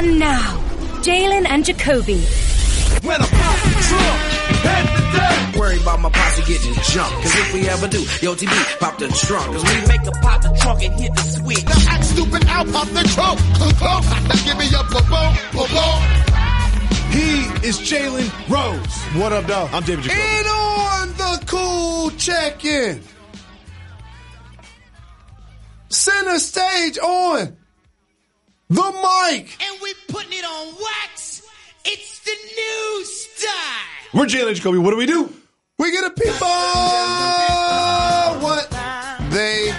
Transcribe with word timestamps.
And 0.00 0.18
now, 0.18 0.56
Jalen 1.02 1.44
and 1.46 1.62
Jacoby. 1.62 2.20
When 3.04 3.20
I 3.20 3.26
pop 3.26 3.56
the 3.60 3.72
trunk, 3.84 4.20
head 4.64 4.96
to 4.96 5.02
death. 5.18 5.56
Worry 5.58 5.78
about 5.78 6.00
my 6.00 6.08
posse 6.08 6.42
getting 6.50 6.72
jumped. 6.72 7.16
Cause 7.20 7.34
if 7.36 7.52
we 7.52 7.68
ever 7.68 7.86
do, 7.86 8.00
yo, 8.22 8.34
TB, 8.34 8.78
pop 8.78 8.96
the 8.96 9.08
trunk. 9.08 9.52
Cause 9.52 9.62
we 9.62 9.88
make 9.88 10.06
a 10.06 10.10
pop 10.22 10.40
the 10.40 10.58
trunk 10.58 10.82
and 10.84 10.98
hit 10.98 11.14
the 11.14 11.20
switch. 11.20 11.64
Now 11.66 11.92
act 11.92 12.04
stupid, 12.04 12.46
I'll 12.46 12.64
pop 12.72 12.88
the 12.88 13.02
trunk. 13.12 13.40
Now 13.60 14.40
give 14.42 14.56
me 14.56 14.68
a 14.72 14.82
boom, 14.88 15.04
boom, 15.52 15.68
boom. 15.68 16.00
He 17.12 17.68
is 17.68 17.78
Jalen 17.80 18.48
Rose. 18.48 19.20
What 19.20 19.34
up, 19.34 19.46
dog? 19.48 19.68
I'm 19.70 19.82
David 19.82 20.04
Jacoby. 20.04 20.22
And 20.22 20.46
on 20.48 21.08
the 21.08 21.44
cool 21.44 22.10
check-in. 22.12 23.02
Center 25.90 26.38
stage 26.38 26.96
on 26.96 27.59
the 28.70 28.82
mic. 29.30 29.56
And 29.62 29.80
we're 29.82 29.94
putting 30.08 30.32
it 30.32 30.44
on 30.44 30.74
wax. 30.80 31.42
It's 31.84 32.20
the 32.20 32.36
new 32.56 33.04
style. 33.04 34.14
We're 34.14 34.26
Jalen 34.26 34.54
Jacoby. 34.54 34.78
What 34.78 34.90
do 34.92 34.96
we 34.96 35.06
do? 35.06 35.32
We 35.78 35.90
get 35.92 36.04
a 36.04 36.10
people 36.10 36.46
what 38.40 38.70
they 39.30 39.72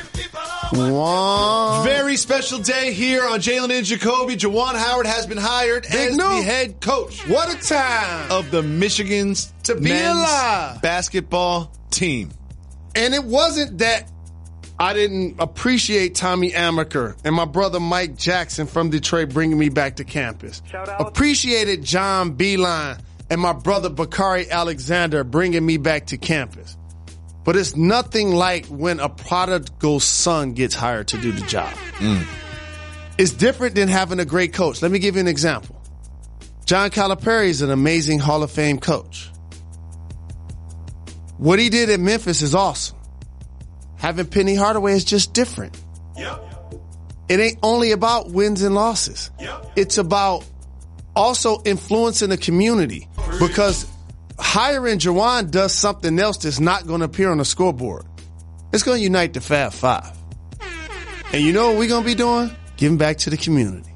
want. 0.74 1.84
Very 1.86 2.16
special 2.18 2.60
day 2.60 2.94
here 2.94 3.24
on 3.28 3.40
Jalen 3.40 3.72
and 3.78 3.86
Jacoby. 3.86 4.36
Juwan 4.36 4.76
Howard 4.76 5.06
has 5.06 5.28
been 5.28 5.38
hired 5.38 5.84
Big 5.84 6.12
as 6.12 6.18
news. 6.18 6.28
the 6.28 6.42
head 6.44 6.82
coach 6.82 7.28
What 7.28 7.54
a 7.54 7.68
time. 7.68 8.32
of 8.32 8.50
the 8.52 8.64
Michigan's 8.64 9.52
To 9.64 9.76
be 9.76 9.90
men's 9.90 10.18
alive. 10.18 10.82
basketball 10.82 11.72
team. 11.92 12.32
And 12.96 13.14
it 13.14 13.24
wasn't 13.24 13.78
that 13.80 14.11
I 14.82 14.94
didn't 14.94 15.36
appreciate 15.40 16.16
Tommy 16.16 16.50
Amaker 16.54 17.16
and 17.24 17.36
my 17.36 17.46
brother 17.46 17.80
Mike 17.80 18.18
Jackson 18.18 18.66
from 18.66 18.90
Detroit 18.90 19.30
bringing 19.30 19.60
me 19.60 19.70
back 19.70 19.98
to 19.98 20.04
campus. 20.04 20.64
Appreciated 20.74 21.84
John 21.84 22.36
Beilein 22.36 23.00
and 23.30 23.40
my 23.40 23.54
brother 23.54 23.92
Bacari 23.92 24.50
Alexander 24.50 25.24
bringing 25.24 25.64
me 25.64 25.78
back 25.78 26.08
to 26.08 26.18
campus. 26.18 26.76
But 27.44 27.58
it's 27.58 27.76
nothing 27.76 28.32
like 28.32 28.66
when 28.66 29.00
a 29.00 29.08
prodigal 29.08 30.00
son 30.00 30.54
gets 30.54 30.74
hired 30.74 31.10
to 31.10 31.20
do 31.20 31.32
the 31.32 31.46
job. 31.46 31.72
Mm. 31.98 32.26
It's 33.20 33.34
different 33.34 33.76
than 33.76 33.88
having 33.88 34.20
a 34.20 34.26
great 34.26 34.52
coach. 34.52 34.82
Let 34.82 34.90
me 34.90 34.98
give 34.98 35.14
you 35.14 35.22
an 35.22 35.28
example. 35.28 35.80
John 36.66 36.90
Calipari 36.90 37.50
is 37.50 37.62
an 37.62 37.70
amazing 37.70 38.18
Hall 38.18 38.42
of 38.42 38.50
Fame 38.50 38.80
coach. 38.80 39.30
What 41.38 41.60
he 41.60 41.70
did 41.70 41.92
at 41.92 42.00
Memphis 42.00 42.42
is 42.42 42.56
awesome. 42.56 42.98
Having 44.02 44.26
Penny 44.28 44.56
Hardaway 44.56 44.94
is 44.94 45.06
just 45.06 45.32
different. 45.34 45.80
It 47.30 47.40
ain't 47.40 47.60
only 47.62 47.92
about 47.92 48.32
wins 48.32 48.64
and 48.64 48.74
losses. 48.74 49.30
It's 49.76 50.00
about 50.00 50.44
also 51.16 51.62
influencing 51.64 52.30
the 52.30 52.38
community 52.38 53.08
because 53.40 53.86
hiring 54.40 54.98
Juwan 54.98 55.52
does 55.52 55.72
something 55.72 56.18
else 56.18 56.38
that's 56.38 56.60
not 56.60 56.88
going 56.88 57.02
to 57.02 57.06
appear 57.06 57.30
on 57.30 57.38
the 57.38 57.46
scoreboard. 57.46 58.04
It's 58.74 58.82
going 58.82 58.98
to 58.98 59.04
unite 59.04 59.34
the 59.34 59.42
Fab 59.42 59.72
Five. 59.72 60.18
And 61.32 61.44
you 61.44 61.54
know 61.54 61.70
what 61.70 61.78
we're 61.78 61.88
going 61.88 62.04
to 62.04 62.10
be 62.10 62.16
doing? 62.16 62.50
Giving 62.78 62.98
back 62.98 63.18
to 63.20 63.30
the 63.30 63.38
community. 63.38 63.94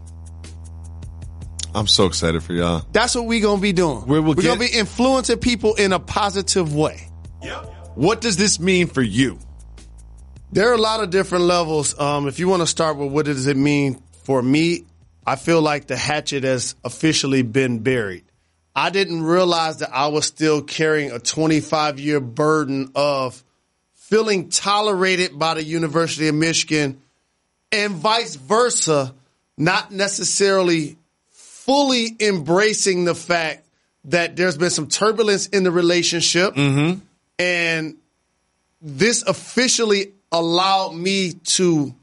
I'm 1.74 1.88
so 1.88 2.06
excited 2.06 2.44
for 2.44 2.54
y'all. 2.54 2.86
That's 2.92 3.16
what 3.16 3.26
we're 3.26 3.42
going 3.42 3.58
to 3.58 3.62
be 3.62 3.74
doing. 3.74 4.06
We'll 4.06 4.22
we're 4.22 4.36
going 4.36 4.60
to 4.60 4.72
be 4.72 4.72
influencing 4.72 5.40
people 5.40 5.74
in 5.74 5.94
a 5.94 6.00
positive 6.00 6.76
way. 6.76 7.08
Yep. 7.42 7.74
What 7.96 8.22
does 8.22 8.38
this 8.38 8.60
mean 8.60 8.86
for 8.88 9.02
you? 9.02 9.40
There 10.56 10.70
are 10.70 10.74
a 10.74 10.78
lot 10.78 11.04
of 11.04 11.10
different 11.10 11.44
levels. 11.44 12.00
Um, 12.00 12.30
if 12.30 12.40
you 12.40 12.48
want 12.48 12.62
to 12.62 12.68
start 12.68 12.96
with 12.96 13.12
what 13.12 13.26
does 13.26 13.46
it 13.46 13.58
mean 13.58 14.02
for 14.24 14.42
me, 14.42 14.86
I 15.28 15.36
feel 15.36 15.62
like 15.62 15.88
the 15.88 15.98
hatchet 15.98 16.46
has 16.46 16.76
officially 16.86 17.42
been 17.42 17.80
buried. 17.80 18.24
I 18.74 18.90
didn't 18.90 19.24
realize 19.24 19.80
that 19.80 19.94
I 19.94 20.08
was 20.08 20.26
still 20.26 20.62
carrying 20.62 21.12
a 21.12 21.20
25 21.20 22.00
year 22.00 22.22
burden 22.22 22.94
of 22.96 23.44
feeling 23.96 24.48
tolerated 24.48 25.38
by 25.38 25.56
the 25.56 25.64
University 25.64 26.30
of 26.30 26.36
Michigan 26.36 27.02
and 27.74 27.96
vice 27.96 28.38
versa, 28.38 29.14
not 29.58 29.92
necessarily 29.92 30.96
fully 31.32 32.16
embracing 32.18 33.04
the 33.04 33.16
fact 33.16 33.68
that 34.06 34.38
there's 34.38 34.58
been 34.58 34.70
some 34.70 34.88
turbulence 34.88 35.48
in 35.48 35.66
the 35.66 35.72
relationship 35.72 36.58
and 36.58 37.98
this 38.82 39.22
officially 39.24 40.14
allowed 40.36 40.94
me 40.94 41.34
to 41.34 41.96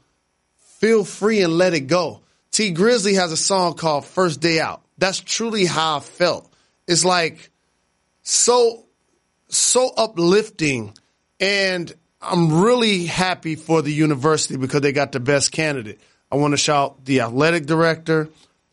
feel 0.79 1.05
free 1.05 1.41
and 1.41 1.53
let 1.53 1.73
it 1.73 1.81
go. 1.81 2.21
Tee 2.51 2.73
Grizzley 2.73 3.15
has 3.15 3.31
a 3.31 3.37
song 3.37 3.75
called 3.75 4.05
First 4.05 4.41
Day 4.41 4.59
Out. 4.59 4.81
That's 4.97 5.19
truly 5.19 5.65
how 5.65 5.97
I 5.97 5.99
felt. 5.99 6.51
It's 6.87 7.05
like 7.05 7.51
so 8.23 8.85
so 9.49 9.91
uplifting 9.95 10.97
and 11.39 11.93
I'm 12.21 12.61
really 12.61 13.05
happy 13.05 13.55
for 13.55 13.81
the 13.81 13.91
university 13.91 14.57
because 14.57 14.81
they 14.81 14.93
got 14.93 15.11
the 15.11 15.19
best 15.19 15.51
candidate. 15.51 15.99
I 16.31 16.37
want 16.37 16.53
to 16.53 16.57
shout 16.57 17.05
the 17.05 17.21
athletic 17.21 17.67
director, 17.67 18.29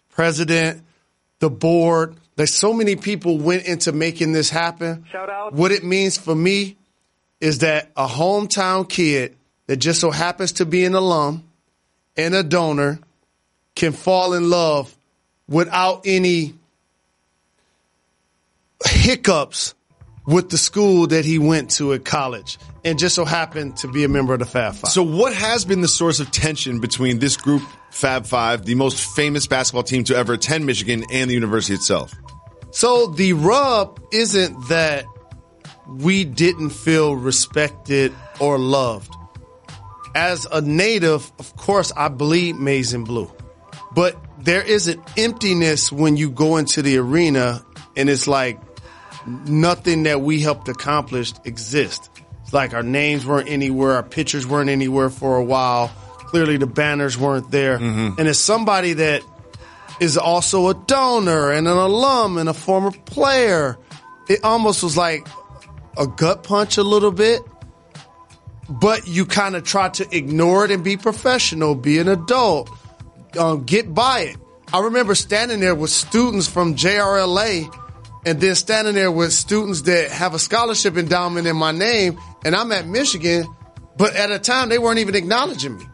president, 0.09 0.83
the 1.41 1.51
board. 1.51 2.17
There's 2.37 2.55
so 2.55 2.73
many 2.73 2.97
people 2.97 3.39
went 3.39 3.67
into 3.67 3.93
making 3.93 4.33
this 4.33 4.49
happen. 4.49 5.05
Shout 5.11 5.29
out. 5.29 5.53
What 5.53 5.73
it 5.73 5.85
means 5.85 6.17
for 6.17 6.35
me 6.35 6.77
is 7.41 7.59
that 7.59 7.91
a 7.97 8.07
hometown 8.07 8.89
kid 8.89 9.37
that 9.71 9.77
just 9.77 10.01
so 10.01 10.11
happens 10.11 10.51
to 10.51 10.67
be 10.67 10.85
an 10.85 10.97
alum 10.97 11.45
and 12.17 12.35
a 12.35 12.43
donor 12.43 12.99
can 13.77 13.93
fall 13.93 14.33
in 14.33 14.51
love 14.51 14.93
without 15.49 16.03
any 16.05 16.55
hiccups 18.85 19.77
with 20.27 20.51
the 20.51 20.59
school 20.59 21.07
that 21.07 21.25
he 21.25 21.39
went 21.39 21.71
to 21.71 21.93
at 21.93 22.05
college 22.05 22.59
and 22.85 22.99
just 22.99 23.15
so 23.15 23.25
happened 23.25 23.77
to 23.77 23.87
be 23.87 24.03
a 24.03 24.09
member 24.09 24.33
of 24.33 24.41
the 24.41 24.45
Fab 24.45 24.75
Five. 24.75 24.91
So, 24.91 25.05
what 25.05 25.35
has 25.35 25.65
been 25.65 25.83
the 25.83 25.89
source 25.89 26.19
of 26.19 26.33
tension 26.33 26.81
between 26.81 27.21
this 27.21 27.37
group, 27.37 27.63
Fab 27.93 28.27
Five, 28.27 28.65
the 28.65 28.75
most 28.75 29.15
famous 29.15 29.47
basketball 29.47 29.85
team 29.85 30.03
to 30.03 30.17
ever 30.17 30.33
attend 30.33 30.67
Michigan, 30.67 31.05
and 31.13 31.31
the 31.31 31.35
university 31.35 31.75
itself? 31.75 32.13
So 32.73 33.07
the 33.07 33.35
rub 33.35 34.01
isn't 34.11 34.69
that 34.69 35.05
we 35.87 36.25
didn't 36.25 36.71
feel 36.71 37.15
respected 37.15 38.13
or 38.41 38.59
loved. 38.59 39.15
As 40.15 40.47
a 40.51 40.61
native, 40.61 41.31
of 41.39 41.57
course, 41.57 41.93
I 41.97 42.09
bleed 42.09 42.57
maize 42.57 42.93
and 42.93 43.07
blue. 43.07 43.31
But 43.93 44.17
there 44.39 44.63
is 44.63 44.89
an 44.89 45.03
emptiness 45.17 45.91
when 45.93 46.17
you 46.17 46.31
go 46.31 46.57
into 46.57 46.83
the 46.83 46.99
arena 46.99 47.65
and 47.97 48.09
it's 48.09 48.27
like 48.27 48.61
nothing 49.47 50.05
that 50.05 50.21
we 50.21 50.41
helped 50.41 50.69
accomplish 50.69 51.33
exists. 51.45 52.09
It's 52.43 52.53
like 52.53 52.73
our 52.75 52.83
names 52.83 53.27
weren't 53.27 53.49
anywhere, 53.49 53.93
our 53.95 54.03
pictures 54.03 54.47
weren't 54.47 54.71
anywhere 54.71 55.11
for 55.11 55.37
a 55.37 55.45
while. 55.45 55.89
Clearly 56.19 56.57
the 56.57 56.67
banners 56.67 57.19
weren't 57.19 57.51
there. 57.51 57.79
Mm-hmm. 57.79 58.19
And 58.19 58.29
as 58.29 58.39
somebody 58.39 58.95
that 58.95 59.23
is 60.01 60.17
also 60.17 60.69
a 60.69 60.75
donor 60.75 61.53
and 61.53 61.69
an 61.69 61.77
alum 61.77 62.39
and 62.39 62.49
a 62.49 62.55
former 62.55 62.91
player. 62.91 63.79
It 64.29 64.43
almost 64.43 64.83
was 64.83 64.97
like 64.97 65.29
a 65.97 66.07
gut 66.07 66.43
punch 66.43 66.79
a 66.79 66.83
little 66.83 67.13
bit, 67.13 67.43
but 68.71 69.09
you 69.09 69.27
kind 69.27 69.57
of 69.57 69.65
try 69.65 69.89
to 69.89 70.17
ignore 70.17 70.65
it 70.65 70.71
and 70.71 70.85
be 70.85 70.97
professional, 70.97 71.75
be 71.75 71.99
an 71.99 72.09
adult, 72.09 72.71
um, 73.39 73.65
get 73.65 73.93
by 73.93 74.21
it. 74.21 74.37
I 74.73 74.81
remember 74.81 75.17
standing 75.17 75.59
there 75.61 75.75
with 75.75 75.91
students 75.91 76.47
from 76.47 76.77
JRLA 76.77 77.77
and 78.25 78.41
then 78.41 78.55
standing 78.55 78.95
there 78.95 79.11
with 79.11 79.33
students 79.33 79.83
that 79.83 80.11
have 80.11 80.35
a 80.35 80.39
scholarship 80.39 80.97
endowment 80.97 81.47
in 81.49 81.57
my 81.57 81.73
name 81.73 82.19
and 82.45 82.55
I'm 82.55 82.71
at 82.71 82.87
Michigan, 82.87 83.45
but 83.97 84.15
at 84.15 84.31
a 84.31 84.39
time 84.39 84.69
they 84.69 84.79
weren't 84.79 85.01
even 85.01 85.17
acknowledging 85.17 85.77
me. 85.77 85.85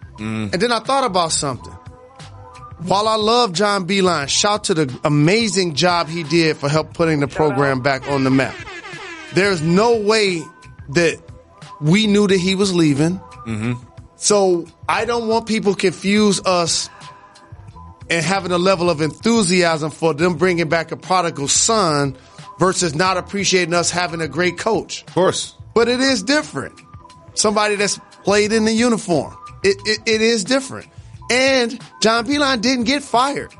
And 0.52 0.60
then 0.60 0.72
I 0.72 0.80
thought 0.80 1.04
about 1.04 1.32
something. 1.32 1.72
While 2.82 3.08
I 3.08 3.16
love 3.16 3.54
John 3.54 3.86
Beilein, 3.86 4.28
shout 4.28 4.64
to 4.64 4.74
the 4.74 5.00
amazing 5.02 5.74
job 5.74 6.08
he 6.08 6.22
did 6.24 6.58
for 6.58 6.68
help 6.68 6.92
putting 6.92 7.20
the 7.20 7.28
program 7.28 7.80
back 7.80 8.06
on 8.08 8.24
the 8.24 8.30
map. 8.30 8.54
There's 9.32 9.62
no 9.62 9.96
way 9.96 10.42
that 10.90 11.18
we 11.80 12.06
knew 12.06 12.26
that 12.26 12.38
he 12.38 12.54
was 12.54 12.74
leaving. 12.74 13.18
Mm-hmm. 13.46 13.74
So 14.16 14.66
I 14.88 15.04
don't 15.04 15.28
want 15.28 15.46
people 15.46 15.74
confuse 15.74 16.40
us 16.44 16.88
and 18.08 18.24
having 18.24 18.52
a 18.52 18.58
level 18.58 18.88
of 18.88 19.00
enthusiasm 19.00 19.90
for 19.90 20.14
them 20.14 20.36
bringing 20.36 20.68
back 20.68 20.92
a 20.92 20.96
prodigal 20.96 21.48
son 21.48 22.16
versus 22.58 22.94
not 22.94 23.16
appreciating 23.16 23.74
us 23.74 23.90
having 23.90 24.20
a 24.20 24.28
great 24.28 24.58
coach. 24.58 25.02
Of 25.02 25.14
course. 25.14 25.54
But 25.74 25.88
it 25.88 26.00
is 26.00 26.22
different. 26.22 26.80
Somebody 27.34 27.74
that's 27.74 27.98
played 28.24 28.52
in 28.52 28.64
the 28.64 28.72
uniform. 28.72 29.36
It, 29.62 29.76
it, 29.84 30.00
it 30.06 30.22
is 30.22 30.44
different. 30.44 30.88
And 31.30 31.78
John 32.00 32.26
Beilein 32.26 32.60
didn't 32.60 32.84
get 32.84 33.02
fired. 33.02 33.52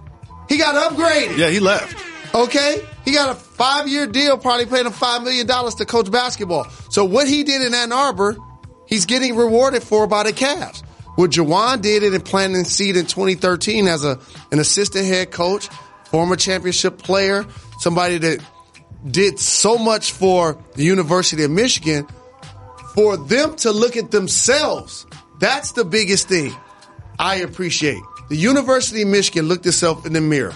He 0.48 0.56
got 0.56 0.92
upgraded. 0.92 1.36
Yeah, 1.36 1.50
he 1.50 1.60
left. 1.60 1.94
Okay? 2.36 2.86
He 3.06 3.12
got 3.12 3.30
a 3.30 3.34
five 3.34 3.88
year 3.88 4.06
deal, 4.06 4.36
probably 4.36 4.66
paying 4.66 4.84
him 4.84 4.92
$5 4.92 5.24
million 5.24 5.46
to 5.46 5.84
coach 5.86 6.10
basketball. 6.10 6.64
So 6.90 7.04
what 7.06 7.26
he 7.26 7.42
did 7.44 7.62
in 7.62 7.74
Ann 7.74 7.92
Arbor, 7.92 8.36
he's 8.86 9.06
getting 9.06 9.34
rewarded 9.34 9.82
for 9.82 10.06
by 10.06 10.24
the 10.24 10.34
Cavs. 10.34 10.82
What 11.16 11.30
Juwan 11.30 11.80
did 11.80 12.02
it 12.02 12.12
in 12.12 12.20
planting 12.20 12.64
seed 12.64 12.94
in 12.96 13.06
2013 13.06 13.88
as 13.88 14.04
a 14.04 14.20
an 14.52 14.58
assistant 14.58 15.06
head 15.06 15.30
coach, 15.30 15.68
former 16.04 16.36
championship 16.36 16.98
player, 16.98 17.46
somebody 17.78 18.18
that 18.18 18.44
did 19.10 19.38
so 19.38 19.78
much 19.78 20.12
for 20.12 20.62
the 20.74 20.84
University 20.84 21.42
of 21.42 21.50
Michigan, 21.50 22.06
for 22.94 23.16
them 23.16 23.56
to 23.56 23.72
look 23.72 23.96
at 23.96 24.10
themselves, 24.10 25.06
that's 25.38 25.72
the 25.72 25.86
biggest 25.86 26.28
thing 26.28 26.54
I 27.18 27.36
appreciate. 27.36 28.02
The 28.28 28.36
University 28.36 29.02
of 29.02 29.08
Michigan 29.08 29.48
looked 29.48 29.64
itself 29.64 30.04
in 30.04 30.12
the 30.12 30.20
mirror 30.20 30.54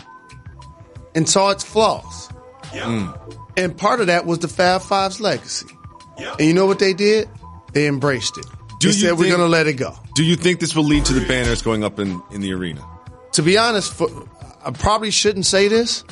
and 1.14 1.28
saw 1.28 1.50
its 1.50 1.64
flaws. 1.64 2.28
Mm. 2.70 3.38
And 3.56 3.76
part 3.76 4.00
of 4.00 4.06
that 4.06 4.26
was 4.26 4.38
the 4.38 4.48
Fab 4.48 4.82
Five's 4.82 5.20
legacy. 5.20 5.66
And 6.18 6.40
you 6.40 6.54
know 6.54 6.66
what 6.66 6.78
they 6.78 6.92
did? 6.92 7.28
They 7.72 7.86
embraced 7.86 8.36
it. 8.38 8.46
Do 8.78 8.88
they 8.88 8.94
you 8.94 9.00
said 9.00 9.18
we're 9.18 9.28
going 9.28 9.40
to 9.40 9.46
let 9.46 9.66
it 9.66 9.74
go. 9.74 9.94
Do 10.14 10.24
you 10.24 10.36
think 10.36 10.60
this 10.60 10.74
will 10.74 10.84
lead 10.84 11.04
to 11.06 11.12
the 11.12 11.26
banners 11.26 11.62
going 11.62 11.84
up 11.84 11.98
in, 11.98 12.22
in 12.30 12.40
the 12.40 12.52
arena? 12.52 12.86
To 13.32 13.42
be 13.42 13.56
honest, 13.56 13.92
for, 13.92 14.08
I 14.64 14.70
probably 14.70 15.10
shouldn't 15.10 15.46
say 15.46 15.68
this. 15.68 16.04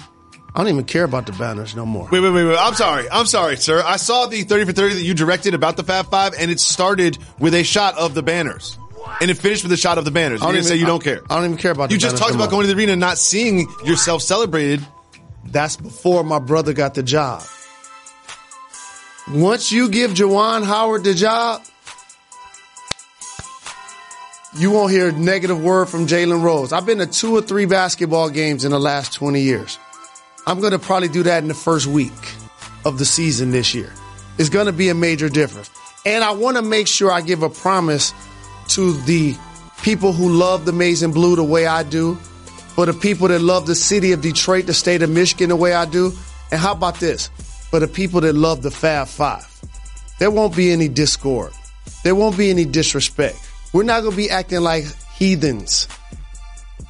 I 0.55 0.63
don't 0.63 0.69
even 0.69 0.85
care 0.85 1.05
about 1.05 1.27
the 1.27 1.33
banners 1.33 1.77
no 1.77 1.85
more. 1.85 2.09
Wait, 2.11 2.21
wait, 2.21 2.31
wait, 2.31 2.45
wait. 2.45 2.57
I'm 2.59 2.75
sorry. 2.75 3.09
I'm 3.11 3.27
sorry, 3.27 3.57
sir. 3.57 3.83
I 3.85 3.97
saw 3.97 4.27
the 4.27 4.43
30 4.43 4.65
for 4.65 4.73
30 4.73 4.95
that 4.95 5.03
you 5.03 5.15
directed 5.15 5.55
about 5.55 5.77
the 5.77 5.85
Fab 5.85 6.11
Five, 6.11 6.35
and 6.39 6.51
it 6.51 6.59
started 6.59 7.19
with 7.39 7.55
a 7.55 7.63
shot 7.63 7.97
of 7.99 8.15
the 8.15 8.23
banners. 8.23 8.78
And 9.21 9.31
it 9.31 9.35
finished 9.39 9.63
with 9.63 9.73
a 9.73 9.77
shot 9.77 9.99
of 9.99 10.05
the 10.05 10.11
banners. 10.11 10.41
I 10.43 10.45
You're 10.47 10.53
don't 10.53 10.55
going 10.55 10.63
to 10.63 10.69
say 10.69 10.75
even- 10.75 10.81
you 10.81 10.87
don't 10.87 11.03
care. 11.05 11.21
I 11.29 11.37
don't 11.37 11.45
even 11.45 11.57
care 11.57 11.73
about 11.73 11.91
You 11.91 11.99
just 11.99 12.17
talked 12.17 12.35
about 12.35 12.51
going 12.51 12.67
to 12.67 12.73
the 12.73 12.79
arena 12.79 12.93
and 12.93 13.01
not 13.01 13.19
seeing 13.19 13.67
yourself 13.85 14.23
celebrated. 14.23 14.87
That's 15.45 15.77
before 15.77 16.25
my 16.25 16.39
brother 16.39 16.73
got 16.73 16.95
the 16.95 17.03
job. 17.03 17.43
Once 19.33 19.71
you 19.73 19.89
give 19.91 20.13
Juwan 20.13 20.65
Howard 20.65 21.05
the 21.05 21.15
job, 21.15 21.63
you 24.57 24.71
won't 24.71 24.91
hear 24.91 25.09
a 25.09 25.13
negative 25.13 25.63
word 25.63 25.87
from 25.89 26.07
Jalen 26.07 26.43
Rose. 26.43 26.73
I've 26.73 26.87
been 26.87 26.99
to 26.99 27.07
two 27.07 27.37
or 27.37 27.43
three 27.43 27.67
basketball 27.67 28.31
games 28.31 28.65
in 28.65 28.71
the 28.71 28.81
last 28.81 29.13
20 29.15 29.41
years. 29.41 29.79
I'm 30.47 30.61
going 30.61 30.73
to 30.73 30.79
probably 30.79 31.09
do 31.09 31.23
that 31.25 31.43
in 31.43 31.49
the 31.49 31.55
first 31.55 31.87
week 31.87 32.13
of 32.87 32.99
the 32.99 33.05
season 33.05 33.51
this 33.51 33.75
year. 33.75 33.93
It's 34.39 34.49
going 34.49 34.67
to 34.67 34.73
be 34.73 34.89
a 34.89 34.95
major 34.95 35.29
difference. 35.29 35.71
And 36.07 36.25
I 36.25 36.31
want 36.31 36.57
to 36.57 36.63
make 36.63 36.87
sure 36.87 37.11
I 37.13 37.21
give 37.21 37.43
a 37.43 37.51
promise 37.51 38.15
to 38.69 38.93
the 39.03 39.37
people 39.83 40.13
who 40.13 40.29
love 40.29 40.65
the 40.65 40.99
and 41.03 41.15
Blue 41.15 41.37
the 41.37 41.45
way 41.45 41.67
I 41.67 41.83
do, 41.83 42.15
for 42.15 42.87
the 42.87 42.95
people 42.95 43.29
that 43.29 43.41
love 43.41 43.67
the 43.67 43.75
city 43.75 44.13
of 44.13 44.21
Detroit, 44.21 44.67
the 44.67 44.75
state 44.75 45.03
of 45.03 45.11
Michigan 45.11 45.49
the 45.49 45.57
way 45.57 45.73
I 45.73 45.85
do. 45.85 46.13
And 46.51 46.61
how 46.61 46.73
about 46.73 47.01
this? 47.01 47.29
For 47.71 47.81
the 47.81 47.89
people 47.89 48.21
that 48.23 48.35
love 48.35 48.63
the 48.63 48.71
Fab 48.71 49.09
Five. 49.09 49.47
There 50.19 50.31
won't 50.31 50.57
be 50.57 50.73
any 50.73 50.89
discord. 50.89 51.53
There 52.05 52.15
won't 52.15 52.37
be 52.37 52.51
any 52.51 52.65
disrespect. 52.65 53.37
We're 53.73 53.83
not 53.83 54.01
going 54.01 54.13
to 54.13 54.17
be 54.17 54.31
acting 54.31 54.61
like 54.61 54.85
heathens 55.15 55.89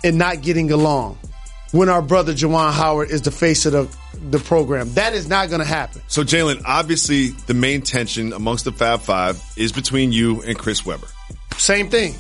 and 0.05 0.19
not 0.19 0.43
getting 0.43 0.71
along 0.71 1.19
when 1.73 1.89
our 1.89 2.03
brother 2.03 2.33
Juwan 2.33 2.73
Howard 2.73 3.11
is 3.11 3.23
the 3.23 3.31
face 3.31 3.67
of 3.67 3.73
the, 3.73 3.89
the 4.31 4.39
program. 4.39 4.93
That 4.95 5.13
is 5.15 5.29
not 5.29 5.49
going 5.49 5.61
to 5.61 5.67
happen. 5.67 6.03
So, 6.09 6.23
Jalen, 6.23 6.63
obviously, 6.65 7.29
the 7.29 7.55
main 7.55 7.83
tension 7.83 8.33
amongst 8.33 8.65
the 8.65 8.73
Fab 8.73 9.01
Five 9.01 9.43
is 9.57 9.73
between 9.73 10.13
you 10.13 10.43
and 10.43 10.59
Chris 10.59 10.87
Webber. 10.87 11.09
Same 11.59 11.91
thing. 11.91 12.15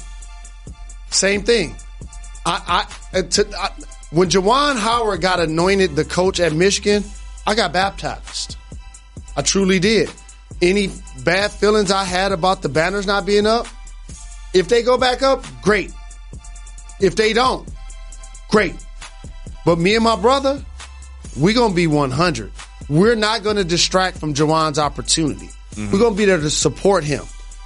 Same 1.10 1.42
thing. 1.42 1.76
I, 2.44 2.86
I, 3.12 3.18
uh, 3.18 3.22
to, 3.22 3.48
I 3.58 3.70
when 4.10 4.30
Juwan 4.30 4.78
Howard 4.78 5.20
got 5.20 5.38
anointed 5.38 5.94
the 5.94 6.04
coach 6.04 6.40
at 6.40 6.52
Michigan, 6.52 7.04
I 7.46 7.54
got 7.54 7.72
baptized. 7.72 8.56
I 9.36 9.42
truly 9.42 9.78
did. 9.78 10.10
Any 10.62 10.90
bad 11.24 11.50
feelings 11.52 11.90
I 11.90 12.04
had 12.04 12.32
about 12.32 12.62
the 12.62 12.68
banners 12.68 13.06
not 13.06 13.26
being 13.26 13.46
up, 13.46 13.66
if 14.54 14.68
they 14.68 14.82
go 14.82 14.96
back 14.96 15.22
up, 15.22 15.44
great. 15.62 15.92
If 17.00 17.16
they 17.16 17.32
don't, 17.32 17.68
great. 18.50 18.74
But 19.64 19.78
me 19.78 19.94
and 19.94 20.02
my 20.02 20.16
brother, 20.16 20.64
we're 21.36 21.54
going 21.54 21.70
to 21.72 21.76
be 21.76 21.86
100. 21.86 22.50
We're 22.88 23.14
not 23.14 23.42
going 23.42 23.56
to 23.56 23.64
distract 23.64 24.18
from 24.18 24.32
Juwan's 24.32 24.78
opportunity. 24.78 25.50
We're 25.76 25.98
going 25.98 26.14
to 26.14 26.18
be 26.18 26.24
there 26.24 26.38
to 26.40 26.50
support 26.50 27.04
him. 27.04 27.24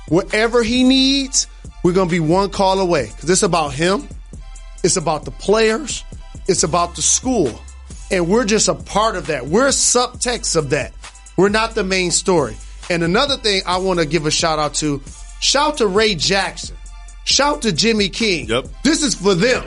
Whatever 0.09 0.63
he 0.63 0.85
needs, 0.85 1.47
we're 1.83 1.93
going 1.93 2.09
to 2.09 2.13
be 2.13 2.21
one 2.21 2.51
call 2.51 2.81
away 2.81 3.07
because 3.07 3.31
it's 3.31 3.43
about 3.43 3.73
him. 3.73 4.09
It's 4.83 4.97
about 4.97 5.25
the 5.25 5.31
players. 5.31 6.05
It's 6.49 6.63
about 6.63 6.97
the 6.97 7.03
school. 7.03 7.53
And 8.11 8.29
we're 8.29 8.45
just 8.45 8.69
a 8.69 8.75
part 8.75 9.17
of 9.17 9.29
that. 9.29 9.47
We're 9.47 9.69
subtext 9.69 10.57
of 10.57 10.71
that. 10.71 10.93
We're 11.37 11.49
not 11.49 11.75
the 11.75 11.85
main 11.85 12.11
story. 12.11 12.57
And 12.91 13.03
another 13.03 13.37
thing 13.37 13.63
I 13.67 13.79
want 13.79 14.01
to 14.01 14.07
give 14.07 14.27
a 14.27 14.31
shout 14.31 14.59
out 14.59 14.75
to, 14.75 15.01
shout 15.41 15.79
to 15.79 15.87
Ray 15.87 16.15
Jackson. 16.15 16.77
Shout 17.25 17.63
to 17.63 17.73
Jimmy 17.73 18.09
King. 18.09 18.49
Yep. 18.49 18.67
This 18.83 19.03
is 19.03 19.15
for 19.15 19.35
them. 19.35 19.65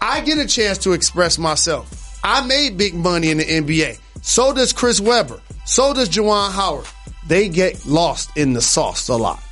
I 0.00 0.20
get 0.20 0.38
a 0.38 0.46
chance 0.46 0.78
to 0.78 0.92
express 0.92 1.38
myself. 1.38 2.20
I 2.22 2.46
made 2.46 2.76
big 2.76 2.94
money 2.94 3.30
in 3.30 3.38
the 3.38 3.44
NBA. 3.44 3.98
So 4.20 4.52
does 4.52 4.72
Chris 4.72 5.00
Webber. 5.00 5.40
So 5.64 5.94
does 5.94 6.08
Juwan 6.08 6.52
Howard. 6.52 6.86
They 7.26 7.48
get 7.48 7.86
lost 7.86 8.36
in 8.36 8.52
the 8.52 8.60
sauce 8.60 9.08
a 9.08 9.16
lot. 9.16 9.42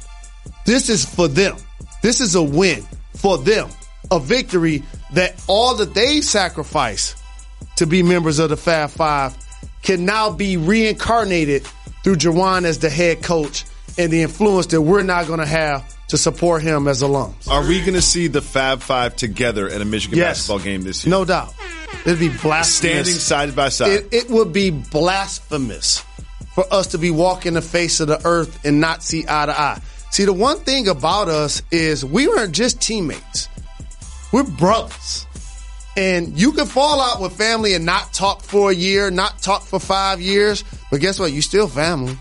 This 0.67 0.89
is 0.89 1.05
for 1.05 1.29
them. 1.29 1.57
This 2.03 2.21
is 2.21 2.35
a 2.35 2.43
win 2.43 2.85
for 3.17 3.39
them. 3.39 3.69
A 4.11 4.19
victory 4.19 4.83
that 5.13 5.43
all 5.47 5.77
that 5.77 5.95
they 5.95 6.21
sacrifice 6.21 7.15
to 7.77 7.87
be 7.87 8.03
members 8.03 8.39
of 8.39 8.51
the 8.51 8.57
Fab 8.57 8.91
Five 8.91 9.37
can 9.83 10.05
now 10.05 10.31
be 10.31 10.57
reincarnated 10.57 11.65
through 12.05 12.17
Juwan 12.17 12.65
as 12.65 12.79
the 12.79 12.91
head 12.91 13.23
coach 13.23 13.65
and 13.99 14.13
the 14.13 14.23
influence 14.23 14.67
that 14.67 14.81
we're 14.83 15.03
not 15.03 15.27
going 15.27 15.41
to 15.41 15.47
have 15.47 15.97
to 16.09 16.19
support 16.19 16.63
him 16.63 16.89
as 16.89 17.03
alums. 17.03 17.49
Are 17.49 17.67
we 17.67 17.81
going 17.81 17.95
to 17.95 18.03
see 18.03 18.27
the 18.27 18.43
Fab 18.43 18.81
Five 18.81 19.15
together 19.17 19.69
at 19.69 19.81
a 19.81 19.85
Michigan 19.85 20.19
Yes. 20.19 20.39
basketball 20.39 20.59
game 20.59 20.83
this 20.83 21.05
year? 21.05 21.11
No 21.11 21.25
doubt. 21.25 21.55
It'd 22.05 22.19
be 22.19 22.29
blasphemous. 22.29 22.77
Standing 22.77 23.15
side 23.15 23.55
by 23.57 23.69
side. 23.69 23.91
It, 23.93 24.09
it 24.13 24.31
would 24.31 24.53
be 24.53 24.71
blasphemous 24.71 26.05
for 26.55 26.65
us 26.73 26.89
to 26.89 26.99
be 26.99 27.11
walking 27.11 27.53
the 27.55 27.63
face 27.63 28.01
of 28.01 28.09
the 28.09 28.21
earth 28.27 28.65
and 28.65 28.81
not 28.81 29.03
see 29.03 29.25
eye 29.29 29.47
to 29.47 29.61
eye. 29.61 29.81
See, 30.11 30.25
the 30.25 30.33
one 30.33 30.59
thing 30.59 30.89
about 30.89 31.29
us 31.29 31.63
is 31.71 32.05
we 32.05 32.27
weren't 32.27 32.53
just 32.53 32.81
teammates. 32.81 33.49
We're 34.33 34.45
brothers. 34.45 35.27
And 35.97 36.39
you 36.39 36.53
can 36.53 36.67
fall 36.67 37.01
out 37.01 37.21
with 37.21 37.33
family 37.33 37.75
and 37.75 37.85
not 37.85 38.13
talk 38.13 38.43
for 38.43 38.71
a 38.71 38.75
year, 38.75 39.11
not 39.11 39.41
talk 39.43 39.63
for 39.63 39.81
five 39.81 40.21
years, 40.21 40.65
but 40.91 41.01
guess 41.01 41.19
what? 41.19 41.33
You 41.33 41.43
still 41.43 41.69
family. 41.69 42.17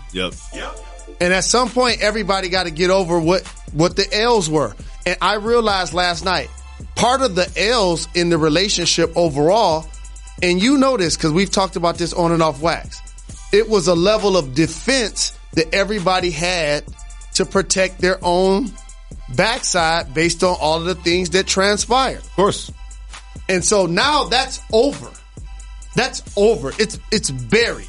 yep. 0.54 0.76
And 1.20 1.34
at 1.34 1.44
some 1.44 1.68
point, 1.68 2.00
everybody 2.00 2.48
got 2.48 2.64
to 2.64 2.70
get 2.70 2.90
over 2.90 3.20
what, 3.20 3.46
what 3.72 3.96
the 3.96 4.08
L's 4.12 4.48
were. 4.48 4.74
And 5.06 5.16
I 5.20 5.34
realized 5.34 5.92
last 5.92 6.24
night, 6.24 6.48
part 6.94 7.22
of 7.22 7.34
the 7.34 7.50
L's 7.56 8.08
in 8.14 8.30
the 8.30 8.38
relationship 8.38 9.12
overall, 9.16 9.86
and 10.42 10.62
you 10.62 10.78
know 10.78 10.96
this 10.96 11.16
because 11.16 11.32
we've 11.32 11.50
talked 11.50 11.76
about 11.76 11.98
this 11.98 12.12
on 12.12 12.32
and 12.32 12.42
off 12.42 12.60
wax, 12.60 13.00
it 13.52 13.68
was 13.68 13.88
a 13.88 13.94
level 13.94 14.36
of 14.36 14.54
defense 14.54 15.38
that 15.52 15.74
everybody 15.74 16.30
had 16.30 16.84
to 17.40 17.46
protect 17.46 18.02
their 18.02 18.18
own 18.22 18.70
backside 19.34 20.12
based 20.12 20.44
on 20.44 20.54
all 20.60 20.76
of 20.76 20.84
the 20.84 20.94
things 20.94 21.30
that 21.30 21.46
transpired. 21.46 22.18
Of 22.18 22.36
course. 22.36 22.70
And 23.48 23.64
so 23.64 23.86
now 23.86 24.24
that's 24.24 24.60
over. 24.74 25.10
That's 25.96 26.22
over. 26.36 26.72
It's, 26.78 26.98
it's 27.10 27.30
buried. 27.30 27.88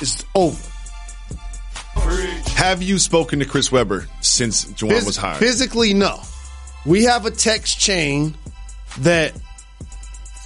It's 0.00 0.24
over. 0.36 0.62
Have 2.54 2.80
you 2.80 3.00
spoken 3.00 3.40
to 3.40 3.44
Chris 3.44 3.72
Webber 3.72 4.06
since 4.20 4.64
Juwan 4.66 4.92
Phys- 4.92 5.06
was 5.06 5.16
hired? 5.16 5.38
Physically, 5.38 5.92
no. 5.92 6.20
We 6.84 7.04
have 7.04 7.26
a 7.26 7.32
text 7.32 7.80
chain 7.80 8.36
that 9.00 9.32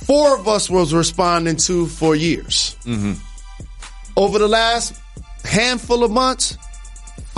four 0.06 0.35
of 0.35 0.49
us 0.49 0.70
was 0.70 0.94
responding 0.94 1.56
to 1.56 1.87
for 1.87 2.16
years. 2.16 2.75
Mm-hmm. 2.85 3.12
Over 4.16 4.38
the 4.38 4.49
last 4.49 4.99
handful 5.44 6.02
of 6.02 6.11
months, 6.11 6.56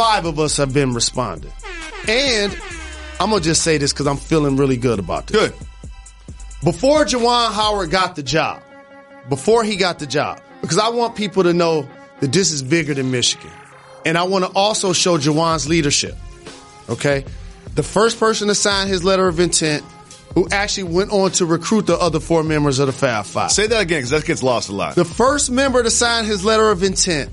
five 0.02 0.24
of 0.24 0.40
us 0.40 0.56
have 0.56 0.74
been 0.74 0.94
responding. 0.94 1.52
And 2.08 2.52
I'm 3.20 3.30
gonna 3.30 3.40
just 3.40 3.62
say 3.62 3.78
this 3.78 3.92
because 3.92 4.08
I'm 4.08 4.16
feeling 4.16 4.56
really 4.56 4.76
good 4.76 4.98
about 4.98 5.28
this. 5.28 5.50
Good. 5.50 5.54
Before 6.64 7.04
Juwan 7.04 7.52
Howard 7.52 7.90
got 7.90 8.16
the 8.16 8.22
job, 8.24 8.62
before 9.28 9.62
he 9.62 9.76
got 9.76 10.00
the 10.00 10.06
job, 10.06 10.40
because 10.60 10.78
I 10.78 10.88
want 10.88 11.14
people 11.14 11.44
to 11.44 11.52
know 11.52 11.88
that 12.18 12.32
this 12.32 12.50
is 12.50 12.62
bigger 12.62 12.94
than 12.94 13.12
Michigan. 13.12 13.50
And 14.04 14.18
I 14.18 14.24
want 14.24 14.44
to 14.44 14.50
also 14.56 14.92
show 14.92 15.18
Juwan's 15.18 15.68
leadership. 15.68 16.16
Okay? 16.88 17.24
The 17.76 17.84
first 17.84 18.18
person 18.18 18.48
to 18.48 18.56
sign 18.56 18.88
his 18.88 19.04
letter 19.04 19.28
of 19.28 19.38
intent, 19.38 19.84
who 20.34 20.48
actually 20.50 20.84
went 20.84 21.12
on 21.12 21.30
to 21.32 21.46
recruit 21.46 21.86
the 21.86 21.96
other 21.96 22.18
four 22.18 22.42
members 22.42 22.80
of 22.80 22.86
the 22.88 22.92
Fab 22.92 23.24
Five. 23.24 23.52
Say 23.52 23.68
that 23.68 23.80
again 23.80 23.98
because 23.98 24.10
that 24.10 24.24
gets 24.24 24.42
lost 24.42 24.68
a 24.68 24.72
lot. 24.72 24.96
The 24.96 25.04
first 25.04 25.50
member 25.50 25.80
to 25.80 25.90
sign 25.90 26.24
his 26.24 26.44
letter 26.44 26.70
of 26.70 26.82
intent, 26.82 27.30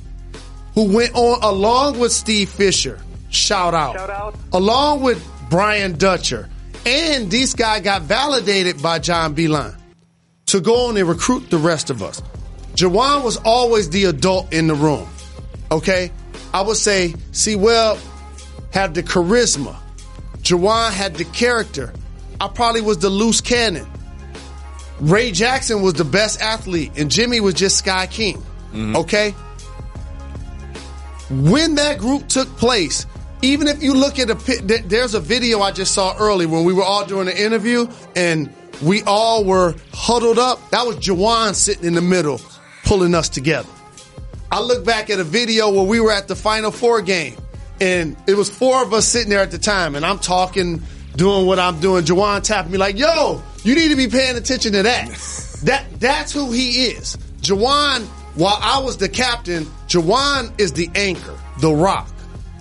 who 0.74 0.94
went 0.94 1.14
on 1.16 1.42
along 1.44 2.00
with 2.00 2.12
Steve 2.12 2.50
Fisher, 2.50 3.00
shout 3.30 3.74
out, 3.74 3.96
Shout 3.96 4.10
out. 4.10 4.36
along 4.54 5.02
with 5.02 5.26
Brian 5.50 5.98
Dutcher, 5.98 6.50
and 6.86 7.30
this 7.32 7.54
guy 7.54 7.80
got 7.80 8.04
validated 8.04 8.82
by 8.82 9.00
John 9.00 9.36
Beilein 9.36 9.76
to 10.48 10.62
go 10.62 10.88
on 10.88 10.98
and 10.98 11.08
recruit 11.08 11.50
the 11.50 11.58
rest 11.58 11.90
of 11.90 12.02
us. 12.02 12.22
Juwan 12.76 13.24
was 13.24 13.38
always 13.38 13.90
the 13.90 14.06
adult 14.06 14.54
in 14.54 14.68
the 14.68 14.76
room. 14.76 15.08
Okay? 15.72 16.12
I 16.54 16.62
would 16.62 16.78
say, 16.78 17.14
see, 17.32 17.56
well, 17.56 18.00
had 18.72 18.94
the 18.94 19.04
charisma. 19.04 19.76
Juwan 20.40 20.92
had 20.92 21.16
the 21.16 21.26
character. 21.26 21.94
I 22.40 22.48
probably 22.48 22.82
was 22.82 23.00
the 23.00 23.10
loose 23.10 23.42
cannon. 23.42 23.86
Ray 25.02 25.32
Jackson 25.32 25.82
was 25.82 25.94
the 25.96 26.06
best 26.06 26.42
athlete, 26.42 26.92
and 26.96 27.12
Jimmy 27.12 27.40
was 27.42 27.54
just 27.56 27.78
Sky 27.78 28.08
King. 28.08 28.38
Mm-hmm. 28.72 28.96
Okay? 28.98 29.36
When 31.30 31.76
that 31.76 32.00
group 32.00 32.28
took 32.28 32.48
place, 32.58 33.06
even 33.42 33.68
if 33.68 33.84
you 33.84 33.94
look 33.94 34.20
at 34.20 34.30
a 34.30 34.62
there's 34.86 35.14
a 35.14 35.20
video 35.20 35.62
I 35.62 35.72
just 35.72 35.94
saw 35.94 36.16
early 36.18 36.46
when 36.46 36.64
we 36.64 36.74
were 36.74 36.84
all 36.84 37.06
doing 37.06 37.28
an 37.28 37.38
interview 37.38 37.88
and 38.16 38.54
we 38.82 39.04
all 39.04 39.44
were 39.44 39.76
huddled 39.94 40.40
up. 40.40 40.70
That 40.72 40.86
was 40.86 40.98
Juwan 40.98 41.54
sitting 41.54 41.86
in 41.86 41.94
the 41.94 42.02
middle, 42.02 42.42
pulling 42.84 43.14
us 43.14 43.30
together. 43.30 43.70
I 44.52 44.62
look 44.62 44.84
back 44.84 45.10
at 45.10 45.20
a 45.20 45.24
video 45.24 45.72
where 45.72 45.84
we 45.84 46.00
were 46.00 46.12
at 46.12 46.28
the 46.28 46.36
Final 46.36 46.72
Four 46.72 47.02
game, 47.02 47.36
and 47.80 48.18
it 48.28 48.36
was 48.36 48.50
four 48.50 48.82
of 48.82 48.94
us 48.94 49.06
sitting 49.06 49.30
there 49.30 49.42
at 49.42 49.52
the 49.52 49.60
time, 49.60 49.96
and 49.96 50.06
I'm 50.06 50.18
talking, 50.18 50.82
doing 51.16 51.46
what 51.46 51.60
I'm 51.60 51.80
doing. 51.80 52.06
Juwan 52.06 52.42
tapping 52.42 52.72
me 52.72 52.78
like, 52.80 52.98
"Yo, 52.98 53.44
you 53.64 53.76
need 53.76 53.90
to 53.90 53.96
be 53.96 54.08
paying 54.08 54.38
attention 54.38 54.74
to 54.74 54.84
that." 54.84 55.08
that 55.66 55.86
that's 56.00 56.32
who 56.32 56.52
he 56.52 56.86
is. 56.86 57.18
Juwan, 57.42 58.06
while 58.36 58.58
I 58.60 58.80
was 58.80 58.98
the 58.98 59.10
captain, 59.10 59.68
Juwan 59.90 60.58
is 60.60 60.74
the 60.74 60.90
anchor, 60.96 61.38
the 61.60 61.72
rock. 61.72 62.10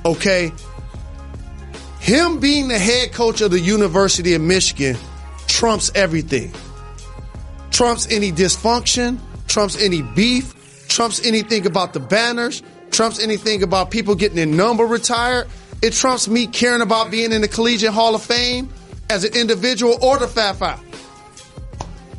Okay, 0.04 0.50
him 2.00 2.40
being 2.40 2.68
the 2.68 2.78
head 2.78 3.12
coach 3.12 3.42
of 3.42 3.50
the 3.50 3.61
University 3.61 4.35
of 4.35 4.40
Michigan 4.40 4.97
trumps 5.47 5.90
everything. 5.94 6.52
Trumps 7.70 8.11
any 8.11 8.32
dysfunction, 8.32 9.18
trumps 9.47 9.80
any 9.80 10.00
beef, 10.00 10.88
trumps 10.88 11.25
anything 11.26 11.66
about 11.66 11.92
the 11.92 12.00
banners, 12.00 12.62
trumps 12.90 13.20
anything 13.20 13.62
about 13.62 13.90
people 13.90 14.14
getting 14.14 14.37
their 14.37 14.47
number 14.47 14.85
retired. 14.85 15.49
It 15.82 15.92
trumps 15.92 16.28
me 16.28 16.47
caring 16.47 16.80
about 16.80 17.11
being 17.11 17.30
in 17.30 17.42
the 17.42 17.49
Collegiate 17.49 17.92
Hall 17.92 18.14
of 18.14 18.23
Fame 18.23 18.70
as 19.11 19.25
an 19.25 19.35
individual 19.35 19.99
or 20.02 20.18
the 20.18 20.26
Five. 20.26 20.80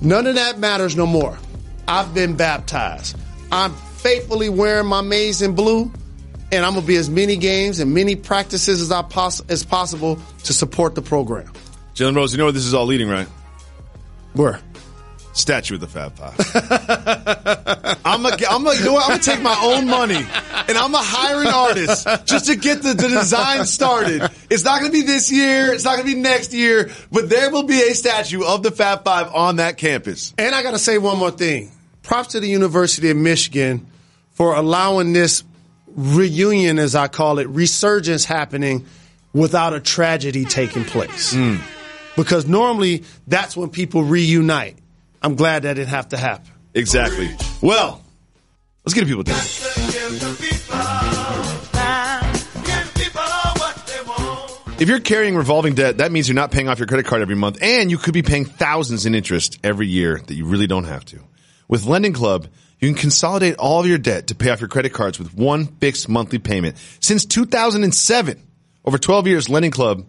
None 0.02 0.28
of 0.28 0.36
that 0.36 0.60
matters 0.60 0.96
no 0.96 1.06
more. 1.06 1.38
I've 1.88 2.14
been 2.14 2.36
baptized. 2.36 3.18
I'm 3.52 3.74
faithfully 4.02 4.50
wearing 4.50 4.88
my 4.88 5.02
maize 5.02 5.42
and 5.42 5.56
blue, 5.56 5.92
and 6.52 6.66
I'm 6.66 6.74
gonna 6.74 6.86
be 6.86 6.96
as 6.96 7.10
many 7.10 7.36
games 7.38 7.80
and 7.80 7.94
many 7.94 8.16
practices 8.16 8.82
as 8.82 8.92
I 8.92 9.02
poss- 9.02 9.42
as 9.50 9.64
possible 9.64 10.20
to 10.44 10.54
support 10.54 10.96
the 10.96 11.02
program. 11.02 11.52
Jalen 11.96 12.16
Rose, 12.16 12.32
you 12.32 12.38
know 12.38 12.46
where 12.46 12.54
this 12.54 12.66
is 12.66 12.74
all 12.74 12.86
leading, 12.86 13.10
right? 13.10 13.28
Where? 14.34 14.60
Statue 15.34 15.76
of 15.76 15.82
the 15.82 15.88
Fab 15.88 16.14
Five. 16.18 16.36
I'm 18.06 18.24
gonna, 18.24 18.36
I'm 18.50 18.64
gonna, 18.64 18.78
you 18.80 18.86
know 18.86 18.94
what? 18.94 19.04
I'm 19.04 19.10
gonna 19.12 19.22
take 19.24 19.42
my 19.42 19.58
own 19.64 19.88
money 19.88 20.16
and 20.16 20.78
I'm 20.78 20.92
gonna 20.92 20.98
hire 21.00 21.42
an 21.42 21.48
artist 21.48 22.08
just 22.26 22.48
to 22.48 22.56
get 22.56 22.82
the, 22.82 22.94
the 22.94 23.08
design 23.08 23.66
started. 23.66 24.30
It's 24.50 24.64
not 24.64 24.80
gonna 24.80 24.92
be 24.92 25.04
this 25.04 25.32
year. 25.32 25.72
It's 25.74 25.84
not 25.86 25.98
gonna 25.98 26.06
be 26.06 26.16
next 26.16 26.54
year, 26.54 26.90
but 27.12 27.30
there 27.30 27.52
will 27.52 27.64
be 27.64 27.80
a 27.82 27.94
statue 27.94 28.44
of 28.44 28.64
the 28.64 28.72
Fab 28.72 29.04
Five 29.04 29.34
on 29.34 29.58
that 29.58 29.78
campus. 29.78 30.34
And 30.38 30.54
I 30.56 30.64
got 30.64 30.72
to 30.72 30.80
say 30.80 30.98
one 30.98 31.18
more 31.20 31.32
thing. 31.32 31.72
Props 32.10 32.30
to 32.30 32.40
the 32.40 32.48
University 32.48 33.12
of 33.12 33.18
Michigan 33.18 33.86
for 34.32 34.56
allowing 34.56 35.14
this 35.14 35.44
reunion, 35.86 36.80
as 36.80 36.96
I 36.96 37.08
call 37.08 37.38
it, 37.38 37.48
resurgence 37.48 38.26
happening 38.26 38.88
without 39.32 39.76
a 39.76 39.80
tragedy 39.80 40.44
taking 40.44 40.86
place. 40.86 41.36
Hmm. 41.36 41.58
Because 42.16 42.48
normally 42.48 43.04
that's 43.28 43.56
when 43.56 43.70
people 43.70 44.02
reunite. 44.02 44.80
I'm 45.22 45.36
glad 45.36 45.62
that 45.64 45.76
didn't 45.76 45.90
have 45.90 46.10
to 46.10 46.18
happen. 46.18 46.52
Exactly. 46.74 47.30
Well, 47.62 48.04
let's 48.86 48.96
get 48.96 49.02
to 49.02 49.06
people 49.06 49.22
down. 49.22 49.38
If 54.80 54.88
you're 54.88 55.00
carrying 55.00 55.36
revolving 55.36 55.76
debt, 55.76 55.98
that 56.00 56.12
means 56.12 56.28
you're 56.28 56.34
not 56.34 56.50
paying 56.50 56.70
off 56.70 56.80
your 56.80 56.88
credit 56.88 57.06
card 57.06 57.22
every 57.22 57.36
month, 57.36 57.60
and 57.62 57.92
you 57.92 58.00
could 58.00 58.16
be 58.16 58.24
paying 58.24 58.46
thousands 58.46 59.06
in 59.06 59.14
interest 59.14 59.60
every 59.64 59.86
year 59.86 60.20
that 60.26 60.34
you 60.34 60.46
really 60.46 60.66
don't 60.66 60.86
have 60.86 61.06
to. 61.06 61.20
With 61.70 61.86
Lending 61.86 62.14
Club, 62.14 62.48
you 62.80 62.90
can 62.90 62.98
consolidate 62.98 63.58
all 63.58 63.80
of 63.80 63.86
your 63.86 64.00
debt 64.00 64.28
to 64.28 64.36
pay 64.36 64.50
off 64.50 64.60
your 64.60 64.68
credit 64.68 64.92
cards 64.92 65.20
with 65.20 65.36
one 65.36 65.68
fixed 65.68 66.10
monthly 66.10 66.40
payment. 66.40 66.78
Since 67.00 67.26
2007, 67.26 68.42
over 68.86 68.98
12 68.98 69.28
years, 69.28 69.50
Lending 69.50 69.70
Club 69.70 70.04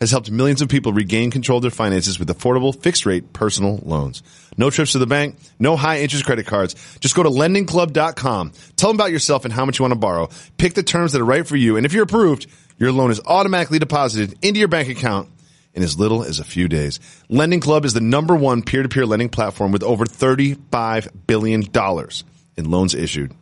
has 0.00 0.10
helped 0.10 0.30
millions 0.30 0.62
of 0.62 0.70
people 0.70 0.94
regain 0.94 1.30
control 1.30 1.58
of 1.58 1.62
their 1.62 1.70
finances 1.70 2.18
with 2.18 2.28
affordable 2.28 2.74
fixed 2.74 3.04
rate 3.04 3.34
personal 3.34 3.78
loans. 3.82 4.22
No 4.56 4.70
trips 4.70 4.92
to 4.92 4.98
the 4.98 5.06
bank, 5.06 5.36
no 5.58 5.76
high 5.76 6.00
interest 6.00 6.24
credit 6.24 6.46
cards. 6.46 6.74
Just 6.98 7.14
go 7.14 7.22
to 7.22 7.28
lendingclub.com. 7.28 8.52
Tell 8.76 8.88
them 8.88 8.96
about 8.96 9.12
yourself 9.12 9.44
and 9.44 9.52
how 9.52 9.66
much 9.66 9.78
you 9.78 9.82
want 9.82 9.92
to 9.92 9.98
borrow. 9.98 10.30
Pick 10.56 10.72
the 10.72 10.82
terms 10.82 11.12
that 11.12 11.20
are 11.20 11.26
right 11.26 11.46
for 11.46 11.56
you. 11.56 11.76
And 11.76 11.84
if 11.84 11.92
you're 11.92 12.04
approved, 12.04 12.46
your 12.78 12.90
loan 12.90 13.10
is 13.10 13.20
automatically 13.26 13.78
deposited 13.78 14.38
into 14.40 14.60
your 14.60 14.68
bank 14.68 14.88
account 14.88 15.28
in 15.76 15.82
as 15.82 15.98
little 15.98 16.24
as 16.24 16.40
a 16.40 16.44
few 16.44 16.66
days. 16.66 16.98
Lending 17.28 17.60
Club 17.60 17.84
is 17.84 17.92
the 17.92 18.00
number 18.00 18.34
one 18.34 18.62
peer-to-peer 18.62 19.06
lending 19.06 19.28
platform 19.28 19.70
with 19.70 19.82
over 19.82 20.04
$35 20.04 21.08
billion 21.26 21.62
in 22.56 22.70
loans 22.70 22.94
issued. 22.94 23.32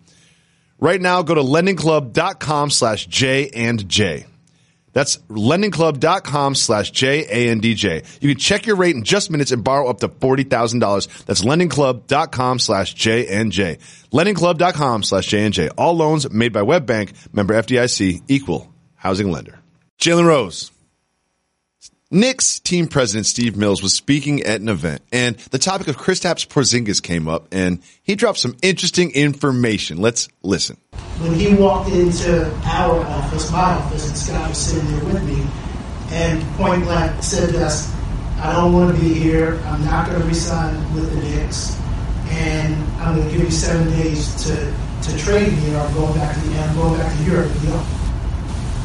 Right 0.79 1.01
now, 1.01 1.23
go 1.23 1.35
to 1.35 1.41
lendingclub.com 1.41 2.71
slash 2.71 3.07
J 3.07 3.49
and 3.49 3.89
J. 3.89 4.27
That's 4.95 5.19
lendingclub.com 5.29 6.55
slash 6.55 6.93
J-A-N-D-J. 6.93 8.03
You 8.21 8.29
can 8.31 8.39
check 8.39 8.65
your 8.65 8.77
rate 8.77 8.95
in 8.95 9.03
just 9.03 9.31
minutes 9.31 9.51
and 9.51 9.63
borrow 9.63 9.91
up 9.91 9.99
to 10.01 10.09
$40,000. 10.09 11.25
That's 11.25 11.43
lendingclub.com 11.43 12.59
slash 12.61 12.95
J-N-J. 12.95 13.79
Lendingclub.com 14.13 15.03
slash 15.03 15.27
J 15.27 15.45
and 15.45 15.53
J. 15.53 15.69
All 15.71 15.97
loans 15.97 16.31
made 16.31 16.53
by 16.53 16.61
WebBank, 16.61 17.35
member 17.35 17.55
FDIC, 17.55 18.23
equal 18.29 18.73
housing 18.95 19.31
lender. 19.31 19.59
Jalen 19.99 20.27
Rose. 20.27 20.71
Knicks 22.15 22.61
team 22.61 22.87
president 22.87 23.27
Steve 23.27 23.57
Mills 23.57 23.83
was 23.83 23.93
speaking 23.93 24.45
at 24.45 24.61
an 24.61 24.69
event 24.69 25.03
and 25.11 25.35
the 25.51 25.59
topic 25.59 25.89
of 25.89 25.97
Kristaps 25.97 26.47
Porzingis 26.47 27.03
came 27.03 27.27
up 27.27 27.49
and 27.51 27.83
he 28.05 28.15
dropped 28.15 28.39
some 28.39 28.57
interesting 28.63 29.11
information. 29.11 29.99
Let's 29.99 30.29
listen. 30.41 30.77
when 31.19 31.35
he 31.35 31.53
walked 31.55 31.91
into 31.91 32.49
our 32.67 33.01
office, 33.01 33.51
my 33.51 33.59
office, 33.59 34.07
and 34.07 34.17
Scott 34.17 34.49
was 34.49 34.59
sitting 34.59 34.89
there 34.93 35.05
with 35.07 35.25
me, 35.25 35.45
and 36.11 36.41
point 36.57 36.85
blank 36.85 37.21
said 37.21 37.51
to 37.51 37.67
us, 37.67 37.93
I 38.39 38.53
don't 38.53 38.73
want 38.73 38.95
to 38.95 39.03
be 39.03 39.13
here. 39.13 39.61
I'm 39.65 39.85
not 39.85 40.07
going 40.09 40.21
to 40.21 40.29
resign 40.29 40.95
with 40.95 41.11
the 41.11 41.21
Knicks, 41.21 41.77
and 42.29 42.77
I'm 43.01 43.17
going 43.17 43.29
to 43.29 43.35
give 43.35 43.45
you 43.45 43.51
seven 43.51 43.91
days 43.91 44.33
to, 44.45 44.55
to 45.03 45.19
trade 45.19 45.53
me, 45.53 45.75
or 45.75 45.79
I'm 45.79 45.95
going 45.95 46.15
back 46.15 46.33
to 46.33 46.41
the 46.49 46.59
I'm 46.61 46.77
going 46.77 46.97
back 46.97 47.13
to 47.19 47.25
Europe. 47.25 47.51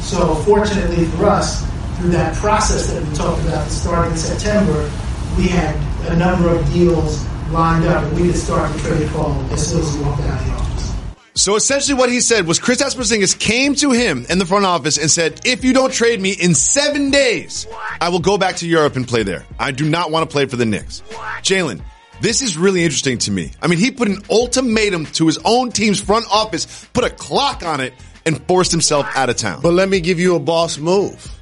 So 0.02 0.34
fortunately 0.46 1.06
for 1.06 1.26
us, 1.26 1.69
through 2.00 2.12
that 2.12 2.36
process 2.36 2.92
that 2.92 3.06
we 3.06 3.16
talked 3.16 3.42
about 3.44 3.70
starting 3.70 4.14
in 4.14 4.18
September, 4.18 4.90
we 5.38 5.48
had 5.48 5.76
a 6.12 6.16
number 6.16 6.50
of 6.50 6.66
deals 6.72 7.24
lined 7.52 7.86
up, 7.86 8.04
and 8.04 8.20
we 8.20 8.28
could 8.28 8.36
start 8.36 8.72
the 8.74 8.80
trade 8.80 9.10
call 9.10 9.34
as 9.52 9.70
soon 9.70 9.82
as 9.82 9.98
we 9.98 10.04
walked 10.04 10.22
out 10.22 10.40
of 10.40 10.46
the 10.46 10.54
office. 10.54 10.94
So 11.36 11.56
essentially 11.56 11.98
what 11.98 12.10
he 12.10 12.20
said 12.20 12.48
was 12.48 12.60
Kristaps 12.60 12.96
Porzingis 12.96 13.38
came 13.38 13.74
to 13.76 13.92
him 13.92 14.26
in 14.30 14.40
the 14.40 14.46
front 14.46 14.66
office 14.66 14.98
and 14.98 15.10
said, 15.10 15.42
if 15.46 15.64
you 15.64 15.74
don't 15.74 15.94
trade 15.94 16.20
me 16.20 16.32
in 16.32 16.54
seven 16.54 17.12
days, 17.12 17.66
I 18.02 18.10
will 18.10 18.20
go 18.20 18.38
back 18.38 18.58
to 18.58 18.68
Europe 18.68 18.96
and 18.98 19.08
play 19.08 19.24
there. 19.24 19.46
I 19.58 19.72
do 19.72 19.90
not 19.90 20.12
want 20.12 20.30
to 20.30 20.34
play 20.34 20.46
for 20.48 20.58
the 20.58 20.66
Knicks. 20.66 21.02
Jalen, 21.42 21.82
this 22.22 22.42
is 22.42 22.58
really 22.58 22.84
interesting 22.84 23.20
to 23.20 23.32
me. 23.32 23.52
I 23.62 23.68
mean, 23.68 23.80
he 23.80 23.92
put 23.92 24.10
an 24.10 24.18
ultimatum 24.30 25.06
to 25.06 25.28
his 25.28 25.40
own 25.46 25.72
team's 25.72 26.02
front 26.02 26.26
office, 26.30 26.86
put 26.94 27.06
a 27.06 27.10
clock 27.10 27.64
on 27.64 27.80
it, 27.80 27.94
and 28.26 28.42
forced 28.46 28.72
himself 28.72 29.08
out 29.16 29.30
of 29.30 29.38
town. 29.38 29.62
But 29.62 29.74
let 29.74 29.88
me 29.88 30.02
give 30.02 30.20
you 30.20 30.36
a 30.36 30.40
boss 30.40 30.78
move. 30.78 31.39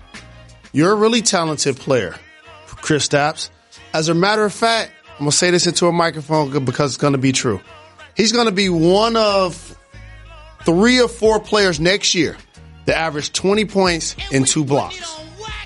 You're 0.73 0.91
a 0.91 0.95
really 0.95 1.21
talented 1.21 1.77
player, 1.77 2.15
Kristaps. 2.67 3.49
As 3.93 4.09
a 4.09 4.13
matter 4.13 4.43
of 4.43 4.53
fact, 4.53 4.91
I'm 5.13 5.19
going 5.19 5.31
to 5.31 5.37
say 5.37 5.49
this 5.51 5.65
into 5.65 5.87
a 5.87 5.91
microphone 5.91 6.65
because 6.65 6.91
it's 6.91 7.01
going 7.01 7.13
to 7.13 7.19
be 7.19 7.31
true. 7.31 7.59
He's 8.15 8.31
going 8.31 8.45
to 8.47 8.51
be 8.51 8.69
one 8.69 9.15
of 9.15 9.77
three 10.63 11.01
or 11.01 11.07
four 11.07 11.39
players 11.39 11.79
next 11.79 12.13
year 12.13 12.37
that 12.85 12.97
average 12.97 13.33
20 13.33 13.65
points 13.65 14.15
and 14.31 14.45
two 14.45 14.63
blocks. 14.63 15.17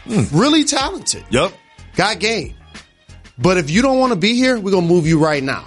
Hmm. 0.06 0.38
Really 0.38 0.64
talented. 0.64 1.24
Yep. 1.30 1.54
Got 1.96 2.20
game. 2.20 2.56
But 3.38 3.58
if 3.58 3.70
you 3.70 3.82
don't 3.82 4.00
want 4.00 4.14
to 4.14 4.20
be 4.20 4.36
here, 4.36 4.60
we're 4.60 4.72
going 4.72 4.88
to 4.88 4.94
move 4.94 5.08
you 5.08 5.20
right 5.20 5.44
now. 5.44 5.66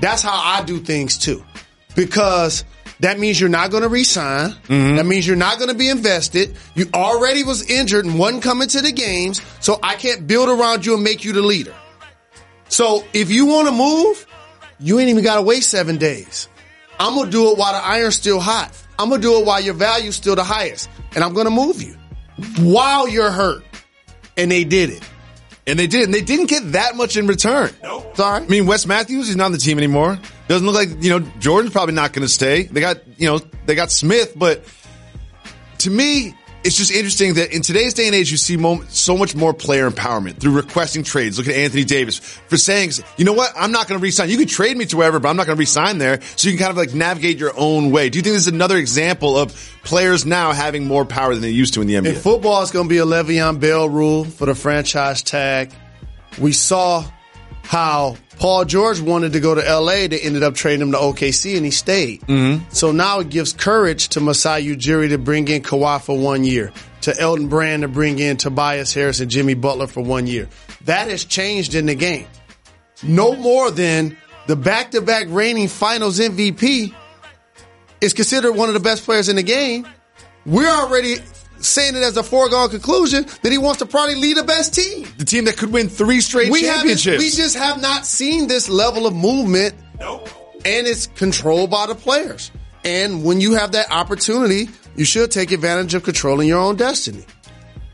That's 0.00 0.22
how 0.22 0.32
I 0.34 0.64
do 0.64 0.78
things 0.78 1.18
too. 1.18 1.44
Because 1.94 2.64
that 3.00 3.18
means 3.18 3.40
you're 3.40 3.48
not 3.48 3.70
going 3.70 3.82
to 3.82 3.88
resign. 3.88 4.50
Mm-hmm. 4.50 4.96
That 4.96 5.06
means 5.06 5.26
you're 5.26 5.36
not 5.36 5.58
going 5.58 5.70
to 5.70 5.76
be 5.76 5.88
invested. 5.88 6.56
You 6.74 6.86
already 6.94 7.42
was 7.42 7.68
injured 7.68 8.04
and 8.04 8.18
wasn't 8.18 8.42
coming 8.42 8.68
to 8.68 8.80
the 8.80 8.92
games. 8.92 9.40
So 9.60 9.78
I 9.82 9.96
can't 9.96 10.26
build 10.26 10.48
around 10.48 10.84
you 10.84 10.94
and 10.94 11.02
make 11.02 11.24
you 11.24 11.32
the 11.32 11.42
leader. 11.42 11.74
So 12.68 13.04
if 13.12 13.30
you 13.30 13.46
want 13.46 13.68
to 13.68 13.72
move, 13.72 14.26
you 14.78 14.98
ain't 15.00 15.08
even 15.08 15.24
got 15.24 15.36
to 15.36 15.42
wait 15.42 15.64
seven 15.64 15.96
days. 15.96 16.48
I'm 16.98 17.14
going 17.14 17.26
to 17.26 17.32
do 17.32 17.50
it 17.50 17.58
while 17.58 17.72
the 17.72 17.84
iron's 17.84 18.16
still 18.16 18.40
hot. 18.40 18.70
I'm 18.98 19.08
going 19.08 19.20
to 19.22 19.26
do 19.26 19.40
it 19.40 19.46
while 19.46 19.60
your 19.60 19.74
value's 19.74 20.16
still 20.16 20.36
the 20.36 20.44
highest. 20.44 20.90
And 21.14 21.24
I'm 21.24 21.32
going 21.32 21.46
to 21.46 21.50
move 21.50 21.82
you 21.82 21.96
while 22.58 23.08
you're 23.08 23.30
hurt. 23.30 23.64
And 24.36 24.50
they 24.50 24.64
did 24.64 24.90
it. 24.90 25.09
And 25.70 25.78
they 25.78 25.86
did. 25.86 26.04
And 26.04 26.14
they 26.14 26.20
didn't 26.20 26.46
get 26.46 26.72
that 26.72 26.96
much 26.96 27.16
in 27.16 27.26
return. 27.26 27.70
Nope. 27.82 28.16
Sorry. 28.16 28.42
I 28.42 28.46
mean, 28.46 28.66
Wes 28.66 28.86
Matthews, 28.86 29.28
he's 29.28 29.36
not 29.36 29.46
on 29.46 29.52
the 29.52 29.58
team 29.58 29.78
anymore. 29.78 30.18
Doesn't 30.48 30.66
look 30.66 30.74
like, 30.74 31.02
you 31.02 31.10
know, 31.10 31.20
Jordan's 31.38 31.72
probably 31.72 31.94
not 31.94 32.12
going 32.12 32.26
to 32.26 32.32
stay. 32.32 32.64
They 32.64 32.80
got, 32.80 32.98
you 33.18 33.28
know, 33.28 33.40
they 33.66 33.74
got 33.74 33.90
Smith, 33.90 34.32
but 34.36 34.64
to 35.78 35.90
me, 35.90 36.34
it's 36.62 36.76
just 36.76 36.92
interesting 36.92 37.34
that 37.34 37.52
in 37.54 37.62
today's 37.62 37.94
day 37.94 38.06
and 38.06 38.14
age, 38.14 38.30
you 38.30 38.36
see 38.36 38.58
so 38.88 39.16
much 39.16 39.34
more 39.34 39.54
player 39.54 39.90
empowerment 39.90 40.38
through 40.38 40.52
requesting 40.52 41.02
trades. 41.02 41.38
Look 41.38 41.48
at 41.48 41.54
Anthony 41.54 41.84
Davis 41.84 42.18
for 42.18 42.56
saying, 42.56 42.92
you 43.16 43.24
know 43.24 43.32
what? 43.32 43.52
I'm 43.56 43.72
not 43.72 43.88
going 43.88 43.98
to 43.98 44.02
resign. 44.02 44.28
You 44.28 44.36
can 44.36 44.46
trade 44.46 44.76
me 44.76 44.84
to 44.86 44.96
wherever, 44.96 45.18
but 45.18 45.28
I'm 45.28 45.36
not 45.36 45.46
going 45.46 45.56
to 45.56 45.60
resign 45.60 45.98
there. 45.98 46.20
So 46.36 46.48
you 46.48 46.56
can 46.56 46.66
kind 46.66 46.70
of 46.70 46.76
like 46.76 46.94
navigate 46.94 47.38
your 47.38 47.52
own 47.56 47.90
way. 47.90 48.10
Do 48.10 48.18
you 48.18 48.22
think 48.22 48.34
this 48.34 48.42
is 48.42 48.52
another 48.52 48.76
example 48.76 49.38
of 49.38 49.54
players 49.84 50.26
now 50.26 50.52
having 50.52 50.86
more 50.86 51.04
power 51.04 51.32
than 51.32 51.42
they 51.42 51.50
used 51.50 51.74
to 51.74 51.80
in 51.80 51.86
the 51.86 51.94
NBA? 51.94 52.06
In 52.06 52.14
football, 52.14 52.62
it's 52.62 52.70
going 52.70 52.88
to 52.88 52.90
be 52.90 52.98
a 52.98 53.06
Le'Veon 53.06 53.58
Bell 53.58 53.88
rule 53.88 54.24
for 54.24 54.46
the 54.46 54.54
franchise 54.54 55.22
tag. 55.22 55.72
We 56.38 56.52
saw 56.52 57.04
how 57.70 58.16
Paul 58.40 58.64
George 58.64 59.00
wanted 59.00 59.34
to 59.34 59.38
go 59.38 59.54
to 59.54 59.60
LA. 59.60 60.08
They 60.08 60.18
ended 60.20 60.42
up 60.42 60.56
trading 60.56 60.82
him 60.82 60.90
to 60.90 60.98
OKC 60.98 61.54
and 61.54 61.64
he 61.64 61.70
stayed. 61.70 62.20
Mm-hmm. 62.22 62.68
So 62.70 62.90
now 62.90 63.20
it 63.20 63.28
gives 63.28 63.52
courage 63.52 64.08
to 64.08 64.20
Masai 64.20 64.66
Ujiri 64.66 65.10
to 65.10 65.18
bring 65.18 65.46
in 65.46 65.62
Kawhi 65.62 66.02
for 66.02 66.18
one 66.18 66.42
year, 66.42 66.72
to 67.02 67.16
Elton 67.16 67.46
Brand 67.46 67.82
to 67.82 67.88
bring 67.88 68.18
in 68.18 68.38
Tobias 68.38 68.92
Harris 68.92 69.20
and 69.20 69.30
Jimmy 69.30 69.54
Butler 69.54 69.86
for 69.86 70.02
one 70.02 70.26
year. 70.26 70.48
That 70.86 71.06
has 71.10 71.24
changed 71.24 71.76
in 71.76 71.86
the 71.86 71.94
game. 71.94 72.26
No 73.04 73.36
more 73.36 73.70
than 73.70 74.16
the 74.48 74.56
back 74.56 74.90
to 74.90 75.00
back 75.00 75.26
reigning 75.28 75.68
finals 75.68 76.18
MVP 76.18 76.92
is 78.00 78.14
considered 78.14 78.50
one 78.50 78.68
of 78.68 78.74
the 78.74 78.80
best 78.80 79.04
players 79.04 79.28
in 79.28 79.36
the 79.36 79.44
game. 79.44 79.86
We're 80.44 80.66
already 80.68 81.18
saying 81.60 81.94
it 81.96 82.02
as 82.02 82.16
a 82.16 82.22
foregone 82.22 82.70
conclusion 82.70 83.26
that 83.42 83.52
he 83.52 83.58
wants 83.58 83.78
to 83.80 83.86
probably 83.86 84.16
lead 84.16 84.36
the 84.36 84.42
best 84.44 84.74
team. 84.74 85.06
the 85.18 85.24
team 85.24 85.44
that 85.44 85.56
could 85.56 85.72
win 85.72 85.88
three 85.88 86.20
straight 86.20 86.50
We 86.50 86.62
championships. 86.62 87.22
we 87.22 87.30
just 87.30 87.56
have 87.56 87.80
not 87.80 88.06
seen 88.06 88.46
this 88.48 88.68
level 88.68 89.06
of 89.06 89.14
movement. 89.14 89.74
And 90.00 90.86
it's 90.86 91.06
controlled 91.06 91.70
by 91.70 91.86
the 91.86 91.94
players. 91.94 92.50
And 92.84 93.24
when 93.24 93.40
you 93.40 93.54
have 93.54 93.72
that 93.72 93.90
opportunity, 93.90 94.68
you 94.96 95.04
should 95.04 95.30
take 95.30 95.52
advantage 95.52 95.94
of 95.94 96.02
controlling 96.02 96.48
your 96.48 96.58
own 96.60 96.76
destiny. 96.76 97.24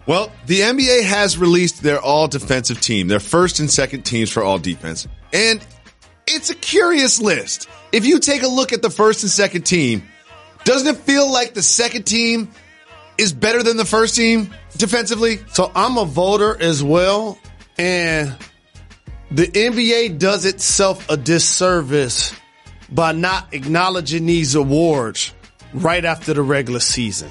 Well, 0.06 0.30
the 0.46 0.61
NBA 0.61 1.02
has 1.04 1.37
released 1.37 1.82
their 1.82 2.00
all 2.00 2.28
defensive 2.28 2.80
team, 2.80 3.08
their 3.08 3.20
first 3.20 3.58
and 3.58 3.68
second 3.70 4.02
teams 4.02 4.30
for 4.30 4.42
all 4.42 4.58
defense. 4.58 5.08
And 5.32 5.64
it's 6.28 6.50
a 6.50 6.54
curious 6.54 7.20
list. 7.20 7.68
If 7.92 8.04
you 8.06 8.18
take 8.20 8.42
a 8.42 8.49
look 8.49 8.73
at 8.73 8.82
the 8.82 8.90
first 8.90 9.23
and 9.25 9.30
second 9.30 9.62
team, 9.62 10.04
doesn't 10.64 10.87
it 10.87 10.99
feel 10.99 11.30
like 11.30 11.54
the 11.54 11.62
second 11.62 12.04
team 12.04 12.50
is 13.18 13.32
better 13.32 13.62
than 13.62 13.76
the 13.76 13.85
first 13.85 14.16
team 14.16 14.54
defensively? 14.76 15.38
So 15.52 15.70
I'm 15.75 15.99
a 15.99 16.04
voter 16.04 16.61
as 16.61 16.82
well. 16.82 17.38
And 17.78 18.37
the 19.30 19.46
NBA 19.46 20.18
does 20.18 20.44
itself 20.44 21.08
a 21.11 21.16
disservice 21.16 22.35
by 22.90 23.12
not 23.12 23.52
acknowledging 23.52 24.26
these 24.26 24.54
awards 24.54 25.35
right 25.75 26.04
after 26.04 26.32
the 26.35 26.42
regular 26.42 26.80
season. 26.80 27.30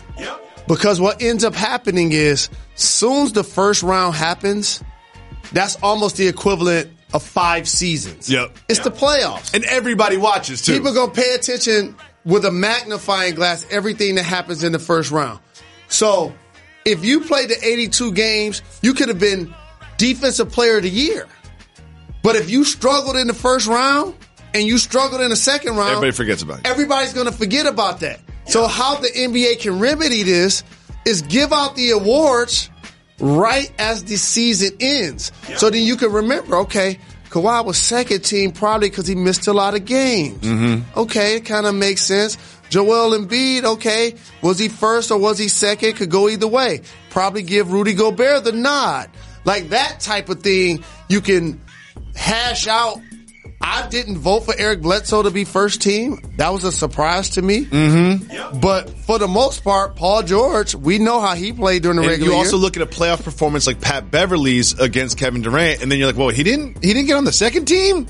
Because 0.68 1.00
what 1.00 1.22
ends 1.22 1.44
up 1.44 1.54
happening 1.54 2.12
is, 2.12 2.50
soon 2.76 3.28
as 3.28 3.34
the 3.34 3.44
first 3.44 3.84
round 3.84 4.16
happens, 4.16 4.84
that's 5.52 5.78
almost 5.82 6.18
the 6.18 6.28
equivalent 6.28 6.92
of 7.14 7.24
five 7.24 7.68
seasons. 7.68 8.30
Yep. 8.30 8.58
It's 8.68 8.80
the 8.80 8.92
playoffs. 8.92 9.54
And 9.54 9.64
everybody 9.66 10.18
watches 10.18 10.62
too. 10.62 10.74
People 10.74 10.94
gonna 10.94 11.12
pay 11.12 11.36
attention 11.36 11.96
with 12.26 12.46
a 12.46 12.52
magnifying 12.52 13.36
glass 13.36 13.66
everything 13.70 14.16
that 14.16 14.24
happens 14.24 14.64
in 14.64 14.72
the 14.72 14.80
first 14.80 15.12
round. 15.12 15.40
So 15.88 16.34
if 16.86 17.04
you 17.06 17.22
played 17.22 17.50
the 17.50 17.58
82 17.66 18.12
games, 18.14 18.62
you 18.82 18.94
could 18.94 19.10
have 19.10 19.20
been 19.20 19.54
defensive 19.98 20.52
player 20.52 20.78
of 20.78 20.84
the 20.84 20.90
year. 20.90 21.28
But 22.22 22.36
if 22.36 22.50
you 22.50 22.64
struggled 22.64 23.16
in 23.16 23.28
the 23.28 23.34
first 23.34 23.68
round 23.68 24.16
and 24.54 24.64
you 24.64 24.78
struggled 24.78 25.22
in 25.22 25.30
the 25.30 25.36
second 25.36 25.76
round, 25.76 25.90
Everybody 25.92 26.12
forgets 26.12 26.42
about 26.42 26.60
it. 26.60 26.68
everybody's 26.68 27.14
going 27.14 27.28
to 27.28 27.32
forget 27.32 27.66
about 27.66 28.00
that. 28.02 28.20
So 28.48 28.68
how 28.68 28.96
the 28.96 29.08
NBA 29.08 29.60
can 29.62 29.80
remedy 29.80 30.24
this 30.24 30.64
is 31.06 31.22
give 31.24 31.52
out 31.54 31.76
the 31.76 31.92
awards 31.92 32.70
right 33.20 33.72
as 33.80 34.04
the 34.04 34.18
season 34.18 34.72
ends. 34.80 35.32
So 35.56 35.70
then 35.70 35.84
you 35.84 35.96
can 35.96 36.12
remember, 36.12 36.58
okay, 36.58 37.00
Kawhi 37.30 37.66
was 37.66 37.78
second 37.78 38.22
team 38.24 38.52
probably 38.52 38.90
because 38.90 39.08
he 39.08 39.16
missed 39.16 39.48
a 39.48 39.54
lot 39.54 39.74
of 39.76 39.86
games. 39.86 40.42
Mm-hmm. 40.42 41.00
Okay, 41.00 41.38
it 41.38 41.46
kind 41.46 41.66
of 41.66 41.76
makes 41.76 42.02
sense. 42.02 42.38
Joel 42.70 43.18
Embiid, 43.18 43.64
okay, 43.64 44.16
was 44.42 44.58
he 44.60 44.68
first 44.70 45.12
or 45.12 45.18
was 45.18 45.38
he 45.38 45.48
second? 45.48 45.94
Could 45.96 46.10
go 46.10 46.30
either 46.30 46.48
way. 46.48 46.82
Probably 47.10 47.44
give 47.44 47.72
Rudy 47.72 47.94
Gobert 47.94 48.44
the 48.44 48.52
nod. 48.52 49.10
Like 49.46 49.70
that 49.70 50.00
type 50.00 50.30
of 50.30 50.42
thing, 50.42 50.84
you 51.08 51.22
can 51.22 51.62
hash 52.16 52.68
out. 52.68 53.00
I 53.62 53.88
didn't 53.88 54.18
vote 54.18 54.42
for 54.42 54.54
Eric 54.56 54.82
Bledsoe 54.82 55.24
to 55.24 55.32
be 55.32 55.44
first 55.44 55.82
team. 55.82 56.20
That 56.38 56.50
was 56.50 56.64
a 56.66 56.72
surprise 56.72 57.32
to 57.32 57.42
me. 57.42 57.66
Mm-hmm. 57.66 58.60
But 58.60 58.90
for 58.90 59.18
the 59.18 59.28
most 59.28 59.64
part, 59.64 59.96
Paul 59.96 60.24
George, 60.24 60.76
we 60.76 61.00
know 61.00 61.20
how 61.22 61.36
he 61.36 61.54
played 61.54 61.82
during 61.84 61.96
the 61.96 62.04
And 62.04 62.12
regular 62.12 62.32
you 62.34 62.38
also 62.38 62.58
year. 62.58 62.62
look 62.64 62.76
at 62.78 62.84
a 62.84 62.86
playoff 62.86 63.24
performance 63.24 63.66
like 63.66 63.82
Pat 63.82 64.12
Beverley's 64.12 64.78
against 64.80 65.18
Kevin 65.18 65.42
Durant, 65.42 65.82
and 65.82 65.92
then 65.92 65.98
you're 65.98 66.08
like, 66.08 66.18
"Well, 66.18 66.30
he 66.30 66.44
didn't. 66.44 66.84
He 66.84 66.94
didn't 66.94 67.08
get 67.08 67.16
on 67.16 67.24
the 67.24 67.32
second 67.32 67.66
team." 67.66 68.08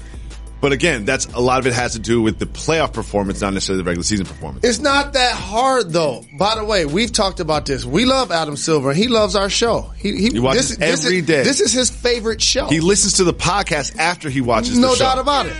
But 0.61 0.71
again, 0.71 1.05
that's 1.05 1.25
a 1.27 1.39
lot 1.39 1.59
of 1.59 1.67
it 1.67 1.73
has 1.73 1.93
to 1.93 1.99
do 1.99 2.21
with 2.21 2.39
the 2.39 2.45
playoff 2.45 2.91
performance, 2.93 3.41
not 3.41 3.53
necessarily 3.53 3.83
the 3.83 3.87
regular 3.87 4.03
season 4.03 4.25
performance. 4.25 4.65
It's 4.65 4.79
not 4.79 5.13
that 5.13 5.33
hard 5.35 5.91
though. 5.91 6.23
By 6.39 6.55
the 6.55 6.63
way, 6.65 6.85
we've 6.85 7.11
talked 7.11 7.39
about 7.39 7.65
this. 7.65 7.85
We 7.85 8.05
love 8.05 8.31
Adam 8.31 8.55
Silver. 8.55 8.93
He 8.93 9.07
loves 9.07 9.35
our 9.35 9.49
show. 9.49 9.91
He, 9.97 10.15
he, 10.17 10.29
He 10.29 10.39
watches 10.39 10.69
this, 10.69 10.77
this 10.77 11.05
every 11.05 11.19
is, 11.19 11.25
day. 11.25 11.43
This 11.43 11.61
is 11.61 11.71
his 11.71 11.89
favorite 11.91 12.41
show. 12.41 12.67
He 12.67 12.79
listens 12.79 13.13
to 13.17 13.23
the 13.25 13.33
podcast 13.33 13.97
after 13.99 14.29
he 14.29 14.41
watches. 14.41 14.77
no 14.79 14.91
the 14.91 14.95
show. 14.95 15.03
doubt 15.03 15.19
about 15.19 15.45
it. 15.45 15.53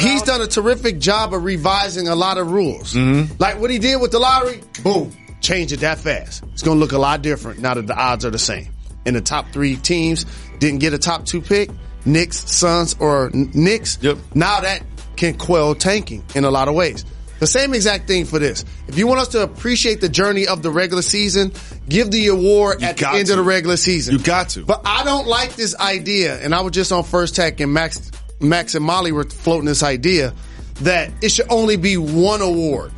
He's 0.00 0.22
done 0.22 0.40
a 0.42 0.46
terrific 0.46 0.98
job 0.98 1.32
of 1.32 1.44
revising 1.44 2.08
a 2.08 2.14
lot 2.16 2.38
of 2.38 2.50
rules. 2.50 2.94
Mm-hmm. 2.94 3.34
Like 3.38 3.60
what 3.60 3.70
he 3.70 3.78
did 3.78 4.00
with 4.00 4.10
the 4.10 4.18
lottery, 4.18 4.60
boom, 4.82 5.12
change 5.40 5.72
it 5.72 5.80
that 5.80 5.98
fast. 5.98 6.42
It's 6.52 6.62
going 6.62 6.76
to 6.76 6.80
look 6.80 6.92
a 6.92 6.98
lot 6.98 7.22
different 7.22 7.60
now 7.60 7.74
that 7.74 7.86
the 7.86 7.94
odds 7.96 8.24
are 8.24 8.30
the 8.30 8.38
same. 8.38 8.68
And 9.04 9.14
the 9.14 9.20
top 9.20 9.52
three 9.52 9.76
teams 9.76 10.26
didn't 10.58 10.80
get 10.80 10.92
a 10.92 10.98
top 10.98 11.24
two 11.24 11.40
pick, 11.40 11.70
Knicks, 12.06 12.50
Suns, 12.50 12.96
or 12.98 13.30
Knicks. 13.34 13.98
Yep. 14.00 14.18
Now 14.34 14.60
that 14.60 14.82
can 15.16 15.36
quell 15.36 15.74
tanking 15.74 16.24
in 16.34 16.44
a 16.44 16.50
lot 16.50 16.68
of 16.68 16.74
ways. 16.74 17.04
The 17.38 17.46
same 17.46 17.74
exact 17.74 18.06
thing 18.06 18.24
for 18.24 18.38
this. 18.38 18.64
If 18.88 18.96
you 18.96 19.06
want 19.06 19.20
us 19.20 19.28
to 19.28 19.42
appreciate 19.42 20.00
the 20.00 20.08
journey 20.08 20.46
of 20.46 20.62
the 20.62 20.70
regular 20.70 21.02
season, 21.02 21.52
give 21.86 22.10
the 22.10 22.28
award 22.28 22.80
You 22.80 22.86
at 22.88 22.96
the 22.96 23.08
end 23.10 23.26
to. 23.26 23.32
of 23.34 23.36
the 23.38 23.42
regular 23.42 23.76
season. 23.76 24.14
You 24.16 24.22
got 24.22 24.48
to. 24.50 24.64
But 24.64 24.82
I 24.86 25.04
don't 25.04 25.26
like 25.26 25.54
this 25.54 25.76
idea, 25.78 26.40
and 26.42 26.54
I 26.54 26.62
was 26.62 26.72
just 26.72 26.92
on 26.92 27.04
First 27.04 27.36
Take, 27.36 27.60
and 27.60 27.74
Max, 27.74 28.10
Max 28.40 28.74
and 28.74 28.82
Molly 28.84 29.12
were 29.12 29.24
floating 29.24 29.66
this 29.66 29.82
idea 29.82 30.32
that 30.80 31.10
it 31.22 31.30
should 31.30 31.50
only 31.50 31.76
be 31.76 31.98
one 31.98 32.40
award. 32.40 32.92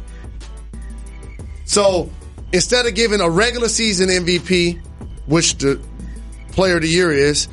So 1.65 2.09
instead 2.53 2.87
of 2.87 2.95
giving 2.95 3.21
a 3.21 3.29
regular 3.29 3.69
season 3.69 4.09
MVP, 4.09 4.81
which 5.27 5.57
the 5.59 5.81
player 6.53 6.77
of 6.77 6.83
the 6.83 6.89
year 6.89 7.11
is, 7.11 7.49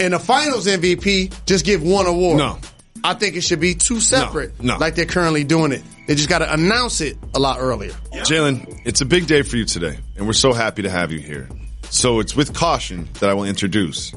and 0.00 0.14
the 0.14 0.18
finals 0.18 0.66
MVP, 0.66 1.44
just 1.46 1.64
give 1.64 1.82
one 1.82 2.06
award. 2.06 2.38
No. 2.38 2.58
I 3.04 3.14
think 3.14 3.36
it 3.36 3.42
should 3.42 3.60
be 3.60 3.74
two 3.74 4.00
separate, 4.00 4.60
no. 4.62 4.76
like 4.76 4.96
they're 4.96 5.06
currently 5.06 5.44
doing 5.44 5.72
it. 5.72 5.82
They 6.06 6.14
just 6.14 6.28
got 6.28 6.38
to 6.38 6.52
announce 6.52 7.00
it 7.00 7.16
a 7.34 7.38
lot 7.38 7.58
earlier. 7.60 7.92
Jalen, 8.12 8.80
it's 8.84 9.00
a 9.00 9.06
big 9.06 9.26
day 9.26 9.42
for 9.42 9.56
you 9.56 9.64
today, 9.64 9.98
and 10.16 10.26
we're 10.26 10.32
so 10.32 10.52
happy 10.52 10.82
to 10.82 10.90
have 10.90 11.12
you 11.12 11.20
here. 11.20 11.48
So 11.90 12.18
it's 12.20 12.34
with 12.34 12.54
caution 12.54 13.08
that 13.20 13.30
I 13.30 13.34
will 13.34 13.44
introduce 13.44 14.12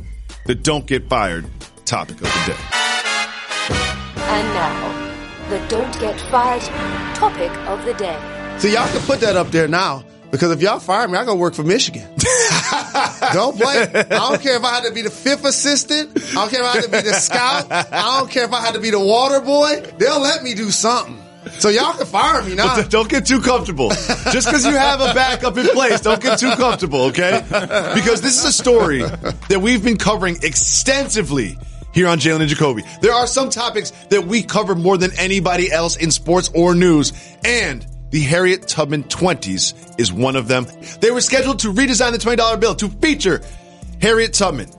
the 0.46 0.56
"Don't 0.56 0.86
Get 0.88 1.08
Fired" 1.10 1.46
topic 1.86 2.16
of 2.16 2.24
the 2.24 2.54
day. 2.54 2.60
And 4.18 4.48
now, 4.56 5.50
the 5.50 5.68
Don't 5.68 6.00
Get 6.00 6.20
Fired 6.32 6.62
topic 7.16 7.52
of 7.68 7.86
the 7.86 7.94
day. 7.94 8.58
So 8.58 8.68
y'all 8.68 8.88
can 8.88 9.02
put 9.02 9.20
that 9.22 9.38
up 9.38 9.52
there 9.52 9.68
now 9.68 10.04
because 10.32 10.52
if 10.52 10.62
y'all 10.62 10.80
fire 10.80 11.08
me, 11.08 11.18
I 11.18 11.26
go 11.26 11.36
work 11.36 11.54
for 11.54 11.64
Michigan. 11.64 12.08
don't 13.34 13.58
play. 13.58 13.82
I 13.82 14.04
don't 14.04 14.42
care 14.42 14.56
if 14.56 14.64
I 14.64 14.76
had 14.76 14.84
to 14.86 14.94
be 14.94 15.02
the 15.02 15.10
fifth 15.10 15.46
assistant. 15.46 16.12
I 16.32 16.34
don't 16.36 16.50
care 16.50 16.62
if 16.62 16.68
I 16.68 16.74
had 16.74 16.84
to 16.84 16.90
be 16.90 17.02
the 17.02 17.14
scout. 17.14 17.72
I 17.72 18.20
don't 18.20 18.30
care 18.30 18.46
if 18.46 18.54
I 18.54 18.62
had 18.62 18.74
to 18.76 18.80
be 18.80 18.92
the 18.92 19.00
water 19.00 19.42
boy. 19.42 19.82
They'll 19.98 20.22
let 20.22 20.44
me 20.44 20.54
do 20.54 20.72
something. 20.72 21.18
So 21.60 21.70
y'all 21.70 21.94
can 21.94 22.06
fire 22.06 22.44
me 22.44 22.56
now. 22.56 22.82
Don't 22.84 23.10
get 23.10 23.26
too 23.26 23.42
comfortable. 23.42 23.90
Just 24.32 24.48
because 24.48 24.66
you 24.66 24.74
have 24.74 25.02
a 25.02 25.14
backup 25.14 25.58
in 25.58 25.68
place, 25.70 26.02
don't 26.02 26.22
get 26.22 26.40
too 26.40 26.52
comfortable, 26.52 27.06
okay? 27.06 27.44
Because 27.96 28.22
this 28.22 28.38
is 28.40 28.46
a 28.46 28.54
story 28.54 29.02
that 29.02 29.60
we've 29.62 29.84
been 29.84 29.98
covering 29.98 30.38
extensively 30.44 31.58
here 31.94 32.08
on 32.08 32.20
Jalen 32.20 32.42
and 32.42 32.50
Jacoby. 32.50 32.84
There 33.02 33.14
are 33.14 33.28
some 33.28 33.50
topics 33.50 33.92
that 34.10 34.26
we 34.26 34.44
cover 34.44 34.76
more 34.76 34.98
than 34.98 35.12
anybody 35.18 35.72
else 35.72 35.98
in 35.98 36.12
sports 36.12 36.50
or 36.54 36.74
news, 36.76 37.12
and 37.44 37.86
the 38.12 38.22
Harriet 38.22 38.68
Tubman 38.68 39.04
20s 39.06 40.00
is 40.00 40.14
one 40.14 40.36
of 40.36 40.48
them. 40.48 40.68
They 41.00 41.12
were 41.12 41.22
scheduled 41.22 41.60
to 41.60 41.74
redesign 41.74 42.12
the 42.12 42.18
$20 42.18 42.60
bill 42.60 42.76
to 42.76 42.90
feature 42.90 43.42
Harriet 44.02 44.34
Tubman 44.34 44.70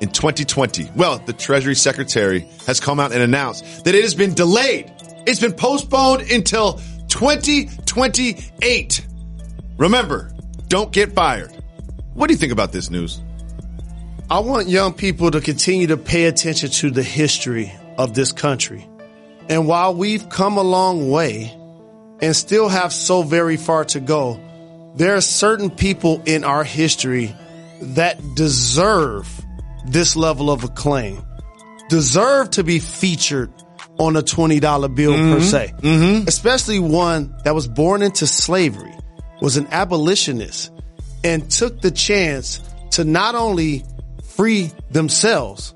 in 0.00 0.08
2020. 0.08 0.90
Well, 0.96 1.18
the 1.18 1.34
Treasury 1.34 1.74
Secretary 1.74 2.48
has 2.66 2.80
come 2.80 2.98
out 2.98 3.12
and 3.12 3.22
announced 3.22 3.84
that 3.84 3.94
it 3.94 4.02
has 4.02 4.14
been 4.14 4.34
delayed. 4.34 4.90
It's 5.26 5.40
been 5.40 5.52
postponed 5.52 6.30
until 6.30 6.80
2028. 7.08 9.06
Remember, 9.76 10.32
don't 10.68 10.90
get 10.90 11.12
fired. 11.12 11.52
What 12.14 12.28
do 12.28 12.32
you 12.32 12.38
think 12.38 12.52
about 12.52 12.72
this 12.72 12.90
news? 12.90 13.20
I 14.30 14.40
want 14.40 14.68
young 14.68 14.92
people 14.92 15.30
to 15.30 15.40
continue 15.40 15.86
to 15.88 15.96
pay 15.96 16.24
attention 16.24 16.70
to 16.70 16.90
the 16.90 17.02
history 17.02 17.72
of 17.96 18.14
this 18.14 18.32
country. 18.32 18.86
And 19.48 19.66
while 19.66 19.94
we've 19.94 20.28
come 20.28 20.58
a 20.58 20.62
long 20.62 21.10
way 21.10 21.57
and 22.20 22.34
still 22.34 22.68
have 22.68 22.92
so 22.92 23.22
very 23.22 23.56
far 23.56 23.84
to 23.86 24.00
go, 24.00 24.40
there 24.96 25.14
are 25.14 25.20
certain 25.20 25.70
people 25.70 26.22
in 26.26 26.44
our 26.44 26.64
history 26.64 27.34
that 27.80 28.18
deserve 28.34 29.28
this 29.86 30.16
level 30.16 30.50
of 30.50 30.64
acclaim, 30.64 31.24
deserve 31.88 32.50
to 32.50 32.64
be 32.64 32.78
featured 32.78 33.52
on 33.98 34.16
a 34.16 34.22
$20 34.22 34.60
bill 34.94 35.12
per 35.12 35.18
mm-hmm. 35.18 35.40
se, 35.40 35.74
mm-hmm. 35.78 36.28
especially 36.28 36.78
one 36.78 37.34
that 37.44 37.54
was 37.54 37.66
born 37.66 38.02
into 38.02 38.26
slavery, 38.26 38.94
was 39.40 39.56
an 39.56 39.66
abolitionist, 39.70 40.72
and 41.24 41.50
took 41.50 41.80
the 41.80 41.90
chance 41.90 42.60
to 42.92 43.04
not 43.04 43.34
only 43.34 43.84
free 44.36 44.70
themselves, 44.90 45.74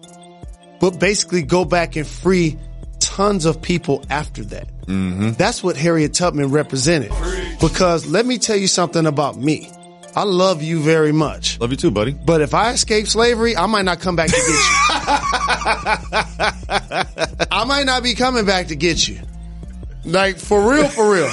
but 0.81 0.99
basically 0.99 1.43
go 1.43 1.65
back 1.65 1.97
and 1.97 2.07
free 2.07 2.59
tons 3.03 3.45
of 3.45 3.61
people 3.61 4.05
after 4.11 4.45
that. 4.45 4.69
Mm-hmm. 4.87 5.33
That's 5.33 5.63
what 5.63 5.77
Harriet 5.77 6.15
Tubman 6.15 6.51
represented. 6.51 7.13
Because 7.61 8.07
let 8.07 8.25
me 8.27 8.39
tell 8.39 8.57
you 8.57 8.67
something 8.67 9.07
about 9.07 9.37
me. 9.37 9.71
I 10.15 10.25
love 10.25 10.63
you 10.63 10.81
very 10.81 11.13
much. 11.13 11.59
Love 11.59 11.71
you 11.71 11.77
too, 11.77 11.91
buddy. 11.91 12.13
But 12.13 12.43
if 12.43 12.53
I 12.53 12.73
escape 12.73 13.07
slavery, 13.07 13.57
I 13.57 13.65
might 13.67 13.87
not 13.87 14.01
come 14.01 14.15
back 14.15 14.29
to 14.29 14.37
get 14.37 14.47
you. 14.47 14.55
I 17.51 17.65
might 17.67 17.87
not 17.87 18.03
be 18.03 18.15
coming 18.15 18.45
back 18.45 18.67
to 18.69 18.77
get 18.77 19.09
you. 19.09 19.21
Like 20.05 20.39
for 20.39 20.71
real, 20.71 20.89
for 20.89 21.11
real. 21.13 21.31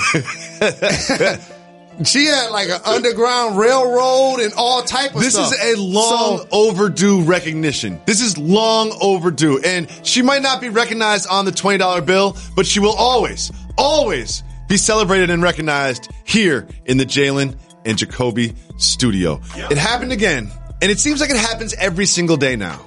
she 2.05 2.25
had 2.25 2.49
like 2.51 2.69
an 2.69 2.79
underground 2.85 3.57
railroad 3.57 4.39
and 4.39 4.53
all 4.55 4.81
type 4.83 5.15
of 5.15 5.21
This 5.21 5.33
stuff. 5.33 5.49
This 5.51 5.59
is 5.61 5.77
a 5.79 5.81
long 5.81 6.39
So- 6.39 6.47
overdue 6.51 7.21
recognition. 7.23 7.99
This 8.05 8.21
is 8.21 8.37
long 8.37 8.95
overdue. 9.01 9.59
And 9.59 9.87
she 10.03 10.21
might 10.21 10.41
not 10.41 10.61
be 10.61 10.69
recognized 10.69 11.27
on 11.29 11.45
the 11.45 11.51
$20 11.51 12.01
bill, 12.05 12.37
but 12.55 12.65
she 12.65 12.79
will 12.79 12.93
always, 12.93 13.51
always 13.77 14.43
be 14.67 14.77
celebrated 14.77 15.29
and 15.29 15.41
recognized 15.43 16.09
here 16.25 16.67
in 16.85 16.97
the 16.97 17.05
Jalen 17.05 17.55
and 17.85 17.97
Jacoby 17.97 18.53
studio. 18.77 19.41
It 19.55 19.77
happened 19.77 20.11
again, 20.11 20.51
and 20.81 20.91
it 20.91 20.99
seems 20.99 21.19
like 21.21 21.29
it 21.31 21.37
happens 21.37 21.73
every 21.73 22.05
single 22.05 22.37
day 22.37 22.55
now. 22.55 22.79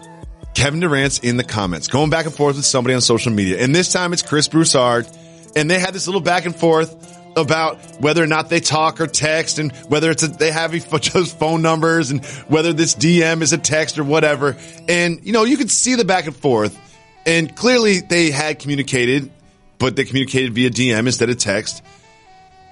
Kevin 0.55 0.81
Durant's 0.81 1.19
in 1.19 1.39
the 1.39 1.45
comments, 1.45 1.89
going 1.89 2.11
back 2.11 2.27
and 2.27 2.35
forth 2.35 2.57
with 2.57 2.65
somebody 2.67 2.95
on 2.95 3.01
social 3.01 3.33
media. 3.33 3.59
And 3.63 3.75
this 3.75 3.91
time 3.93 4.13
it's 4.13 4.23
Chris 4.23 4.49
Broussard. 4.49 5.07
And 5.55 5.71
they 5.71 5.79
had 5.79 5.93
this 5.93 6.07
little 6.07 6.21
back 6.23 6.47
and 6.47 6.57
forth 6.57 6.95
about 7.37 7.81
whether 8.01 8.23
or 8.23 8.27
not 8.27 8.49
they 8.49 8.61
talk 8.61 9.01
or 9.01 9.07
text 9.07 9.59
and 9.59 9.75
whether 9.89 10.11
it's 10.11 10.23
a, 10.23 10.29
they 10.29 10.51
have 10.51 10.75
each 10.95 11.11
other's 11.11 11.33
phone 11.33 11.63
numbers 11.63 12.11
and 12.11 12.25
whether 12.49 12.73
this 12.73 12.95
DM 12.95 13.43
is 13.43 13.53
a 13.53 13.59
text 13.59 13.99
or 13.99 14.05
whatever. 14.05 14.57
And, 14.89 15.21
you 15.25 15.33
know, 15.33 15.45
you 15.45 15.57
could 15.57 15.71
see 15.71 15.95
the 15.95 16.05
back 16.05 16.27
and 16.27 16.37
forth. 16.37 16.79
And 17.25 17.55
clearly 17.55 18.01
they 18.01 18.31
had 18.31 18.59
communicated, 18.59 19.31
but 19.79 19.97
they 19.97 20.05
communicated 20.05 20.55
via 20.55 20.71
DM 20.71 21.07
instead 21.07 21.31
of 21.31 21.39
text. 21.39 21.83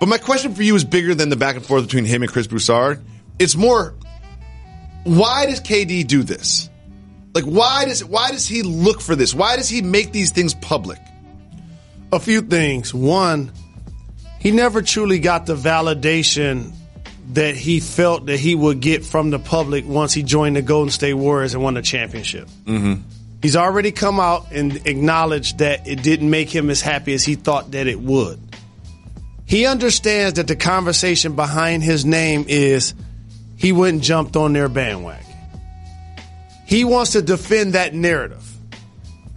But 0.01 0.09
my 0.09 0.19
question 0.19 0.55
for 0.55 0.63
you 0.63 0.75
is 0.75 0.85
bigger 0.85 1.15
than 1.15 1.29
the 1.29 1.37
back 1.37 1.57
and 1.57 1.65
forth 1.65 1.85
between 1.85 2.05
him 2.05 2.23
and 2.23 2.33
Chris 2.33 2.47
Broussard. 2.47 3.05
It's 3.39 3.55
more, 3.55 3.95
why 5.05 5.47
does 5.47 5.61
KD 5.61 6.07
do 6.07 6.23
this? 6.23 6.69
Like, 7.33 7.45
why 7.45 7.85
does 7.85 8.05
why 8.05 8.33
does 8.33 8.49
he 8.49 8.63
look 8.63 9.01
for 9.01 9.15
this? 9.15 9.33
Why 9.33 9.55
does 9.55 9.69
he 9.69 9.83
make 9.83 10.11
these 10.11 10.33
things 10.33 10.53
public? 10.53 10.99
a 12.13 12.21
few 12.21 12.41
things. 12.43 12.93
One, 12.93 13.53
he 14.41 14.51
never 14.51 14.83
truly 14.83 15.21
got 15.21 15.47
the 15.47 15.55
validation 15.55 16.73
that 17.35 17.55
he 17.55 17.79
felt 17.79 18.27
that 18.27 18.41
he 18.41 18.57
would 18.57 18.81
get 18.81 19.05
from 19.05 19.31
the 19.31 19.39
public 19.39 19.87
once 19.87 20.13
he 20.13 20.25
joined 20.25 20.57
the 20.57 20.63
Golden 20.63 20.91
State 20.91 21.15
Warriors 21.15 21.55
and 21.55 21.63
won 21.63 21.75
the 21.75 21.83
championship. 21.83 22.49
Mm-hmm. 22.65 23.03
He's 23.41 23.55
already 23.55 23.93
come 23.93 24.19
out 24.19 24.51
and 24.51 24.85
acknowledged 24.87 25.59
that 25.59 25.87
it 25.87 26.03
didn't 26.03 26.29
make 26.29 26.51
him 26.51 26.69
as 26.71 26.81
happy 26.81 27.15
as 27.15 27.23
he 27.23 27.37
thought 27.37 27.71
that 27.71 27.87
it 27.87 28.01
would. 28.01 28.41
He 29.47 29.67
understands 29.67 30.35
that 30.35 30.49
the 30.49 30.57
conversation 30.57 31.37
behind 31.37 31.83
his 31.83 32.05
name 32.05 32.45
is 32.49 32.95
he 33.57 33.73
wouldn't 33.73 34.03
jumped 34.03 34.37
on 34.37 34.53
their 34.53 34.69
bandwagon. 34.69 35.27
He 36.67 36.85
wants 36.85 37.13
to 37.13 37.23
defend 37.23 37.75
that 37.75 37.95
narrative 37.95 38.51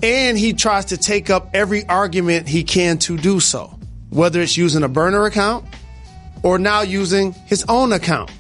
and 0.04 0.38
he 0.38 0.54
tries 0.54 0.86
to 0.86 0.98
take 0.98 1.30
up 1.30 1.50
every 1.54 1.88
argument 1.88 2.48
he 2.48 2.64
can 2.64 2.98
to 3.00 3.18
do 3.18 3.40
so, 3.40 3.80
whether 4.14 4.42
it's 4.42 4.56
using 4.56 4.84
a 4.84 4.88
burner 4.88 5.26
account 5.26 5.66
or 6.44 6.60
now 6.60 6.82
using 6.82 7.34
his 7.48 7.66
own 7.68 7.92
account. 7.92 8.32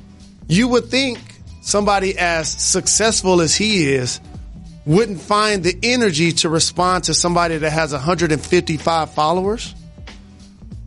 You 0.48 0.68
would 0.70 0.86
think 0.86 1.20
somebody 1.62 2.18
as 2.18 2.48
successful 2.48 3.42
as 3.42 3.56
he 3.56 3.92
is 3.92 4.22
wouldn't 4.86 5.20
find 5.20 5.64
the 5.64 5.76
energy 5.82 6.34
to 6.34 6.50
respond 6.50 7.06
to 7.06 7.14
somebody 7.14 7.58
that 7.58 7.70
has 7.72 7.92
155 7.92 9.12
followers. 9.14 9.74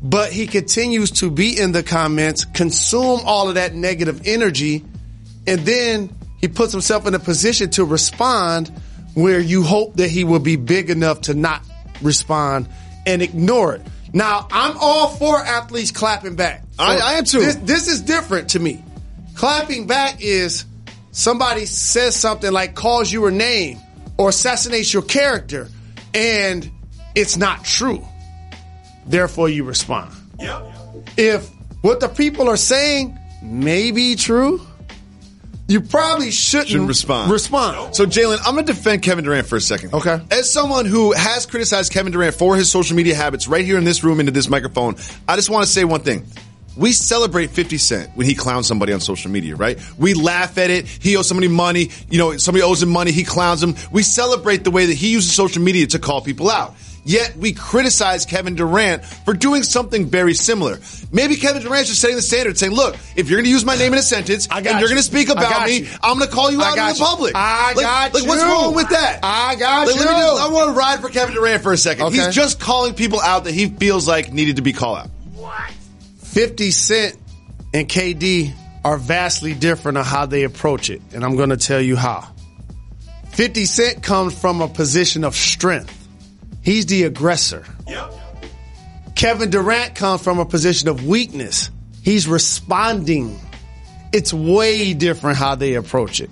But 0.03 0.31
he 0.31 0.47
continues 0.47 1.11
to 1.13 1.31
be 1.31 1.59
in 1.59 1.73
the 1.73 1.83
comments, 1.83 2.45
consume 2.45 3.21
all 3.25 3.49
of 3.49 3.55
that 3.55 3.75
negative 3.75 4.23
energy, 4.25 4.85
and 5.49 5.61
then 5.61 6.15
he 6.39 6.47
puts 6.47 6.71
himself 6.71 7.07
in 7.07 7.15
a 7.15 7.19
position 7.19 7.71
to 7.71 7.85
respond 7.85 8.71
where 9.15 9.41
you 9.41 9.63
hope 9.63 9.97
that 9.97 10.11
he 10.11 10.23
will 10.23 10.39
be 10.39 10.57
big 10.57 10.91
enough 10.91 11.23
to 11.23 11.35
not 11.35 11.63
respond 12.03 12.69
and 13.07 13.23
ignore 13.23 13.77
it. 13.77 13.83
Now, 14.13 14.47
I'm 14.51 14.77
all 14.81 15.09
for 15.09 15.39
athletes 15.39 15.91
clapping 15.91 16.37
back. 16.37 16.63
I- 16.79 16.99
I 16.99 17.13
am 17.15 17.25
too. 17.25 17.41
This, 17.41 17.57
this 17.57 17.89
is 17.89 18.01
different 18.03 18.51
to 18.51 18.59
me. 18.61 18.83
Clapping 19.35 19.87
back 19.87 20.17
is 20.21 20.65
somebody 21.13 21.67
says 21.67 22.17
something 22.17 22.51
like 22.53 22.75
calls 22.75 23.11
you 23.13 23.27
a 23.27 23.31
name 23.31 23.79
or 24.17 24.31
assassinates 24.31 24.93
your 24.93 25.03
character 25.03 25.69
and 26.15 26.71
it's 27.15 27.37
not 27.37 27.65
true. 27.65 28.03
Therefore, 29.07 29.49
you 29.49 29.65
respond. 29.65 30.13
Yep. 30.41 30.73
If 31.17 31.51
what 31.83 32.01
the 32.01 32.09
people 32.09 32.49
are 32.49 32.57
saying 32.57 33.19
may 33.43 33.91
be 33.91 34.17
true, 34.17 34.66
you 35.69 35.81
probably 35.81 36.31
shouldn't, 36.31 36.69
Shouldn't 36.69 36.89
respond. 36.89 37.31
Respond. 37.31 37.95
So, 37.97 38.07
Jalen, 38.07 38.39
I'm 38.47 38.55
going 38.55 38.67
to 38.67 38.73
defend 38.73 39.03
Kevin 39.03 39.25
Durant 39.25 39.47
for 39.49 39.57
a 39.57 39.61
second. 39.61 39.95
Okay. 39.95 40.21
As 40.31 40.51
someone 40.51 40.87
who 40.87 41.13
has 41.13 41.45
criticized 41.47 41.93
Kevin 41.93 42.13
Durant 42.13 42.35
for 42.37 42.57
his 42.57 42.71
social 42.71 42.97
media 42.97 43.15
habits 43.15 43.49
right 43.49 43.65
here 43.65 43.77
in 43.77 43.85
this 43.85 44.05
room 44.05 44.21
into 44.21 44.33
this 44.33 44.49
microphone, 44.49 44.95
I 45.27 45.35
just 45.37 45.51
want 45.51 45.67
to 45.67 45.73
say 45.73 45.85
one 45.85 46.01
thing. 46.01 46.25
We 46.77 46.93
celebrate 46.93 47.51
50 47.51 47.79
Cent 47.79 48.11
when 48.17 48.27
he 48.27 48.35
clowns 48.35 48.69
somebody 48.69 48.93
on 48.93 49.01
social 49.01 49.31
media, 49.31 49.57
right? 49.57 49.81
We 49.99 50.13
laugh 50.13 50.59
at 50.59 50.69
it. 50.71 50.87
He 50.87 51.17
owes 51.17 51.27
somebody 51.27 51.49
money. 51.49 51.89
You 52.11 52.19
know, 52.19 52.37
somebody 52.37 52.63
owes 52.63 52.83
him 52.83 52.91
money. 52.91 53.13
He 53.13 53.25
clowns 53.25 53.63
him. 53.63 53.77
We 53.91 54.03
celebrate 54.03 54.63
the 54.63 54.71
way 54.71 54.85
that 54.87 54.95
he 54.95 55.11
uses 55.11 55.33
social 55.33 55.63
media 55.63 55.87
to 55.89 55.99
call 55.99 56.21
people 56.21 56.51
out. 56.51 56.75
Yet 57.07 57.37
we 57.37 57.53
criticize 57.53 58.27
Kevin 58.27 58.57
Durant 58.57 59.05
for 59.05 59.33
doing 59.33 59.63
something 59.63 60.07
very 60.07 60.35
similar. 60.35 60.81
Maybe 61.13 61.37
Kevin 61.37 61.63
Durant 61.63 61.89
is 61.89 61.97
setting 61.99 62.17
the 62.17 62.23
standard, 62.23 62.59
saying, 62.59 62.73
"Look, 62.73 62.97
if 63.15 63.31
you're 63.31 63.39
going 63.39 63.45
to 63.45 63.51
use 63.51 63.65
my 63.65 63.77
name 63.77 63.93
in 63.93 63.99
a 64.01 64.03
sentence 64.03 64.49
I 64.51 64.61
got 64.61 64.73
and 64.73 64.81
you're 64.81 64.89
going 64.89 64.99
to 64.99 65.05
speak 65.05 65.29
about 65.29 65.67
me, 65.67 65.79
you. 65.83 65.89
I'm 66.03 66.19
going 66.19 66.29
to 66.29 66.35
call 66.35 66.51
you 66.51 66.61
I 66.61 66.65
out 66.71 66.79
in 66.79 66.85
the 66.89 66.99
you. 66.99 67.05
public." 67.05 67.33
I 67.37 67.75
like, 67.75 67.85
got 67.87 68.15
like, 68.15 68.27
what's 68.27 68.43
wrong 68.43 68.75
with 68.75 68.89
that? 68.91 69.21
I 69.23 69.55
got 69.55 69.87
Like, 69.87 69.97
let 69.97 70.05
me 70.05 70.15
you. 70.17 70.21
just- 70.21 70.43
I 70.43 70.49
want 70.53 70.69
to 70.71 70.73
ride 70.77 71.01
for 71.01 71.09
Kevin 71.09 71.35
Durant 71.37 71.63
for 71.63 71.73
a 71.73 71.77
second. 71.79 72.07
Okay. 72.07 72.17
He's 72.17 72.35
just 72.35 72.59
calling 72.59 72.95
people 72.95 73.21
out 73.21 73.45
that 73.45 73.55
he 73.55 73.67
feels 73.69 74.09
like 74.09 74.33
needed 74.33 74.57
to 74.57 74.63
be 74.63 74.73
called 74.73 74.99
out. 74.99 75.11
What? 75.35 75.71
50 76.25 76.73
Cent 76.73 77.17
and 77.73 77.89
KD 77.89 78.53
are 78.85 78.99
vastly 78.99 79.55
different 79.55 79.97
on 79.99 80.05
how 80.05 80.27
they 80.27 80.43
approach 80.43 80.91
it. 80.91 81.03
And 81.15 81.25
I'm 81.25 81.37
going 81.37 81.51
to 81.51 81.57
tell 81.57 81.81
you 81.81 81.95
how. 81.95 82.27
50 83.31 83.65
Cent 83.65 84.03
comes 84.03 84.37
from 84.39 84.61
a 84.61 84.67
position 84.69 85.23
of 85.23 85.37
strength. 85.37 85.93
He's 86.67 86.85
the 86.87 87.05
aggressor. 87.05 87.65
Yep. 87.87 88.13
Kevin 89.15 89.51
Durant 89.51 89.95
comes 89.95 90.21
from 90.21 90.41
a 90.41 90.45
position 90.45 90.89
of 90.89 91.07
weakness. 91.07 91.71
He's 92.03 92.27
responding. 92.29 93.39
It's 94.13 94.35
way 94.35 94.93
different 94.93 95.39
how 95.39 95.55
they 95.55 95.75
approach 95.75 96.21
it. 96.21 96.29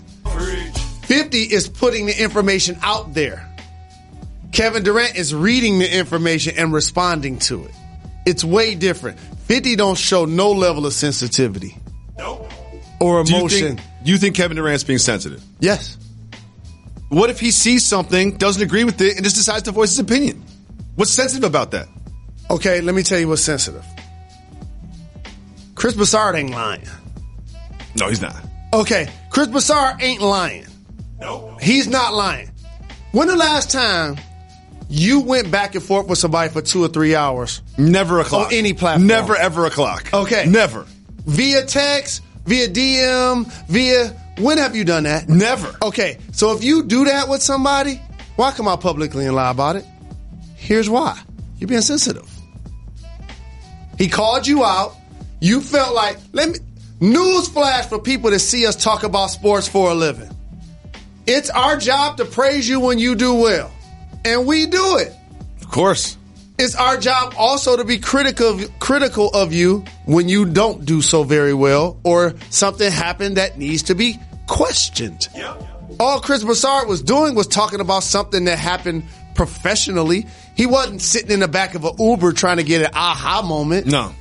50 1.04 1.38
is 1.38 1.68
putting 1.68 2.06
the 2.06 2.20
information 2.22 2.76
out 2.82 3.14
there. 3.14 3.48
Kevin 4.52 4.82
Durant 4.82 5.16
is 5.16 5.32
reading 5.34 5.78
the 5.78 5.96
information 5.98 6.54
and 6.58 6.72
responding 6.72 7.38
to 7.38 7.64
it. 7.64 7.70
It's 8.26 8.42
way 8.44 8.74
different. 8.74 9.18
50 9.20 9.76
don't 9.76 9.96
show 9.96 10.24
no 10.24 10.50
level 10.50 10.84
of 10.84 10.92
sensitivity. 10.94 11.76
Nope. 12.18 12.50
Or 13.00 13.22
Do 13.22 13.32
you 13.32 13.38
emotion. 13.38 13.76
think, 13.76 13.80
you 14.04 14.18
think 14.18 14.34
Kevin 14.34 14.56
Durant's 14.56 14.82
being 14.84 14.98
sensitive? 14.98 15.42
yes. 15.60 15.96
What 17.08 17.30
if 17.30 17.38
he 17.38 17.50
sees 17.50 17.84
something, 17.84 18.36
doesn't 18.36 18.62
agree 18.62 18.84
with 18.84 19.00
it, 19.00 19.16
and 19.16 19.24
just 19.24 19.36
decides 19.36 19.62
to 19.64 19.72
voice 19.72 19.90
his 19.90 19.98
opinion? 19.98 20.42
What's 20.96 21.12
sensitive 21.12 21.44
about 21.44 21.70
that? 21.72 21.88
Okay, 22.50 22.80
let 22.80 22.94
me 22.94 23.02
tell 23.02 23.18
you 23.18 23.28
what's 23.28 23.42
sensitive. 23.42 23.84
Chris 25.74 25.94
Broussard 25.94 26.34
ain't 26.36 26.50
lying. 26.50 26.86
No, 27.98 28.08
he's 28.08 28.20
not. 28.22 28.36
Okay, 28.72 29.08
Chris 29.30 29.48
Broussard 29.48 30.02
ain't 30.02 30.20
lying. 30.20 30.66
No. 31.20 31.56
He's 31.60 31.88
not 31.88 32.14
lying. 32.14 32.50
When 33.12 33.28
the 33.28 33.36
last 33.36 33.70
time 33.70 34.16
you 34.88 35.20
went 35.20 35.50
back 35.50 35.74
and 35.74 35.82
forth 35.82 36.08
with 36.08 36.18
somebody 36.18 36.50
for 36.50 36.60
two 36.60 36.84
or 36.84 36.88
three 36.88 37.14
hours 37.14 37.62
Never 37.78 38.20
a 38.20 38.24
clock. 38.24 38.48
On 38.48 38.52
any 38.52 38.72
platform. 38.72 39.06
Never 39.06 39.36
ever 39.36 39.66
a 39.66 39.70
clock. 39.70 40.12
Okay. 40.12 40.46
Never. 40.46 40.86
via 41.26 41.64
text, 41.64 42.22
via 42.44 42.68
DM, 42.68 43.46
via 43.68 44.08
when 44.38 44.58
have 44.58 44.74
you 44.74 44.84
done 44.84 45.04
that? 45.04 45.28
Never. 45.28 45.76
Okay, 45.82 46.18
so 46.32 46.56
if 46.56 46.64
you 46.64 46.82
do 46.82 47.04
that 47.04 47.28
with 47.28 47.42
somebody, 47.42 48.00
why 48.36 48.50
come 48.52 48.66
out 48.66 48.80
publicly 48.80 49.26
and 49.26 49.34
lie 49.34 49.50
about 49.50 49.76
it? 49.76 49.84
Here's 50.56 50.90
why. 50.90 51.20
You're 51.58 51.68
being 51.68 51.80
sensitive. 51.82 52.28
He 53.98 54.08
called 54.08 54.46
you 54.46 54.64
out. 54.64 54.96
You 55.40 55.60
felt 55.60 55.94
like, 55.94 56.18
let 56.32 56.48
me 56.48 56.58
Newsflash 57.00 57.86
for 57.86 57.98
people 57.98 58.30
that 58.30 58.38
see 58.38 58.66
us 58.66 58.76
talk 58.76 59.02
about 59.02 59.26
sports 59.26 59.68
for 59.68 59.90
a 59.90 59.94
living. 59.94 60.30
It's 61.26 61.50
our 61.50 61.76
job 61.76 62.16
to 62.18 62.24
praise 62.24 62.68
you 62.68 62.80
when 62.80 62.98
you 62.98 63.14
do 63.14 63.34
well. 63.34 63.70
And 64.24 64.46
we 64.46 64.66
do 64.66 64.98
it. 64.98 65.12
Of 65.60 65.70
course. 65.70 66.16
It's 66.56 66.76
our 66.76 66.96
job 66.96 67.34
also 67.36 67.76
to 67.76 67.84
be 67.84 67.98
critical 67.98 68.60
critical 68.78 69.28
of 69.30 69.52
you 69.52 69.84
when 70.04 70.28
you 70.28 70.44
don't 70.44 70.84
do 70.84 71.02
so 71.02 71.24
very 71.24 71.54
well 71.54 71.98
or 72.04 72.34
something 72.50 72.90
happened 72.90 73.38
that 73.38 73.58
needs 73.58 73.84
to 73.84 73.94
be 73.96 74.20
questioned. 74.46 75.28
All 75.98 76.20
Chris 76.20 76.44
Broussard 76.44 76.88
was 76.88 77.02
doing 77.02 77.34
was 77.34 77.48
talking 77.48 77.80
about 77.80 78.04
something 78.04 78.44
that 78.44 78.58
happened 78.58 79.04
professionally. 79.34 80.26
He 80.56 80.66
wasn't 80.66 81.02
sitting 81.02 81.32
in 81.32 81.40
the 81.40 81.48
back 81.48 81.74
of 81.74 81.84
an 81.84 81.94
Uber 81.98 82.32
trying 82.32 82.58
to 82.58 82.64
get 82.64 82.82
an 82.82 82.90
aha 82.94 83.42
moment. 83.42 83.86
No. 83.86 84.12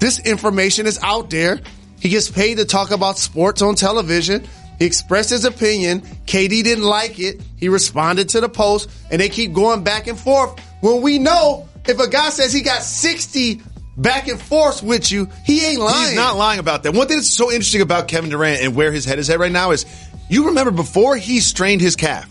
This 0.00 0.18
information 0.18 0.86
is 0.86 0.98
out 1.02 1.28
there. 1.28 1.60
He 2.00 2.08
gets 2.08 2.30
paid 2.30 2.56
to 2.56 2.64
talk 2.64 2.90
about 2.90 3.18
sports 3.18 3.60
on 3.60 3.74
television. 3.74 4.46
He 4.78 4.84
expressed 4.84 5.30
his 5.30 5.44
opinion. 5.44 6.02
KD 6.26 6.62
didn't 6.62 6.84
like 6.84 7.18
it. 7.18 7.40
He 7.56 7.68
responded 7.68 8.28
to 8.30 8.40
the 8.40 8.48
post 8.48 8.90
and 9.10 9.20
they 9.20 9.28
keep 9.28 9.52
going 9.52 9.84
back 9.84 10.06
and 10.06 10.18
forth. 10.18 10.60
When 10.80 11.02
we 11.02 11.18
know 11.18 11.68
if 11.86 11.98
a 11.98 12.08
guy 12.08 12.30
says 12.30 12.52
he 12.52 12.62
got 12.62 12.82
60 12.82 13.62
back 13.96 14.28
and 14.28 14.40
forth 14.40 14.82
with 14.82 15.10
you, 15.10 15.28
he 15.44 15.64
ain't 15.64 15.80
lying. 15.80 16.08
He's 16.08 16.16
not 16.16 16.36
lying 16.36 16.58
about 16.58 16.82
that. 16.82 16.92
One 16.92 17.08
thing 17.08 17.16
that's 17.16 17.32
so 17.32 17.50
interesting 17.50 17.80
about 17.80 18.08
Kevin 18.08 18.30
Durant 18.30 18.60
and 18.62 18.74
where 18.74 18.92
his 18.92 19.04
head 19.04 19.18
is 19.18 19.30
at 19.30 19.38
right 19.38 19.52
now 19.52 19.70
is 19.70 19.86
you 20.28 20.46
remember 20.48 20.70
before 20.70 21.16
he 21.16 21.40
strained 21.40 21.80
his 21.80 21.96
calf, 21.96 22.28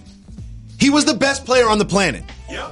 he 0.80 0.90
was 0.90 1.06
the 1.06 1.14
best 1.14 1.46
player 1.46 1.68
on 1.70 1.80
the 1.80 1.86
planet. 1.86 2.24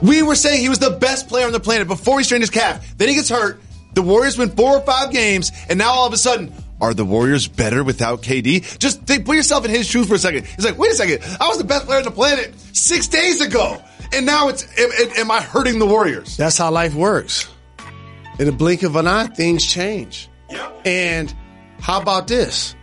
We 0.02 0.22
were 0.22 0.36
saying 0.36 0.62
he 0.62 0.70
was 0.70 0.80
the 0.80 0.92
best 0.92 1.28
player 1.28 1.48
on 1.48 1.52
the 1.52 1.60
planet 1.60 1.88
before 1.88 2.20
he 2.20 2.24
strained 2.24 2.44
his 2.44 2.50
calf. 2.52 2.98
Then 2.98 3.08
he 3.10 3.16
gets 3.16 3.30
hurt. 3.30 3.60
The 3.96 4.02
Warriors 4.02 4.38
win 4.38 4.50
four 4.50 4.78
or 4.78 4.82
five 4.82 5.12
games, 5.12 5.52
and 5.70 5.78
now 5.80 5.92
all 5.92 6.08
of 6.08 6.14
a 6.14 6.18
sudden, 6.18 6.54
are 6.84 6.94
the 6.94 7.06
Warriors 7.06 7.48
better 7.48 7.84
without 7.84 8.22
KD? 8.22 8.78
Just 8.78 9.04
think, 9.04 9.26
put 9.26 9.36
yourself 9.38 9.64
in 9.66 9.72
his 9.72 9.88
shoes 9.88 10.08
for 10.08 10.16
a 10.16 10.20
second. 10.20 10.46
He's 10.46 10.66
like, 10.66 10.78
wait 10.78 10.92
a 10.92 10.96
second, 10.96 11.24
I 11.40 11.48
was 11.48 11.58
the 11.58 11.64
best 11.64 11.86
player 11.86 12.00
on 12.00 12.04
the 12.04 12.12
planet 12.12 12.54
six 12.74 13.08
days 13.08 13.40
ago, 13.42 13.82
and 14.14 14.26
now 14.26 14.50
it's 14.50 14.64
am, 14.78 14.90
am- 14.92 15.18
am 15.18 15.32
I 15.32 15.42
hurting 15.42 15.80
the 15.80 15.86
Warriors? 15.86 16.36
That's 16.38 16.58
how 16.58 16.70
life 16.72 16.94
works. 16.94 17.50
In 18.40 18.46
the 18.46 18.52
blink 18.52 18.84
of 18.84 18.96
an 18.96 19.08
eye, 19.08 19.28
things 19.28 19.66
change. 19.66 20.30
And 20.86 21.34
how 21.80 22.02
about 22.02 22.28
this? 22.28 22.76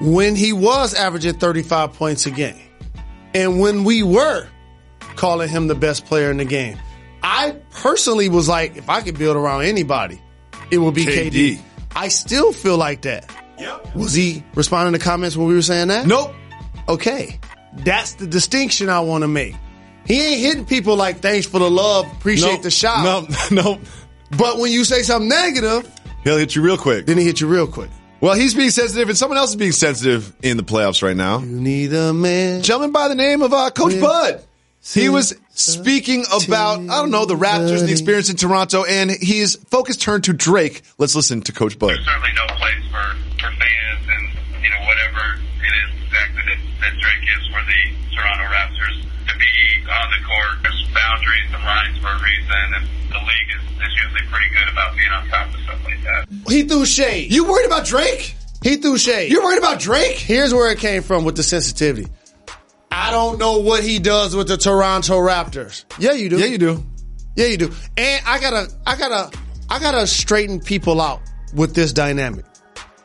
When 0.00 0.36
he 0.36 0.52
was 0.52 0.94
averaging 0.94 1.34
35 1.34 1.94
points 1.94 2.26
a 2.26 2.30
game, 2.30 2.60
and 3.34 3.60
when 3.60 3.84
we 3.84 4.02
were 4.02 4.46
calling 5.16 5.48
him 5.48 5.66
the 5.66 5.74
best 5.74 6.06
player 6.06 6.30
in 6.30 6.36
the 6.36 6.44
game, 6.44 6.78
I 7.22 7.56
personally 7.70 8.28
was 8.28 8.48
like, 8.48 8.76
if 8.76 8.88
I 8.88 9.00
could 9.00 9.18
build 9.18 9.36
around 9.36 9.62
anybody, 9.62 10.20
it 10.70 10.78
would 10.78 10.94
be 10.94 11.04
KD. 11.06 11.30
KD. 11.30 11.60
I 11.96 12.08
still 12.08 12.52
feel 12.52 12.76
like 12.76 13.02
that. 13.02 13.30
Yep. 13.58 13.94
Was 13.94 14.12
he 14.14 14.42
responding 14.54 14.92
to 14.92 14.98
comments 14.98 15.36
when 15.36 15.46
we 15.46 15.54
were 15.54 15.62
saying 15.62 15.88
that? 15.88 16.06
Nope. 16.06 16.34
Okay. 16.88 17.38
That's 17.74 18.14
the 18.14 18.26
distinction 18.26 18.88
I 18.88 19.00
want 19.00 19.22
to 19.22 19.28
make. 19.28 19.54
He 20.04 20.20
ain't 20.20 20.40
hitting 20.40 20.66
people 20.66 20.96
like 20.96 21.20
thanks 21.20 21.46
for 21.46 21.58
the 21.60 21.70
love, 21.70 22.06
appreciate 22.12 22.54
Nope. 22.54 22.62
the 22.62 22.70
shot. 22.70 23.04
Nope. 23.04 23.36
Nope. 23.50 23.80
But 24.36 24.58
when 24.58 24.72
you 24.72 24.84
say 24.84 25.02
something 25.02 25.28
negative, 25.28 25.88
He'll 26.24 26.38
hit 26.38 26.54
you 26.56 26.62
real 26.62 26.76
quick. 26.78 27.06
then 27.06 27.18
he 27.18 27.24
hit 27.24 27.40
you 27.40 27.46
real 27.46 27.66
quick. 27.66 27.90
Well, 28.20 28.34
he's 28.34 28.54
being 28.54 28.70
sensitive, 28.70 29.08
and 29.08 29.18
someone 29.18 29.36
else 29.36 29.50
is 29.50 29.56
being 29.56 29.72
sensitive 29.72 30.32
in 30.42 30.56
the 30.56 30.62
playoffs 30.62 31.02
right 31.02 31.16
now. 31.16 31.40
You 31.40 31.46
need 31.46 31.92
a 31.92 32.12
man. 32.12 32.62
Gentleman 32.62 32.92
by 32.92 33.08
the 33.08 33.16
name 33.16 33.42
of 33.42 33.52
uh, 33.52 33.70
Coach. 33.70 34.00
Bud. 34.00 34.40
He 34.82 35.08
was 35.08 35.34
speaking 35.50 36.24
about, 36.34 36.80
I 36.80 36.98
don't 36.98 37.10
know, 37.10 37.24
the 37.24 37.36
Raptors, 37.36 37.86
the 37.86 37.92
experience 37.92 38.30
in 38.30 38.36
Toronto, 38.36 38.84
and 38.84 39.10
his 39.10 39.56
focus 39.70 39.96
turned 39.96 40.24
to 40.24 40.32
Drake. 40.32 40.82
Let's 40.98 41.14
listen 41.14 41.40
to 41.42 41.52
Coach 41.52 41.78
Bud. 41.78 41.90
There's 41.90 42.04
certainly 42.04 42.32
no 42.34 42.46
place 42.58 42.82
for, 42.90 43.06
for 43.38 43.50
fans 43.54 44.02
and, 44.10 44.24
you 44.58 44.70
know, 44.70 44.82
whatever 44.82 45.38
it 45.38 45.72
is 45.86 45.90
exactly 46.02 46.42
that, 46.50 46.58
that 46.82 46.92
Drake 46.98 47.24
is 47.30 47.46
for 47.54 47.62
the 47.62 47.82
Toronto 48.10 48.44
Raptors 48.50 48.96
to 49.30 49.34
be 49.38 49.54
on 49.86 50.10
the 50.10 50.26
court. 50.26 50.54
There's 50.66 50.82
boundaries 50.92 51.48
and 51.54 51.62
lines 51.62 51.98
for 52.02 52.10
a 52.10 52.18
reason, 52.18 52.66
and 52.74 52.84
the 53.06 53.22
league 53.22 53.50
is, 53.54 53.86
is 53.86 53.94
usually 54.02 54.26
pretty 54.34 54.50
good 54.50 54.66
about 54.66 54.96
being 54.96 55.12
on 55.12 55.28
top 55.28 55.54
of 55.54 55.60
stuff 55.62 55.84
like 55.84 56.02
that. 56.02 56.26
He 56.50 56.64
threw 56.64 56.84
shade. 56.84 57.32
You 57.32 57.46
worried 57.46 57.66
about 57.66 57.86
Drake? 57.86 58.34
He 58.62 58.76
threw 58.76 58.98
shade. 58.98 59.30
You're 59.30 59.44
worried 59.44 59.58
about 59.58 59.78
Drake? 59.78 60.18
Here's 60.18 60.52
where 60.52 60.72
it 60.72 60.78
came 60.78 61.02
from 61.02 61.24
with 61.24 61.36
the 61.36 61.44
sensitivity. 61.44 62.08
I 62.92 63.10
don't 63.10 63.38
know 63.38 63.58
what 63.58 63.82
he 63.82 63.98
does 63.98 64.36
with 64.36 64.48
the 64.48 64.56
Toronto 64.56 65.18
Raptors. 65.18 65.84
Yeah, 65.98 66.12
you 66.12 66.28
do. 66.28 66.38
Yeah, 66.38 66.46
you 66.46 66.58
do. 66.58 66.84
Yeah, 67.36 67.46
you 67.46 67.56
do. 67.56 67.72
And 67.96 68.22
I 68.26 68.38
gotta, 68.38 68.70
I 68.86 68.96
gotta, 68.96 69.38
I 69.70 69.78
gotta 69.78 70.06
straighten 70.06 70.60
people 70.60 71.00
out 71.00 71.20
with 71.54 71.74
this 71.74 71.92
dynamic. 71.94 72.44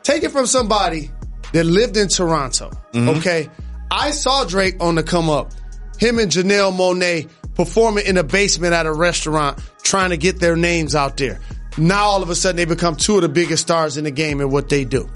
Take 0.02 0.24
it 0.24 0.30
from 0.30 0.46
somebody 0.46 1.10
that 1.52 1.64
lived 1.64 1.96
in 1.96 2.08
Toronto. 2.08 2.70
Mm-hmm. 2.92 3.08
Okay. 3.18 3.48
I 3.90 4.10
saw 4.10 4.44
Drake 4.44 4.76
on 4.80 4.94
the 4.94 5.02
come 5.02 5.30
up. 5.30 5.52
Him 5.98 6.18
and 6.18 6.30
Janelle 6.30 6.72
Monáe 6.72 7.28
performing 7.54 8.06
in 8.06 8.18
a 8.18 8.22
basement 8.22 8.74
at 8.74 8.86
a 8.86 8.92
restaurant 8.92 9.58
trying 9.82 10.10
to 10.10 10.16
get 10.18 10.38
their 10.38 10.54
names 10.54 10.94
out 10.94 11.16
there. 11.16 11.40
Now 11.78 12.04
all 12.04 12.22
of 12.22 12.28
a 12.28 12.34
sudden 12.34 12.56
they 12.56 12.66
become 12.66 12.96
two 12.96 13.16
of 13.16 13.22
the 13.22 13.28
biggest 13.28 13.62
stars 13.62 13.96
in 13.96 14.04
the 14.04 14.10
game 14.10 14.40
and 14.40 14.52
what 14.52 14.68
they 14.68 14.84
do. 14.84 15.08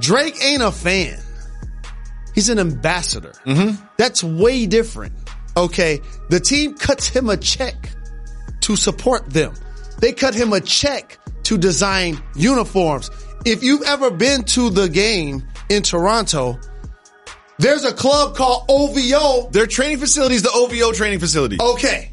Drake 0.00 0.42
ain't 0.44 0.62
a 0.62 0.72
fan. 0.72 1.20
He's 2.34 2.48
an 2.48 2.58
ambassador. 2.58 3.32
That's 3.96 4.24
way 4.24 4.66
different. 4.66 5.12
Okay. 5.56 6.00
The 6.30 6.40
team 6.40 6.74
cuts 6.74 7.06
him 7.06 7.28
a 7.28 7.36
check 7.36 7.90
to 8.62 8.76
support 8.76 9.30
them. 9.30 9.54
They 10.00 10.12
cut 10.12 10.34
him 10.34 10.52
a 10.52 10.60
check 10.60 11.18
to 11.44 11.56
design 11.56 12.20
uniforms. 12.34 13.10
If 13.44 13.62
you've 13.62 13.82
ever 13.82 14.10
been 14.10 14.42
to 14.44 14.70
the 14.70 14.88
game 14.88 15.44
in 15.68 15.82
Toronto, 15.82 16.58
there's 17.58 17.84
a 17.84 17.92
club 17.92 18.34
called 18.34 18.64
OVO. 18.68 19.50
Their 19.50 19.66
training 19.66 19.98
facility 19.98 20.34
is 20.34 20.42
the 20.42 20.50
OVO 20.52 20.92
training 20.92 21.20
facility. 21.20 21.58
Okay. 21.60 22.12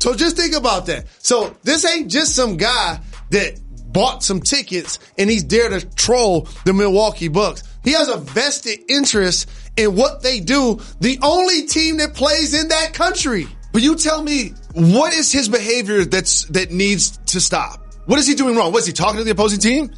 So 0.00 0.14
just 0.14 0.36
think 0.36 0.54
about 0.54 0.86
that. 0.86 1.06
So 1.20 1.56
this 1.62 1.86
ain't 1.86 2.10
just 2.10 2.36
some 2.36 2.58
guy 2.58 3.00
that 3.30 3.58
bought 3.94 4.22
some 4.22 4.40
tickets 4.40 4.98
and 5.16 5.30
he's 5.30 5.46
there 5.46 5.70
to 5.70 5.86
troll 5.94 6.46
the 6.66 6.74
Milwaukee 6.74 7.28
Bucks. 7.28 7.62
He 7.82 7.92
has 7.92 8.08
a 8.08 8.18
vested 8.18 8.80
interest 8.88 9.48
in 9.76 9.94
what 9.94 10.22
they 10.22 10.40
do. 10.40 10.80
The 11.00 11.18
only 11.22 11.66
team 11.66 11.98
that 11.98 12.12
plays 12.12 12.60
in 12.60 12.68
that 12.68 12.92
country. 12.92 13.46
But 13.72 13.82
you 13.82 13.96
tell 13.96 14.22
me, 14.22 14.50
what 14.74 15.14
is 15.14 15.32
his 15.32 15.48
behavior 15.48 16.04
that's 16.04 16.44
that 16.46 16.70
needs 16.70 17.16
to 17.28 17.40
stop? 17.40 17.80
What 18.06 18.18
is 18.18 18.26
he 18.26 18.34
doing 18.34 18.56
wrong? 18.56 18.72
Was 18.72 18.86
he 18.86 18.92
talking 18.92 19.18
to 19.18 19.24
the 19.24 19.30
opposing 19.30 19.60
team? 19.60 19.90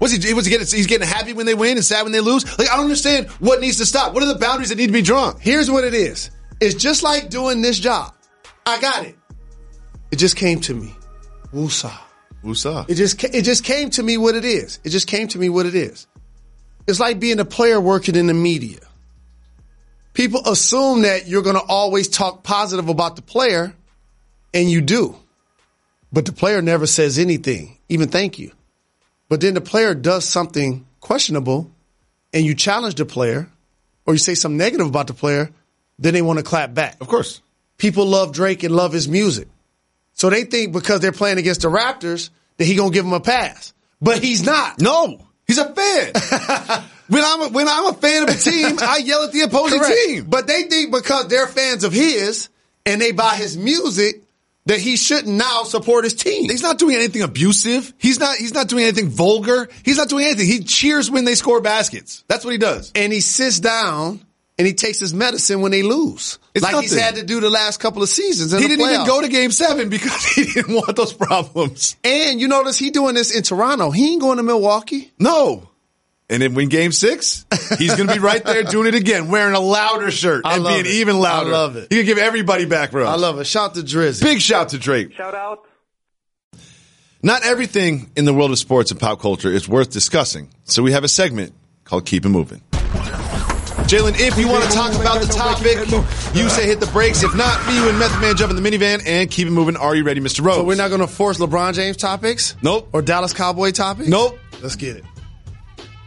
Was 0.00 0.12
he 0.12 0.34
was 0.34 0.44
he 0.44 0.50
getting 0.50 0.66
he's 0.66 0.86
getting 0.86 1.06
happy 1.06 1.32
when 1.32 1.46
they 1.46 1.54
win 1.54 1.76
and 1.76 1.84
sad 1.84 2.02
when 2.02 2.12
they 2.12 2.20
lose? 2.20 2.44
Like 2.58 2.68
I 2.68 2.76
don't 2.76 2.84
understand 2.84 3.28
what 3.40 3.60
needs 3.60 3.78
to 3.78 3.86
stop. 3.86 4.14
What 4.14 4.22
are 4.22 4.26
the 4.26 4.38
boundaries 4.38 4.68
that 4.68 4.76
need 4.76 4.88
to 4.88 4.92
be 4.92 5.02
drawn? 5.02 5.38
Here's 5.40 5.70
what 5.70 5.84
it 5.84 5.94
is. 5.94 6.30
It's 6.60 6.74
just 6.74 7.02
like 7.02 7.30
doing 7.30 7.62
this 7.62 7.78
job. 7.78 8.14
I 8.66 8.80
got 8.80 9.04
it. 9.04 9.16
It 10.10 10.16
just 10.16 10.36
came 10.36 10.60
to 10.62 10.74
me. 10.74 10.94
Woosah. 11.52 12.03
It 12.88 12.94
just 12.94 13.22
it 13.24 13.42
just 13.42 13.64
came 13.64 13.90
to 13.90 14.02
me 14.02 14.16
what 14.16 14.34
it 14.34 14.44
is. 14.44 14.78
It 14.84 14.90
just 14.90 15.06
came 15.06 15.28
to 15.28 15.38
me 15.38 15.48
what 15.48 15.66
it 15.66 15.74
is. 15.74 16.06
It's 16.86 17.00
like 17.00 17.18
being 17.18 17.40
a 17.40 17.44
player 17.44 17.80
working 17.80 18.14
in 18.14 18.26
the 18.26 18.34
media. 18.34 18.80
People 20.12 20.42
assume 20.46 21.02
that 21.02 21.26
you're 21.26 21.42
going 21.42 21.56
to 21.56 21.62
always 21.62 22.08
talk 22.08 22.44
positive 22.44 22.88
about 22.88 23.16
the 23.16 23.22
player, 23.22 23.74
and 24.52 24.70
you 24.70 24.80
do. 24.80 25.16
But 26.12 26.26
the 26.26 26.32
player 26.32 26.62
never 26.62 26.86
says 26.86 27.18
anything, 27.18 27.78
even 27.88 28.08
thank 28.08 28.38
you. 28.38 28.52
But 29.28 29.40
then 29.40 29.54
the 29.54 29.60
player 29.60 29.94
does 29.94 30.24
something 30.24 30.86
questionable, 31.00 31.70
and 32.32 32.44
you 32.44 32.54
challenge 32.54 32.94
the 32.94 33.04
player, 33.04 33.48
or 34.06 34.14
you 34.14 34.18
say 34.18 34.34
something 34.34 34.58
negative 34.58 34.86
about 34.86 35.08
the 35.08 35.14
player, 35.14 35.50
then 35.98 36.14
they 36.14 36.22
want 36.22 36.38
to 36.38 36.44
clap 36.44 36.74
back. 36.74 36.96
Of 37.00 37.08
course. 37.08 37.40
People 37.78 38.06
love 38.06 38.32
Drake 38.32 38.62
and 38.62 38.76
love 38.76 38.92
his 38.92 39.08
music. 39.08 39.48
So 40.14 40.30
they 40.30 40.44
think 40.44 40.72
because 40.72 41.00
they're 41.00 41.12
playing 41.12 41.38
against 41.38 41.62
the 41.62 41.68
Raptors 41.68 42.30
that 42.56 42.64
he 42.64 42.76
gonna 42.76 42.90
give 42.90 43.04
them 43.04 43.12
a 43.14 43.20
pass. 43.20 43.72
But 44.00 44.22
he's 44.22 44.44
not. 44.44 44.80
No, 44.80 45.26
he's 45.46 45.58
a 45.58 45.72
fan. 45.72 46.12
when 47.08 47.24
I'm 47.24 47.42
a, 47.42 47.48
when 47.48 47.68
I'm 47.68 47.86
a 47.86 47.92
fan 47.94 48.22
of 48.24 48.28
a 48.30 48.38
team, 48.38 48.76
I 48.80 48.98
yell 48.98 49.24
at 49.24 49.32
the 49.32 49.42
opposing 49.42 49.80
Correct. 49.80 49.96
team. 50.06 50.24
But 50.28 50.46
they 50.46 50.64
think 50.64 50.92
because 50.92 51.28
they're 51.28 51.46
fans 51.46 51.84
of 51.84 51.92
his 51.92 52.48
and 52.86 53.00
they 53.00 53.12
buy 53.12 53.34
his 53.36 53.56
music 53.56 54.22
that 54.66 54.78
he 54.78 54.96
shouldn't 54.96 55.34
now 55.36 55.64
support 55.64 56.04
his 56.04 56.14
team. 56.14 56.48
He's 56.48 56.62
not 56.62 56.78
doing 56.78 56.96
anything 56.96 57.22
abusive. 57.22 57.92
He's 57.98 58.18
not 58.18 58.36
he's 58.36 58.54
not 58.54 58.68
doing 58.68 58.84
anything 58.84 59.08
vulgar. 59.08 59.68
He's 59.84 59.98
not 59.98 60.08
doing 60.08 60.26
anything. 60.26 60.46
He 60.46 60.60
cheers 60.64 61.10
when 61.10 61.24
they 61.24 61.34
score 61.34 61.60
baskets. 61.60 62.24
That's 62.28 62.44
what 62.44 62.52
he 62.52 62.58
does. 62.58 62.92
and 62.94 63.12
he 63.12 63.20
sits 63.20 63.60
down 63.60 64.20
and 64.58 64.66
he 64.66 64.72
takes 64.74 64.98
his 65.00 65.12
medicine 65.12 65.60
when 65.60 65.72
they 65.72 65.82
lose. 65.82 66.38
It's 66.54 66.62
like 66.62 66.76
he's 66.82 66.96
had 66.98 67.16
to 67.16 67.24
do 67.24 67.40
the 67.40 67.50
last 67.50 67.80
couple 67.80 68.02
of 68.02 68.08
seasons. 68.08 68.52
In 68.52 68.60
He 68.62 68.68
the 68.68 68.76
didn't 68.76 68.92
even 68.92 69.06
go 69.06 69.20
to 69.20 69.28
game 69.28 69.50
7 69.50 69.88
because 69.88 70.24
he 70.34 70.44
didn't 70.44 70.74
want 70.74 70.94
those 70.96 71.12
problems. 71.12 71.96
And 72.04 72.40
you 72.40 72.46
notice 72.48 72.78
he 72.78 72.90
doing 72.90 73.14
this 73.16 73.34
in 73.36 73.42
Toronto. 73.42 73.90
He 73.90 74.12
ain't 74.12 74.20
going 74.20 74.36
to 74.36 74.42
Milwaukee. 74.44 75.12
No. 75.18 75.68
And 76.30 76.40
then 76.40 76.54
win 76.54 76.70
game 76.70 76.90
six, 76.90 77.44
he's 77.78 77.94
going 77.96 78.08
to 78.08 78.14
be 78.14 78.18
right 78.18 78.42
there 78.42 78.62
doing 78.62 78.86
it 78.88 78.94
again, 78.94 79.28
wearing 79.28 79.54
a 79.54 79.60
louder 79.60 80.10
shirt 80.10 80.46
I 80.46 80.54
and 80.56 80.64
being 80.64 80.80
it. 80.80 80.92
even 80.92 81.18
louder. 81.18 81.50
I 81.50 81.52
love 81.52 81.76
it. 81.76 81.88
He 81.92 81.98
can 81.98 82.06
give 82.06 82.18
everybody 82.18 82.64
back, 82.64 82.92
bro. 82.92 83.06
I 83.06 83.16
love 83.16 83.38
it. 83.40 83.46
Shout 83.46 83.74
to 83.74 83.80
Drizzy. 83.82 84.22
Big 84.22 84.40
shout 84.40 84.70
to 84.70 84.78
Drake. 84.78 85.12
Shout 85.12 85.34
out. 85.34 85.66
Not 87.22 87.44
everything 87.44 88.10
in 88.16 88.24
the 88.24 88.32
world 88.32 88.52
of 88.52 88.58
sports 88.58 88.90
and 88.90 88.98
pop 88.98 89.20
culture 89.20 89.50
is 89.50 89.68
worth 89.68 89.90
discussing, 89.90 90.48
so 90.64 90.82
we 90.82 90.92
have 90.92 91.04
a 91.04 91.08
segment 91.08 91.52
called 91.84 92.06
Keep 92.06 92.24
It 92.24 92.30
Moving. 92.30 92.62
Jalen, 93.86 94.18
if 94.18 94.38
you 94.38 94.48
want 94.48 94.64
to 94.64 94.70
talk 94.70 94.94
about 94.94 95.20
the 95.20 95.26
topic, 95.26 95.76
you 96.34 96.48
say 96.48 96.66
hit 96.66 96.80
the 96.80 96.86
brakes. 96.86 97.22
If 97.22 97.34
not, 97.36 97.66
me, 97.66 97.86
and 97.88 97.98
Method 97.98 98.20
Man 98.20 98.34
jump 98.36 98.50
in 98.52 98.60
the 98.60 98.68
minivan 98.70 99.02
and 99.06 99.30
keep 99.30 99.46
it 99.46 99.50
moving. 99.50 99.76
Are 99.76 99.94
you 99.94 100.04
ready, 100.04 100.20
Mr. 100.20 100.42
Rose? 100.42 100.56
So 100.56 100.64
we're 100.64 100.74
not 100.76 100.88
going 100.88 101.02
to 101.02 101.06
force 101.06 101.38
LeBron 101.38 101.74
James 101.74 101.96
topics? 101.98 102.56
Nope. 102.62 102.88
Or 102.92 103.02
Dallas 103.02 103.34
Cowboy 103.34 103.72
topics? 103.72 104.08
Nope. 104.08 104.38
Let's 104.62 104.76
get 104.76 104.96
it. 104.96 105.04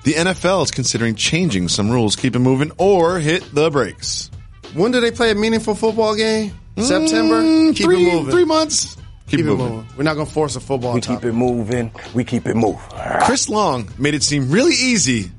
The 0.04 0.14
NFL 0.14 0.64
is 0.64 0.72
considering 0.72 1.16
changing 1.16 1.68
some 1.68 1.90
rules. 1.92 2.16
Keep 2.16 2.36
it 2.36 2.40
moving 2.40 2.72
or 2.80 3.20
hit 3.20 3.44
the 3.54 3.70
brakes. 3.70 4.32
When 4.74 4.92
do 4.92 5.00
they 5.00 5.12
play 5.12 5.30
a 5.32 5.36
meaningful 5.36 5.76
football 5.76 6.16
game? 6.16 6.58
September? 6.80 7.42
Mm, 7.42 7.76
Keep 7.76 7.86
three, 7.86 8.08
it 8.10 8.14
moving. 8.14 8.32
Three 8.32 8.46
months. 8.46 8.96
Keep, 8.96 9.06
Keep 9.28 9.40
it 9.40 9.44
it 9.44 9.46
moving. 9.46 9.76
moving. 9.76 9.88
We're 9.98 10.04
not 10.04 10.14
going 10.16 10.26
to 10.28 10.32
force 10.34 10.56
a 10.56 10.60
football 10.60 10.94
We 10.94 11.02
topic. 11.02 11.22
keep 11.22 11.30
it 11.30 11.34
moving. 11.34 11.92
We 12.14 12.24
keep 12.24 12.48
it 12.48 12.56
moving. 12.56 12.80
Chris 13.22 13.50
Long 13.50 13.88
made 13.98 14.14
it 14.16 14.24
seem 14.24 14.50
really 14.50 14.74
easy 14.76 15.32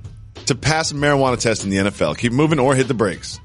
to 0.49 0.55
pass 0.55 0.91
a 0.91 0.95
marijuana 0.95 1.39
test 1.41 1.65
in 1.65 1.71
the 1.71 1.77
NFL. 1.77 2.19
Keep 2.19 2.33
moving 2.33 2.59
or 2.59 2.75
hit 2.75 2.89
the 2.89 2.95
brakes. 2.95 3.41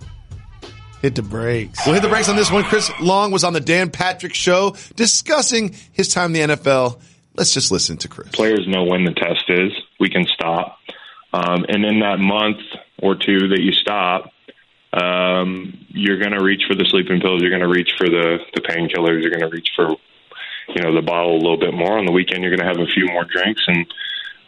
Hit 1.02 1.16
the 1.16 1.22
brakes. 1.22 1.80
We'll 1.86 1.96
hit 1.96 2.02
the 2.02 2.10
brakes 2.10 2.30
on 2.30 2.36
this 2.36 2.50
one. 2.50 2.64
Chris 2.64 2.90
Long 3.02 3.32
was 3.32 3.44
on 3.44 3.54
the 3.54 3.60
Dan 3.60 3.92
Patrick 3.92 4.34
Show 4.34 4.76
discussing 4.96 5.76
his 5.92 6.08
time 6.08 6.34
in 6.34 6.50
the 6.50 6.56
NFL. 6.56 7.02
Let's 7.36 7.54
just 7.54 7.72
listen 7.72 7.98
to 7.98 8.08
Chris. 8.08 8.30
players 8.30 8.66
know 8.68 8.84
when 8.86 9.04
the 9.04 9.14
test 9.14 9.44
is. 9.50 9.72
We 10.00 10.10
can 10.10 10.26
stop. 10.26 10.78
Um, 11.34 11.66
and 11.68 11.84
in 11.84 12.00
that 12.02 12.20
month 12.20 12.60
or 13.02 13.16
two 13.16 13.50
that 13.50 13.60
you 13.60 13.74
stop, 13.74 14.32
um, 14.94 15.86
you're 15.90 16.20
going 16.20 16.32
to 16.32 16.44
reach 16.44 16.64
for 16.68 16.76
the 16.76 16.86
sleeping 16.86 17.20
pills. 17.20 17.42
You're 17.42 17.50
going 17.50 17.64
to 17.64 17.68
reach 17.68 17.92
for 17.98 18.08
the, 18.08 18.38
the 18.54 18.62
painkillers. 18.62 19.22
You're 19.22 19.32
going 19.32 19.42
to 19.42 19.50
reach 19.50 19.70
for, 19.76 19.90
you 20.70 20.84
know, 20.84 20.94
the 20.94 21.02
bottle 21.02 21.34
a 21.34 21.42
little 21.42 21.58
bit 21.58 21.74
more. 21.74 21.98
On 21.98 22.06
the 22.06 22.12
weekend, 22.12 22.44
you're 22.44 22.56
going 22.56 22.66
to 22.66 22.68
have 22.68 22.78
a 22.78 22.92
few 22.94 23.08
more 23.08 23.26
drinks, 23.26 23.64
and 23.68 23.86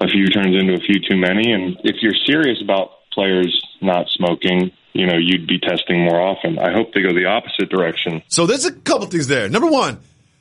a 0.05 0.11
few 0.11 0.27
turns 0.27 0.55
into 0.55 0.73
a 0.73 0.79
few 0.79 0.99
too 0.99 1.17
many. 1.17 1.51
And 1.51 1.77
if 1.83 1.97
you're 2.01 2.13
serious 2.25 2.61
about 2.61 2.89
players 3.11 3.61
not 3.81 4.07
smoking, 4.09 4.71
you 4.93 5.05
know, 5.07 5.17
you'd 5.17 5.47
be 5.47 5.59
testing 5.59 6.03
more 6.03 6.21
often. 6.21 6.59
I 6.59 6.71
hope 6.71 6.93
they 6.93 7.01
go 7.01 7.13
the 7.13 7.25
opposite 7.25 7.69
direction. 7.69 8.21
So 8.27 8.45
there's 8.45 8.65
a 8.65 8.71
couple 8.71 9.07
things 9.07 9.27
there. 9.27 9.49
Number 9.49 9.69
one, 9.69 9.99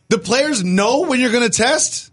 the 0.09 0.19
players 0.19 0.63
know 0.63 1.03
when 1.03 1.21
you're 1.21 1.33
going 1.33 1.49
to 1.49 1.57
test. 1.57 2.13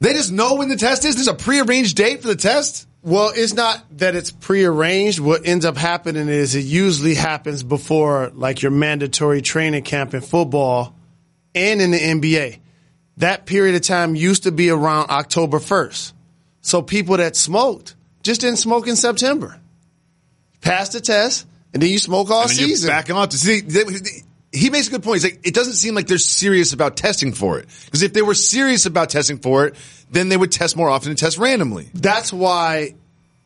They 0.00 0.12
just 0.12 0.32
know 0.32 0.56
when 0.56 0.68
the 0.68 0.76
test 0.76 1.04
is. 1.04 1.14
There's 1.14 1.28
a 1.28 1.34
prearranged 1.34 1.96
date 1.96 2.22
for 2.22 2.28
the 2.28 2.36
test. 2.36 2.88
Well, 3.02 3.32
it's 3.34 3.54
not 3.54 3.84
that 3.98 4.14
it's 4.14 4.30
prearranged. 4.30 5.18
What 5.18 5.46
ends 5.46 5.64
up 5.64 5.76
happening 5.76 6.28
is 6.28 6.54
it 6.54 6.64
usually 6.64 7.14
happens 7.14 7.62
before 7.62 8.30
like 8.34 8.62
your 8.62 8.70
mandatory 8.70 9.42
training 9.42 9.82
camp 9.82 10.14
in 10.14 10.20
football 10.20 10.94
and 11.54 11.80
in 11.80 11.90
the 11.90 11.98
NBA. 11.98 12.58
That 13.18 13.46
period 13.46 13.74
of 13.74 13.82
time 13.82 14.14
used 14.14 14.44
to 14.44 14.52
be 14.52 14.70
around 14.70 15.10
October 15.10 15.58
1st. 15.58 16.12
So 16.62 16.80
people 16.80 17.18
that 17.18 17.36
smoked 17.36 17.94
just 18.22 18.40
didn't 18.40 18.58
smoke 18.58 18.88
in 18.88 18.96
September. 18.96 19.58
Passed 20.60 20.92
the 20.92 21.00
test 21.00 21.46
and 21.74 21.82
then 21.82 21.90
you 21.90 21.98
smoke 21.98 22.30
all 22.30 22.42
And 22.42 22.50
then 22.50 22.58
you're 22.58 22.68
season. 22.68 22.88
backing 22.88 23.16
off 23.16 23.30
to 23.30 23.38
see. 23.38 23.62
He 24.52 24.70
makes 24.70 24.88
a 24.88 24.90
good 24.90 25.02
point. 25.02 25.22
He's 25.22 25.24
like, 25.24 25.46
it 25.46 25.54
doesn't 25.54 25.74
seem 25.74 25.94
like 25.94 26.06
they're 26.06 26.18
serious 26.18 26.72
about 26.72 26.96
testing 26.96 27.32
for 27.32 27.58
it. 27.58 27.68
Because 27.86 28.02
if 28.02 28.12
they 28.12 28.22
were 28.22 28.34
serious 28.34 28.86
about 28.86 29.08
testing 29.10 29.38
for 29.38 29.66
it, 29.66 29.74
then 30.10 30.28
they 30.28 30.36
would 30.36 30.52
test 30.52 30.76
more 30.76 30.90
often 30.90 31.08
and 31.08 31.18
test 31.18 31.38
randomly. 31.38 31.88
That's 31.94 32.32
why 32.32 32.94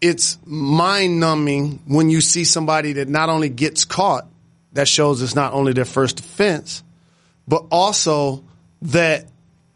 it's 0.01 0.39
mind 0.45 1.21
numbing 1.21 1.81
when 1.87 2.11
you 2.11 2.21
see 2.21 2.45
somebody 2.45 2.95
that 2.95 3.09
not 3.09 3.29
only 3.29 3.49
gets 3.49 3.85
caught, 3.85 4.27
that 4.73 4.89
shows 4.89 5.23
it's 5.23 5.35
not 5.37 5.55
only 5.55 5.73
their 5.73 5.85
first 5.85 6.21
offense, 6.21 6.83
but 7.49 7.65
also 7.71 8.45
that 8.83 9.27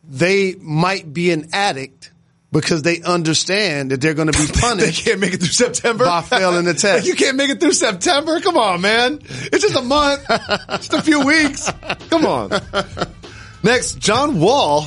they 0.09 0.57
might 0.61 1.13
be 1.13 1.31
an 1.31 1.49
addict 1.53 2.10
because 2.53 2.83
they 2.83 3.01
understand 3.03 3.91
that 3.91 4.01
they're 4.01 4.15
going 4.15 4.31
to 4.31 4.39
be 4.39 4.47
punished. 4.61 5.05
they 5.05 5.11
can't 5.11 5.21
make 5.21 5.35
it 5.35 5.39
through 5.39 5.49
September 5.49 6.05
by 6.05 6.21
failing 6.23 6.65
the 6.65 6.73
Like, 6.73 6.79
test. 6.81 7.07
you 7.07 7.15
can't 7.15 7.37
make 7.37 7.51
it 7.51 7.61
through 7.61 7.73
September. 7.73 8.41
Come 8.41 8.57
on, 8.57 8.81
man. 8.81 9.21
It's 9.29 9.63
just 9.63 9.77
a 9.77 9.83
month. 9.83 10.27
just 10.29 10.93
a 10.95 11.03
few 11.03 11.21
weeks. 11.27 11.71
Come 12.11 12.27
on. 12.27 12.51
Next, 13.63 13.99
John 13.99 14.41
Wall 14.41 14.87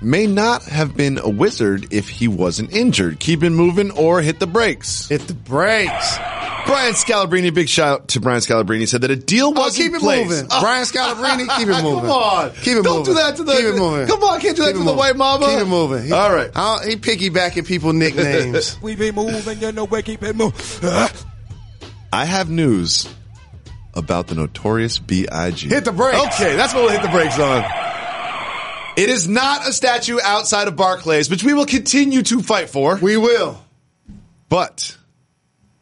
may 0.00 0.26
not 0.26 0.62
have 0.64 0.96
been 0.96 1.18
a 1.18 1.28
wizard 1.28 1.86
if 1.92 2.08
he 2.08 2.28
wasn't 2.28 2.72
injured. 2.72 3.18
Keep 3.20 3.42
it 3.42 3.50
moving 3.50 3.90
or 3.90 4.20
hit 4.22 4.38
the 4.40 4.46
brakes. 4.46 5.08
Hit 5.08 5.22
the 5.22 5.34
brakes. 5.34 6.16
Brian 6.66 6.94
Scalabrine, 6.94 7.52
big 7.52 7.68
shout 7.68 7.88
out 8.00 8.08
to 8.08 8.20
Brian 8.20 8.40
Scalabrine, 8.40 8.88
said 8.88 9.02
that 9.02 9.10
a 9.10 9.16
deal 9.16 9.50
was 9.52 9.58
Oh, 9.58 9.64
was 9.64 9.76
keep 9.76 9.88
in 9.90 9.94
it 9.96 10.00
place. 10.00 10.28
moving. 10.28 10.46
Oh. 10.50 10.60
Brian 10.60 10.84
Scalabrine, 10.84 11.56
keep 11.58 11.68
it 11.68 11.82
moving. 11.82 12.00
Come 12.00 12.10
on. 12.10 12.50
Keep 12.52 12.66
it 12.66 12.74
moving. 12.76 12.82
Don't 12.82 12.98
moving. 13.00 13.04
do 13.04 13.14
that 13.14 13.36
to 13.36 13.44
the. 13.44 13.52
Keep 13.52 13.64
it 13.64 13.76
moving. 13.76 14.06
Come 14.06 14.24
on, 14.24 14.40
can't 14.40 14.56
do 14.56 14.62
that 14.62 14.68
Keep 14.68 14.74
to 14.76 14.80
it 14.80 14.84
the 14.84 14.84
moving. 14.84 14.96
white 14.96 15.16
mama. 15.16 15.46
Keep 15.46 15.58
it 15.60 15.64
moving. 15.66 16.04
He- 16.06 16.12
All 16.12 16.34
right. 16.34 16.50
I 16.54 16.78
don't- 16.78 16.88
he 16.88 16.96
piggybacking 16.96 17.66
people 17.66 17.92
nicknames. 17.92 18.78
We 18.82 18.96
be 18.96 19.12
moving, 19.12 19.58
you 19.60 19.72
know 19.72 19.84
we 19.84 20.02
keep 20.02 20.22
it 20.22 20.34
moving. 20.36 20.58
I 22.12 22.24
have 22.24 22.48
news 22.48 23.08
about 23.94 24.28
the 24.28 24.34
notorious 24.34 24.98
B.I.G. 24.98 25.68
Hit 25.68 25.84
the 25.84 25.92
brakes. 25.92 26.18
Okay, 26.40 26.56
that's 26.56 26.72
what 26.74 26.84
we'll 26.84 26.92
hit 26.92 27.02
the 27.02 27.08
brakes 27.08 27.38
on. 27.38 27.64
It 28.96 29.08
is 29.10 29.28
not 29.28 29.68
a 29.68 29.72
statue 29.72 30.18
outside 30.22 30.68
of 30.68 30.76
Barclays, 30.76 31.28
which 31.28 31.42
we 31.44 31.52
will 31.54 31.66
continue 31.66 32.22
to 32.22 32.40
fight 32.42 32.70
for. 32.70 32.96
we 32.96 33.16
will. 33.16 33.60
But 34.48 34.96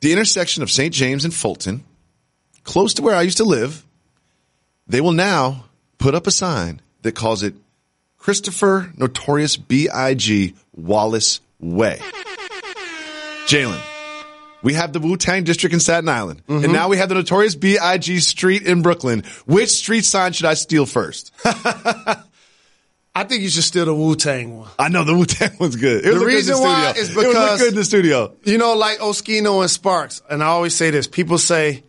the 0.03 0.13
intersection 0.13 0.63
of 0.63 0.71
St. 0.71 0.93
James 0.93 1.25
and 1.25 1.33
Fulton, 1.33 1.85
close 2.65 2.93
to 2.95 3.03
where 3.03 3.15
I 3.15 3.23
used 3.23 3.39
to 3.39 3.45
live, 3.45 3.87
they 4.87 5.01
will 5.01 5.13
now 5.13 5.65
put 5.97 6.15
up 6.15 6.27
a 6.27 6.31
sign 6.31 6.83
that 7.03 7.15
calls 7.15 7.43
it 7.43 7.55
Christopher 8.19 8.93
Notorious 8.97 9.57
B.I.G. 9.57 10.55
Wallace 10.75 11.41
Way. 11.61 12.01
Jalen, 13.47 13.81
we 14.63 14.75
have 14.75 14.93
the 14.93 14.99
Wu 14.99 15.17
Tang 15.17 15.45
District 15.45 15.73
in 15.73 15.81
Staten 15.81 16.09
Island, 16.09 16.43
and 16.49 16.63
mm-hmm. 16.65 16.73
now 16.73 16.89
we 16.89 16.97
have 16.97 17.09
the 17.09 17.15
Notorious 17.15 17.55
B.I.G. 17.55 18.21
Street 18.21 18.63
in 18.63 18.83
Brooklyn. 18.83 19.23
Which 19.47 19.71
street 19.71 20.05
sign 20.05 20.33
should 20.33 20.47
I 20.47 20.55
steal 20.55 20.85
first? 20.85 21.33
I 23.15 23.25
think 23.25 23.43
you 23.43 23.51
should 23.51 23.65
steal 23.65 23.85
the 23.85 23.95
Wu 23.95 24.17
Tang 24.17 24.57
one. 24.59 24.71
I 24.79 24.89
know 24.89 25.05
the 25.05 25.15
Wu 25.15 25.27
Tang 25.27 25.51
one's 25.61 25.77
good. 25.77 25.99
It 26.05 26.05
The 26.05 26.11
was 26.15 26.19
good 26.21 26.29
in 26.31 26.35
reason 26.37 26.61
why 26.61 26.93
studio. 26.93 27.03
is 27.03 27.11
it 27.11 27.17
was 27.17 27.27
because- 27.27 27.59
good 27.61 27.69
in 27.69 27.75
the 27.75 27.85
studio. 27.85 28.33
You 28.45 28.59
know, 28.59 28.75
like 28.75 28.99
Oskino 29.01 29.61
and 29.61 29.71
Sparks, 29.71 30.23
and 30.31 30.43
I 30.43 30.47
always 30.47 30.75
say 30.75 30.91
this 30.91 31.07
people 31.07 31.37
say, 31.39 31.83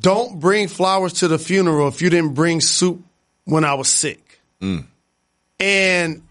don't 0.00 0.40
bring 0.40 0.68
flowers 0.68 1.12
to 1.14 1.28
the 1.28 1.38
funeral 1.38 1.88
if 1.88 2.00
you 2.00 2.08
didn't 2.08 2.32
bring 2.32 2.62
soup 2.62 3.02
when 3.44 3.64
I 3.66 3.74
was 3.74 3.88
sick. 3.88 4.40
Mm. 4.62 4.84
And 5.60 6.22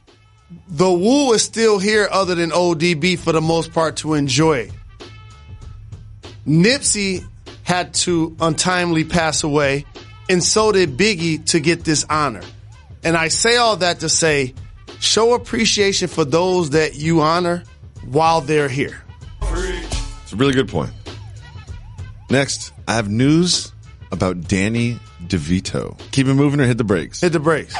the 0.67 0.91
Wu 0.91 1.33
is 1.33 1.43
still 1.43 1.77
here, 1.77 2.07
other 2.11 2.33
than 2.33 2.49
ODB, 2.51 3.15
for 3.19 3.31
the 3.31 3.41
most 3.41 3.71
part, 3.73 3.97
to 3.97 4.15
enjoy 4.15 4.57
it. 4.57 4.71
Nipsey 6.47 7.23
had 7.63 7.93
to 7.93 8.35
untimely 8.39 9.03
pass 9.03 9.43
away, 9.43 9.85
and 10.29 10.43
so 10.43 10.71
did 10.71 10.97
Biggie 10.97 11.45
to 11.51 11.59
get 11.59 11.83
this 11.85 12.05
honor. 12.09 12.41
And 13.03 13.17
I 13.17 13.27
say 13.27 13.57
all 13.57 13.77
that 13.77 13.99
to 14.01 14.09
say, 14.09 14.53
show 14.99 15.33
appreciation 15.33 16.07
for 16.07 16.25
those 16.25 16.71
that 16.71 16.95
you 16.95 17.21
honor 17.21 17.63
while 18.05 18.41
they're 18.41 18.69
here. 18.69 19.03
It's 19.41 20.33
a 20.33 20.35
really 20.35 20.53
good 20.53 20.69
point. 20.69 20.91
Next, 22.29 22.73
I 22.87 22.95
have 22.95 23.09
news 23.09 23.71
about 24.11 24.47
Danny 24.47 24.99
DeVito. 25.25 25.99
Keep 26.11 26.27
it 26.27 26.33
moving 26.33 26.59
or 26.59 26.65
hit 26.65 26.77
the 26.77 26.83
brakes. 26.83 27.21
Hit 27.21 27.33
the 27.33 27.39
brakes. 27.39 27.75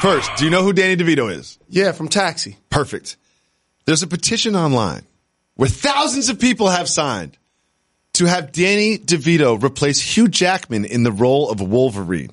First, 0.00 0.30
do 0.36 0.44
you 0.44 0.50
know 0.50 0.62
who 0.62 0.72
Danny 0.72 0.96
DeVito 0.96 1.32
is? 1.32 1.58
Yeah, 1.68 1.92
from 1.92 2.08
Taxi. 2.08 2.58
Perfect. 2.68 3.16
There's 3.84 4.02
a 4.02 4.06
petition 4.06 4.56
online 4.56 5.06
where 5.54 5.68
thousands 5.68 6.28
of 6.28 6.38
people 6.38 6.68
have 6.68 6.88
signed 6.88 7.38
to 8.14 8.24
have 8.26 8.52
Danny 8.52 8.98
DeVito 8.98 9.62
replace 9.62 10.00
Hugh 10.00 10.28
Jackman 10.28 10.84
in 10.84 11.02
the 11.02 11.12
role 11.12 11.50
of 11.50 11.60
Wolverine. 11.60 12.30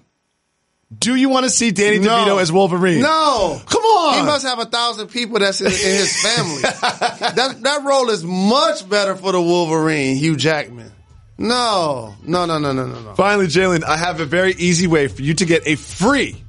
Do 0.99 1.15
you 1.15 1.29
want 1.29 1.45
to 1.45 1.49
see 1.49 1.71
Danny 1.71 1.99
No. 1.99 2.10
DeVito 2.10 2.41
as 2.41 2.51
Wolverine? 2.51 3.01
No, 3.01 3.62
Come 3.65 3.84
on. 3.84 4.15
He 4.19 4.23
must 4.23 4.45
have 4.45 4.60
a 4.60 4.65
thousand 4.65 5.08
people 5.08 5.39
that's 5.39 5.62
in, 5.62 5.67
in 5.67 5.71
his 5.71 6.21
family. 6.21 6.62
that 6.62 7.58
that 7.62 7.84
role 7.84 8.10
is 8.10 8.23
much 8.23 8.88
better 8.89 9.15
for 9.15 9.32
the 9.32 9.41
Wolverine, 9.41 10.17
Hugh 10.17 10.36
Jackman. 10.36 10.91
No, 11.37 12.15
no, 12.23 12.46
no, 12.46 12.60
no, 12.60 12.73
no, 12.73 12.85
no, 12.85 13.02
no. 13.02 13.13
Finally, 13.15 13.48
Jalen, 13.48 13.83
I 13.83 13.98
have 13.98 14.19
a 14.19 14.25
very 14.25 14.54
easy 14.54 14.87
way 14.87 15.08
for 15.08 15.21
you 15.21 15.33
to 15.33 15.46
get 15.46 15.65
a 15.65 15.75
free, 15.75 16.41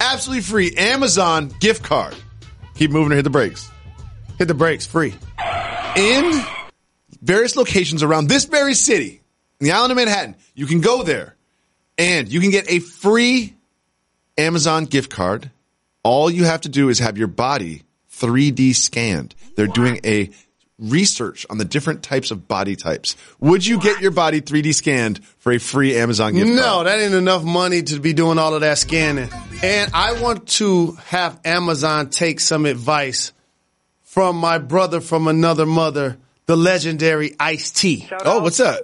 absolutely 0.00 0.42
free 0.42 0.74
Amazon 0.76 1.52
gift 1.60 1.82
card. 1.84 2.16
Keep 2.74 2.90
moving 2.90 3.12
or 3.12 3.16
hit 3.16 3.22
the 3.22 3.30
brakes. 3.30 3.70
Hit 4.38 4.48
the 4.48 4.54
brakes, 4.54 4.86
free. 4.86 5.14
In 5.96 6.42
various 7.22 7.54
locations 7.54 8.02
around 8.02 8.28
this 8.28 8.46
very 8.46 8.74
city, 8.74 9.22
in 9.60 9.66
the 9.66 9.72
island 9.72 9.92
of 9.92 9.96
Manhattan, 9.96 10.34
you 10.54 10.66
can 10.66 10.80
go 10.80 11.04
there 11.04 11.36
and 11.96 12.30
you 12.30 12.40
can 12.40 12.50
get 12.50 12.68
a 12.68 12.80
free 12.80 13.54
Amazon 14.38 14.84
gift 14.84 15.10
card. 15.10 15.50
All 16.02 16.30
you 16.30 16.44
have 16.44 16.62
to 16.62 16.68
do 16.68 16.88
is 16.88 16.98
have 16.98 17.16
your 17.18 17.28
body 17.28 17.82
3D 18.12 18.74
scanned. 18.74 19.34
They're 19.56 19.66
doing 19.66 20.00
a 20.04 20.30
research 20.78 21.46
on 21.48 21.56
the 21.58 21.64
different 21.64 22.02
types 22.02 22.30
of 22.30 22.48
body 22.48 22.76
types. 22.76 23.16
Would 23.40 23.64
you 23.64 23.78
get 23.80 24.00
your 24.00 24.10
body 24.10 24.40
3D 24.40 24.74
scanned 24.74 25.24
for 25.38 25.52
a 25.52 25.58
free 25.58 25.96
Amazon 25.96 26.34
gift 26.34 26.48
No, 26.50 26.62
card? 26.62 26.86
that 26.88 26.98
ain't 27.00 27.14
enough 27.14 27.44
money 27.44 27.82
to 27.82 28.00
be 28.00 28.12
doing 28.12 28.38
all 28.38 28.54
of 28.54 28.60
that 28.62 28.78
scanning. 28.78 29.30
And 29.62 29.90
I 29.94 30.20
want 30.20 30.48
to 30.48 30.92
have 31.06 31.40
Amazon 31.44 32.10
take 32.10 32.40
some 32.40 32.66
advice 32.66 33.32
from 34.02 34.36
my 34.36 34.58
brother 34.58 35.00
from 35.00 35.26
another 35.28 35.64
mother, 35.64 36.18
the 36.46 36.56
legendary 36.56 37.34
Ice 37.40 37.70
T. 37.70 38.08
Oh, 38.24 38.40
what's 38.40 38.58
that? 38.58 38.82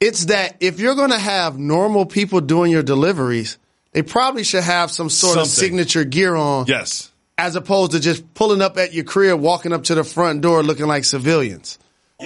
It's 0.00 0.26
that 0.26 0.56
if 0.60 0.80
you're 0.80 0.96
going 0.96 1.10
to 1.12 1.18
have 1.18 1.58
normal 1.58 2.04
people 2.06 2.40
doing 2.40 2.70
your 2.72 2.82
deliveries, 2.82 3.58
they 3.94 4.02
probably 4.02 4.44
should 4.44 4.64
have 4.64 4.90
some 4.90 5.08
sort 5.08 5.38
of 5.38 5.46
signature 5.46 6.04
gear 6.04 6.34
on. 6.34 6.66
Yes. 6.66 7.10
As 7.38 7.56
opposed 7.56 7.92
to 7.92 8.00
just 8.00 8.34
pulling 8.34 8.60
up 8.60 8.76
at 8.76 8.92
your 8.92 9.04
crib, 9.04 9.40
walking 9.40 9.72
up 9.72 9.84
to 9.84 9.94
the 9.94 10.04
front 10.04 10.42
door 10.42 10.62
looking 10.62 10.86
like 10.86 11.04
civilians. 11.04 11.78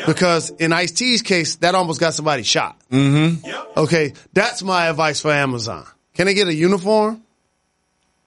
Because 0.06 0.50
in 0.50 0.72
Ice 0.72 0.92
T's 0.92 1.22
case, 1.22 1.56
that 1.56 1.74
almost 1.74 1.98
got 1.98 2.14
somebody 2.14 2.42
shot. 2.42 2.78
Mm-hmm. 2.90 3.46
Okay, 3.78 4.12
that's 4.32 4.62
my 4.62 4.86
advice 4.86 5.20
for 5.20 5.32
Amazon. 5.32 5.86
Can 6.14 6.26
they 6.26 6.34
get 6.34 6.46
a 6.48 6.54
uniform? 6.54 7.22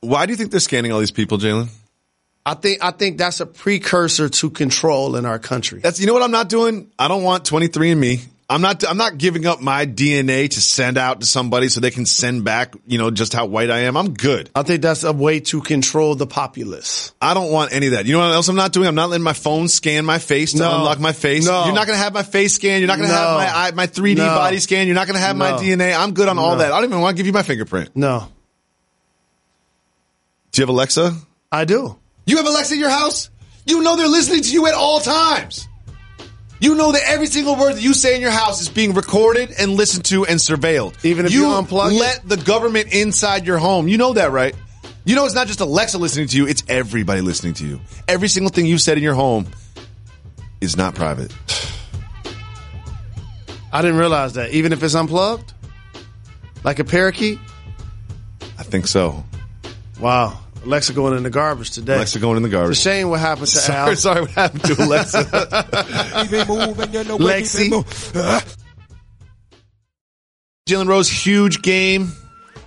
Why 0.01 0.25
do 0.25 0.31
you 0.31 0.37
think 0.37 0.51
they're 0.51 0.59
scanning 0.59 0.91
all 0.91 0.99
these 0.99 1.11
people, 1.11 1.37
Jalen? 1.37 1.69
I 2.45 2.55
think 2.55 2.83
I 2.83 2.91
think 2.91 3.19
that's 3.19 3.39
a 3.39 3.45
precursor 3.45 4.27
to 4.27 4.49
control 4.49 5.15
in 5.15 5.25
our 5.25 5.37
country. 5.37 5.79
That's 5.79 5.99
you 5.99 6.07
know 6.07 6.13
what 6.13 6.23
I'm 6.23 6.31
not 6.31 6.49
doing. 6.49 6.91
I 6.97 7.07
don't 7.07 7.23
want 7.23 7.45
23 7.45 7.91
and 7.91 8.01
me. 8.01 8.21
I'm 8.51 8.61
not. 8.61 8.83
I'm 8.87 8.97
not 8.97 9.17
giving 9.17 9.45
up 9.45 9.61
my 9.61 9.85
DNA 9.85 10.49
to 10.49 10.61
send 10.61 10.97
out 10.97 11.21
to 11.21 11.25
somebody 11.25 11.69
so 11.69 11.79
they 11.79 11.89
can 11.89 12.05
send 12.05 12.43
back. 12.43 12.75
You 12.85 12.97
know 12.97 13.09
just 13.09 13.31
how 13.33 13.45
white 13.45 13.71
I 13.71 13.79
am. 13.83 13.95
I'm 13.95 14.13
good. 14.13 14.49
I 14.53 14.63
think 14.63 14.81
that's 14.81 15.03
a 15.05 15.13
way 15.13 15.39
to 15.39 15.61
control 15.61 16.15
the 16.15 16.27
populace. 16.27 17.13
I 17.21 17.33
don't 17.33 17.51
want 17.51 17.73
any 17.73 17.87
of 17.87 17.93
that. 17.93 18.05
You 18.05 18.11
know 18.13 18.19
what 18.19 18.33
else 18.33 18.49
I'm 18.49 18.55
not 18.57 18.73
doing? 18.73 18.87
I'm 18.87 18.95
not 18.95 19.09
letting 19.09 19.23
my 19.23 19.33
phone 19.33 19.67
scan 19.69 20.03
my 20.05 20.19
face 20.19 20.51
to 20.51 20.59
No. 20.59 20.75
unlock 20.79 20.99
my 20.99 21.13
face. 21.13 21.45
No. 21.45 21.63
You're 21.65 21.73
not 21.73 21.87
going 21.87 21.97
to 21.97 22.03
have 22.03 22.13
my 22.13 22.23
face 22.23 22.53
scan. 22.55 22.79
You're 22.79 22.87
not 22.87 22.97
going 22.97 23.09
to 23.09 23.15
No. 23.15 23.39
have 23.39 23.73
my 23.75 23.83
my 23.83 23.87
3D 23.87 24.17
No. 24.17 24.25
body 24.27 24.59
scan. 24.59 24.85
You're 24.85 24.95
not 24.95 25.07
going 25.07 25.15
to 25.17 25.21
have 25.25 25.37
my 25.37 25.51
DNA. 25.53 25.97
I'm 25.97 26.13
good 26.13 26.27
on 26.27 26.37
all 26.37 26.57
that. 26.57 26.73
I 26.73 26.75
don't 26.81 26.89
even 26.89 26.99
want 27.01 27.15
to 27.15 27.19
give 27.19 27.27
you 27.27 27.33
my 27.33 27.43
fingerprint. 27.43 27.91
No, 27.95 28.27
Do 30.51 30.61
you 30.61 30.63
have 30.63 30.69
Alexa? 30.69 31.15
I 31.51 31.63
do. 31.65 31.97
You 32.25 32.37
have 32.37 32.45
Alexa 32.45 32.73
at 32.73 32.79
your 32.79 32.89
house? 32.89 33.29
You 33.65 33.81
know 33.81 33.95
they're 33.95 34.07
listening 34.07 34.41
to 34.43 34.51
you 34.51 34.67
at 34.67 34.73
all 34.73 34.99
times. 34.99 35.67
You 36.61 36.75
know 36.75 36.91
that 36.91 37.01
every 37.07 37.25
single 37.25 37.55
word 37.55 37.73
that 37.73 37.81
you 37.81 37.95
say 37.95 38.13
in 38.15 38.21
your 38.21 38.29
house 38.29 38.61
is 38.61 38.69
being 38.69 38.93
recorded 38.93 39.51
and 39.57 39.71
listened 39.71 40.05
to 40.05 40.27
and 40.27 40.39
surveilled. 40.39 41.03
Even 41.03 41.25
if 41.25 41.33
you 41.33 41.47
you 41.47 41.47
unplug 41.47 41.91
it? 41.91 41.99
let 41.99 42.21
the 42.29 42.37
government 42.37 42.93
inside 42.93 43.47
your 43.47 43.57
home. 43.57 43.87
You 43.87 43.97
know 43.97 44.13
that, 44.13 44.31
right? 44.31 44.55
You 45.03 45.15
know 45.15 45.25
it's 45.25 45.33
not 45.33 45.47
just 45.47 45.59
Alexa 45.59 45.97
listening 45.97 46.27
to 46.27 46.37
you, 46.37 46.47
it's 46.47 46.63
everybody 46.67 47.21
listening 47.21 47.55
to 47.55 47.65
you. 47.65 47.81
Every 48.07 48.27
single 48.27 48.51
thing 48.51 48.67
you 48.67 48.77
said 48.77 48.97
in 48.97 49.03
your 49.03 49.15
home 49.15 49.47
is 50.61 50.77
not 50.77 50.93
private. 50.93 51.35
I 53.73 53.81
didn't 53.81 53.97
realize 53.97 54.33
that. 54.33 54.51
Even 54.51 54.71
if 54.71 54.83
it's 54.83 54.93
unplugged, 54.93 55.53
like 56.63 56.77
a 56.77 56.83
parakeet. 56.83 57.39
I 58.59 58.63
think 58.63 58.85
so. 58.85 59.23
Wow, 59.99 60.37
Alexa 60.63 60.93
going 60.93 61.17
in 61.17 61.23
the 61.23 61.29
garbage 61.29 61.71
today. 61.71 61.95
Alexa 61.95 62.19
going 62.19 62.37
in 62.37 62.43
the 62.43 62.47
It's 62.49 62.53
a 62.55 62.57
garbage. 62.57 62.77
shame 62.79 63.09
what 63.09 63.19
happened 63.19 63.47
to 63.47 63.57
Sorry, 63.57 63.89
Al. 63.91 63.95
sorry, 63.95 64.21
what 64.21 64.29
happened 64.31 64.63
to 64.65 64.83
Alexa? 64.83 65.23
Keep 66.23 66.33
it 66.33 66.47
moving, 66.47 66.93
you 66.93 67.03
know 67.03 67.17
we 67.17 67.25
keep 67.25 67.43
Lexi. 67.43 67.65
it 67.65 67.71
move- 67.71 68.57
Jalen 70.69 70.87
Rose, 70.87 71.09
huge 71.09 71.61
game 71.61 72.11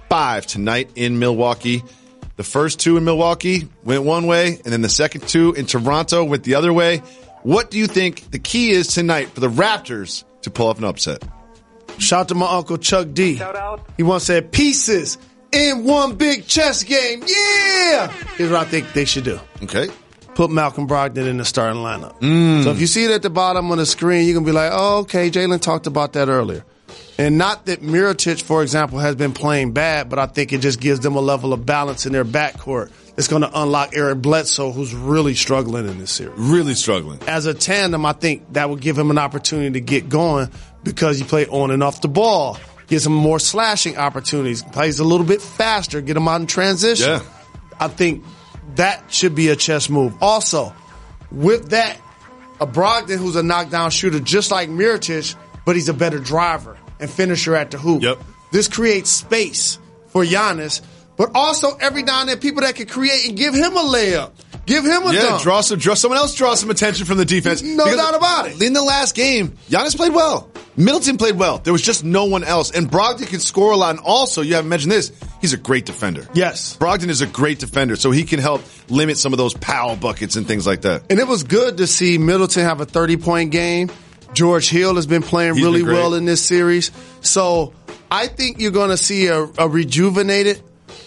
five 0.08 0.46
tonight 0.46 0.90
in 0.96 1.18
Milwaukee. 1.18 1.82
The 2.36 2.42
first 2.42 2.80
two 2.80 2.96
in 2.96 3.04
Milwaukee 3.04 3.68
went 3.84 4.02
one 4.02 4.26
way, 4.26 4.48
and 4.48 4.72
then 4.72 4.82
the 4.82 4.88
second 4.88 5.28
two 5.28 5.52
in 5.54 5.66
Toronto 5.66 6.24
went 6.24 6.42
the 6.44 6.56
other 6.56 6.72
way. 6.72 6.98
What 7.42 7.70
do 7.70 7.78
you 7.78 7.86
think 7.86 8.30
the 8.30 8.38
key 8.40 8.70
is 8.70 8.88
tonight 8.88 9.28
for 9.30 9.40
the 9.40 9.48
Raptors 9.48 10.24
to 10.42 10.50
pull 10.50 10.66
off 10.68 10.78
an 10.78 10.84
upset? 10.84 11.22
Shout 11.98 12.22
out 12.22 12.28
to 12.28 12.34
my 12.34 12.50
uncle 12.50 12.76
Chuck 12.76 13.08
D. 13.12 13.36
Shout 13.36 13.54
out. 13.54 13.86
He 13.96 14.02
once 14.02 14.24
said, 14.24 14.50
"Pieces 14.50 15.16
in 15.54 15.84
one 15.84 16.16
big 16.16 16.46
chess 16.46 16.82
game." 16.82 17.22
Yeah. 17.26 18.12
Here's 18.36 18.50
what 18.50 18.60
I 18.60 18.64
think 18.64 18.92
they 18.92 19.04
should 19.04 19.24
do. 19.24 19.40
Okay. 19.62 19.88
Put 20.34 20.50
Malcolm 20.50 20.88
Brogdon 20.88 21.28
in 21.28 21.36
the 21.36 21.44
starting 21.44 21.80
lineup. 21.80 22.20
Mm. 22.20 22.64
So 22.64 22.70
if 22.70 22.80
you 22.80 22.88
see 22.88 23.04
it 23.04 23.12
at 23.12 23.22
the 23.22 23.30
bottom 23.30 23.70
of 23.70 23.78
the 23.78 23.86
screen, 23.86 24.26
you're 24.26 24.34
gonna 24.34 24.46
be 24.46 24.52
like, 24.52 24.70
"Oh, 24.72 24.98
okay." 25.00 25.30
Jalen 25.30 25.60
talked 25.60 25.86
about 25.86 26.14
that 26.14 26.28
earlier. 26.28 26.64
And 27.16 27.38
not 27.38 27.66
that 27.66 27.80
Mirotic, 27.80 28.42
for 28.42 28.62
example, 28.62 28.98
has 28.98 29.14
been 29.14 29.32
playing 29.32 29.72
bad, 29.72 30.08
but 30.08 30.18
I 30.18 30.26
think 30.26 30.52
it 30.52 30.60
just 30.60 30.80
gives 30.80 31.00
them 31.00 31.14
a 31.14 31.20
level 31.20 31.52
of 31.52 31.64
balance 31.64 32.06
in 32.06 32.12
their 32.12 32.24
backcourt. 32.24 32.90
It's 33.16 33.28
going 33.28 33.42
to 33.42 33.50
unlock 33.54 33.90
Eric 33.94 34.18
Bledsoe, 34.18 34.72
who's 34.72 34.92
really 34.92 35.34
struggling 35.36 35.88
in 35.88 35.98
this 35.98 36.10
series. 36.10 36.36
Really 36.36 36.74
struggling. 36.74 37.20
As 37.28 37.46
a 37.46 37.54
tandem, 37.54 38.04
I 38.04 38.12
think 38.12 38.52
that 38.54 38.68
would 38.68 38.80
give 38.80 38.98
him 38.98 39.12
an 39.12 39.18
opportunity 39.18 39.70
to 39.74 39.80
get 39.80 40.08
going 40.08 40.50
because 40.82 41.20
you 41.20 41.24
play 41.24 41.46
on 41.46 41.70
and 41.70 41.84
off 41.84 42.00
the 42.00 42.08
ball. 42.08 42.58
Gives 42.86 43.06
him 43.06 43.14
more 43.14 43.38
slashing 43.38 43.96
opportunities. 43.96 44.62
Plays 44.62 44.98
a 44.98 45.04
little 45.04 45.26
bit 45.26 45.40
faster. 45.40 46.00
Get 46.00 46.16
him 46.16 46.28
out 46.28 46.40
in 46.40 46.46
transition. 46.46 47.08
Yeah. 47.08 47.22
I 47.80 47.88
think 47.88 48.24
that 48.76 49.12
should 49.12 49.34
be 49.34 49.48
a 49.48 49.56
chess 49.56 49.88
move. 49.88 50.14
Also, 50.22 50.74
with 51.30 51.70
that, 51.70 51.98
a 52.60 52.66
Brogdon 52.66 53.18
who's 53.18 53.36
a 53.36 53.42
knockdown 53.42 53.90
shooter, 53.90 54.20
just 54.20 54.50
like 54.50 54.68
Mirotic, 54.68 55.34
but 55.64 55.76
he's 55.76 55.88
a 55.88 55.94
better 55.94 56.18
driver 56.18 56.76
and 57.00 57.10
finisher 57.10 57.54
at 57.54 57.70
the 57.70 57.78
hoop. 57.78 58.02
Yep. 58.02 58.18
This 58.52 58.68
creates 58.68 59.10
space 59.10 59.78
for 60.08 60.24
Giannis, 60.24 60.80
but 61.16 61.30
also 61.34 61.74
every 61.76 62.02
now 62.02 62.20
and 62.20 62.28
then 62.28 62.38
people 62.38 62.62
that 62.62 62.76
can 62.76 62.86
create 62.86 63.28
and 63.28 63.36
give 63.36 63.54
him 63.54 63.76
a 63.76 63.80
layup, 63.80 64.30
give 64.66 64.84
him 64.84 65.02
a 65.02 65.12
Yeah, 65.12 65.20
dunk. 65.22 65.42
draw 65.42 65.60
some, 65.60 65.78
draw 65.78 65.94
someone 65.94 66.18
else, 66.18 66.34
draw 66.34 66.54
some 66.54 66.70
attention 66.70 67.06
from 67.06 67.18
the 67.18 67.24
defense. 67.24 67.62
No 67.62 67.84
doubt 67.96 68.14
about 68.14 68.48
it. 68.48 68.62
In 68.62 68.72
the 68.72 68.82
last 68.82 69.14
game, 69.14 69.50
Giannis 69.68 69.96
played 69.96 70.12
well. 70.12 70.50
Middleton 70.76 71.18
played 71.18 71.36
well. 71.36 71.58
There 71.58 71.72
was 71.72 71.82
just 71.82 72.02
no 72.02 72.24
one 72.24 72.42
else, 72.42 72.72
and 72.72 72.90
Brogdon 72.90 73.28
can 73.28 73.38
score 73.38 73.70
a 73.72 73.76
lot. 73.76 73.90
And 73.90 74.00
also, 74.00 74.42
you 74.42 74.54
haven't 74.56 74.68
mentioned 74.70 74.90
this. 74.90 75.12
He's 75.40 75.52
a 75.52 75.56
great 75.56 75.86
defender. 75.86 76.26
Yes. 76.34 76.76
Brogdon 76.76 77.10
is 77.10 77.20
a 77.20 77.26
great 77.26 77.60
defender, 77.60 77.94
so 77.94 78.10
he 78.10 78.24
can 78.24 78.40
help 78.40 78.62
limit 78.88 79.16
some 79.16 79.32
of 79.32 79.36
those 79.38 79.54
Powell 79.54 79.94
buckets 79.94 80.34
and 80.34 80.46
things 80.48 80.66
like 80.66 80.82
that. 80.82 81.02
And 81.10 81.20
it 81.20 81.28
was 81.28 81.44
good 81.44 81.76
to 81.76 81.86
see 81.86 82.18
Middleton 82.18 82.64
have 82.64 82.80
a 82.80 82.84
30 82.86 83.18
point 83.18 83.50
game. 83.52 83.88
George 84.32 84.68
Hill 84.68 84.96
has 84.96 85.06
been 85.06 85.22
playing 85.22 85.54
He's 85.54 85.62
really 85.64 85.84
been 85.84 85.92
well 85.92 86.14
in 86.14 86.24
this 86.24 86.44
series. 86.44 86.90
So 87.20 87.72
I 88.10 88.26
think 88.26 88.58
you're 88.60 88.72
going 88.72 88.90
to 88.90 88.96
see 88.96 89.28
a, 89.28 89.44
a 89.58 89.68
rejuvenated 89.68 90.60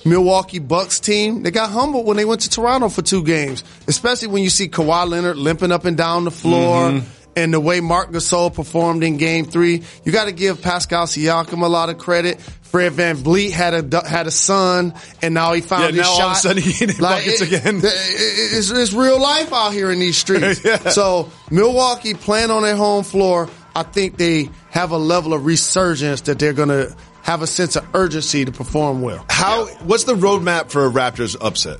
Milwaukee 0.05 0.59
Bucks 0.59 0.99
team. 0.99 1.43
They 1.43 1.51
got 1.51 1.69
humbled 1.69 2.05
when 2.05 2.17
they 2.17 2.25
went 2.25 2.41
to 2.41 2.49
Toronto 2.49 2.89
for 2.89 3.01
two 3.01 3.23
games, 3.23 3.63
especially 3.87 4.29
when 4.29 4.43
you 4.43 4.49
see 4.49 4.67
Kawhi 4.67 5.07
Leonard 5.07 5.37
limping 5.37 5.71
up 5.71 5.85
and 5.85 5.97
down 5.97 6.23
the 6.23 6.31
floor. 6.31 6.89
Mm-hmm. 6.91 7.07
And 7.35 7.53
the 7.53 7.59
way 7.59 7.81
Marc 7.81 8.09
Gasol 8.09 8.51
performed 8.51 9.03
in 9.03 9.17
Game 9.17 9.45
Three, 9.45 9.83
you 10.03 10.11
got 10.11 10.25
to 10.25 10.31
give 10.31 10.59
Pascal 10.63 11.05
Siakam 11.05 11.61
a 11.61 11.67
lot 11.67 11.89
of 11.89 11.99
credit. 11.99 12.41
Fred 12.41 12.93
VanVleet 12.93 13.51
had 13.51 13.93
a 13.93 14.07
had 14.09 14.25
a 14.25 14.31
son, 14.31 14.95
and 15.21 15.35
now 15.35 15.53
he 15.53 15.61
found 15.61 15.83
Yeah, 15.95 16.01
his 16.03 16.17
now 16.17 16.23
all 16.23 16.31
of 16.31 16.31
a 16.31 16.35
sudden 16.39 16.63
he 16.63 16.71
hit 16.71 16.97
buckets 16.99 17.41
it- 17.41 17.47
again. 17.47 17.77
it- 17.77 17.83
it's, 17.85 18.71
it's 18.71 18.91
real 18.91 19.21
life 19.21 19.53
out 19.53 19.71
here 19.71 19.91
in 19.91 19.99
these 19.99 20.17
streets. 20.17 20.61
Yeah. 20.65 20.89
So 20.89 21.31
Milwaukee 21.51 22.15
playing 22.15 22.49
on 22.49 22.63
their 22.63 22.75
home 22.75 23.03
floor, 23.03 23.49
I 23.75 23.83
think 23.83 24.17
they 24.17 24.49
have 24.71 24.89
a 24.89 24.97
level 24.97 25.33
of 25.35 25.45
resurgence 25.45 26.21
that 26.21 26.39
they're 26.39 26.53
going 26.53 26.69
to 26.69 26.95
have 27.27 27.41
a 27.41 27.47
sense 27.47 27.75
of 27.75 27.85
urgency 27.93 28.45
to 28.45 28.51
perform 28.53 29.01
well. 29.01 29.25
How? 29.29 29.65
What's 29.83 30.05
the 30.05 30.15
roadmap 30.15 30.71
for 30.71 30.85
a 30.85 30.89
Raptors 30.89 31.35
upset? 31.39 31.77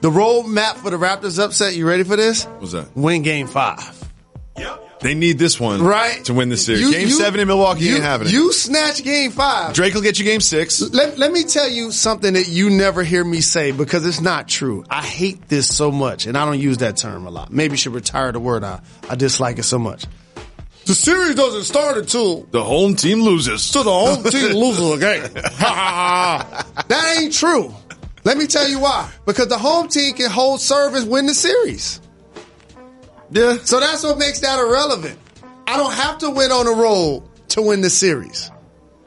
The 0.00 0.10
roadmap 0.10 0.74
for 0.74 0.90
the 0.90 0.98
Raptors 0.98 1.38
upset. 1.42 1.76
You 1.76 1.86
ready 1.86 2.02
for 2.02 2.16
this? 2.16 2.44
What's 2.58 2.72
that? 2.72 2.94
Win 2.96 3.22
Game 3.22 3.46
Five. 3.46 4.12
Yep. 4.58 5.00
They 5.00 5.14
need 5.14 5.38
this 5.38 5.58
one 5.58 5.82
Right 5.82 6.24
to 6.26 6.34
win 6.34 6.48
the 6.48 6.56
series. 6.56 6.82
You- 6.82 6.92
game 6.92 7.08
you- 7.08 7.14
seven 7.14 7.38
in 7.40 7.46
Milwaukee 7.48 7.84
you, 7.84 7.94
ain't 7.94 8.04
having 8.04 8.26
it. 8.28 8.32
You 8.32 8.52
snatch 8.52 9.02
Game 9.04 9.30
Five. 9.30 9.72
Drake 9.74 9.94
will 9.94 10.02
get 10.02 10.18
you 10.18 10.24
game 10.24 10.40
six. 10.40 10.80
Let, 10.80 11.16
let 11.16 11.30
me 11.32 11.44
tell 11.44 11.68
you 11.68 11.92
something 11.92 12.34
that 12.34 12.48
you 12.48 12.68
never 12.68 13.04
hear 13.04 13.24
me 13.24 13.40
say 13.40 13.70
because 13.70 14.04
it's 14.04 14.20
not 14.20 14.48
true. 14.48 14.84
I 14.90 15.02
hate 15.02 15.48
this 15.48 15.72
so 15.72 15.92
much, 15.92 16.26
and 16.26 16.36
I 16.36 16.44
don't 16.44 16.58
use 16.60 16.78
that 16.78 16.96
term 16.96 17.26
a 17.26 17.30
lot. 17.30 17.52
Maybe 17.52 17.72
you 17.74 17.76
should 17.78 17.94
retire 17.94 18.32
the 18.32 18.40
word. 18.40 18.64
I, 18.64 18.80
I 19.08 19.14
dislike 19.14 19.58
it 19.58 19.64
so 19.64 19.78
much. 19.78 20.04
The 20.84 20.94
series 20.94 21.36
doesn't 21.36 21.62
start 21.64 21.96
until 21.96 22.42
The 22.50 22.62
home 22.62 22.96
team 22.96 23.20
loses. 23.22 23.70
to 23.70 23.82
the 23.82 23.92
home 23.92 24.22
team 24.24 24.52
loses 24.56 24.90
a 24.92 24.98
game. 24.98 25.22
that 26.88 27.16
ain't 27.18 27.32
true. 27.32 27.72
Let 28.24 28.36
me 28.36 28.46
tell 28.46 28.68
you 28.68 28.78
why. 28.80 29.10
Because 29.26 29.48
the 29.48 29.58
home 29.58 29.88
team 29.88 30.14
can 30.14 30.30
hold 30.30 30.60
serve 30.60 30.94
and 30.94 31.08
win 31.10 31.26
the 31.26 31.34
series. 31.34 32.00
Yeah. 33.30 33.56
So 33.64 33.80
that's 33.80 34.02
what 34.02 34.18
makes 34.18 34.40
that 34.40 34.58
irrelevant. 34.58 35.18
I 35.66 35.76
don't 35.76 35.92
have 35.94 36.18
to 36.18 36.30
win 36.30 36.50
on 36.52 36.66
the 36.66 36.72
road 36.72 37.22
to 37.50 37.62
win 37.62 37.80
the 37.80 37.90
series. 37.90 38.50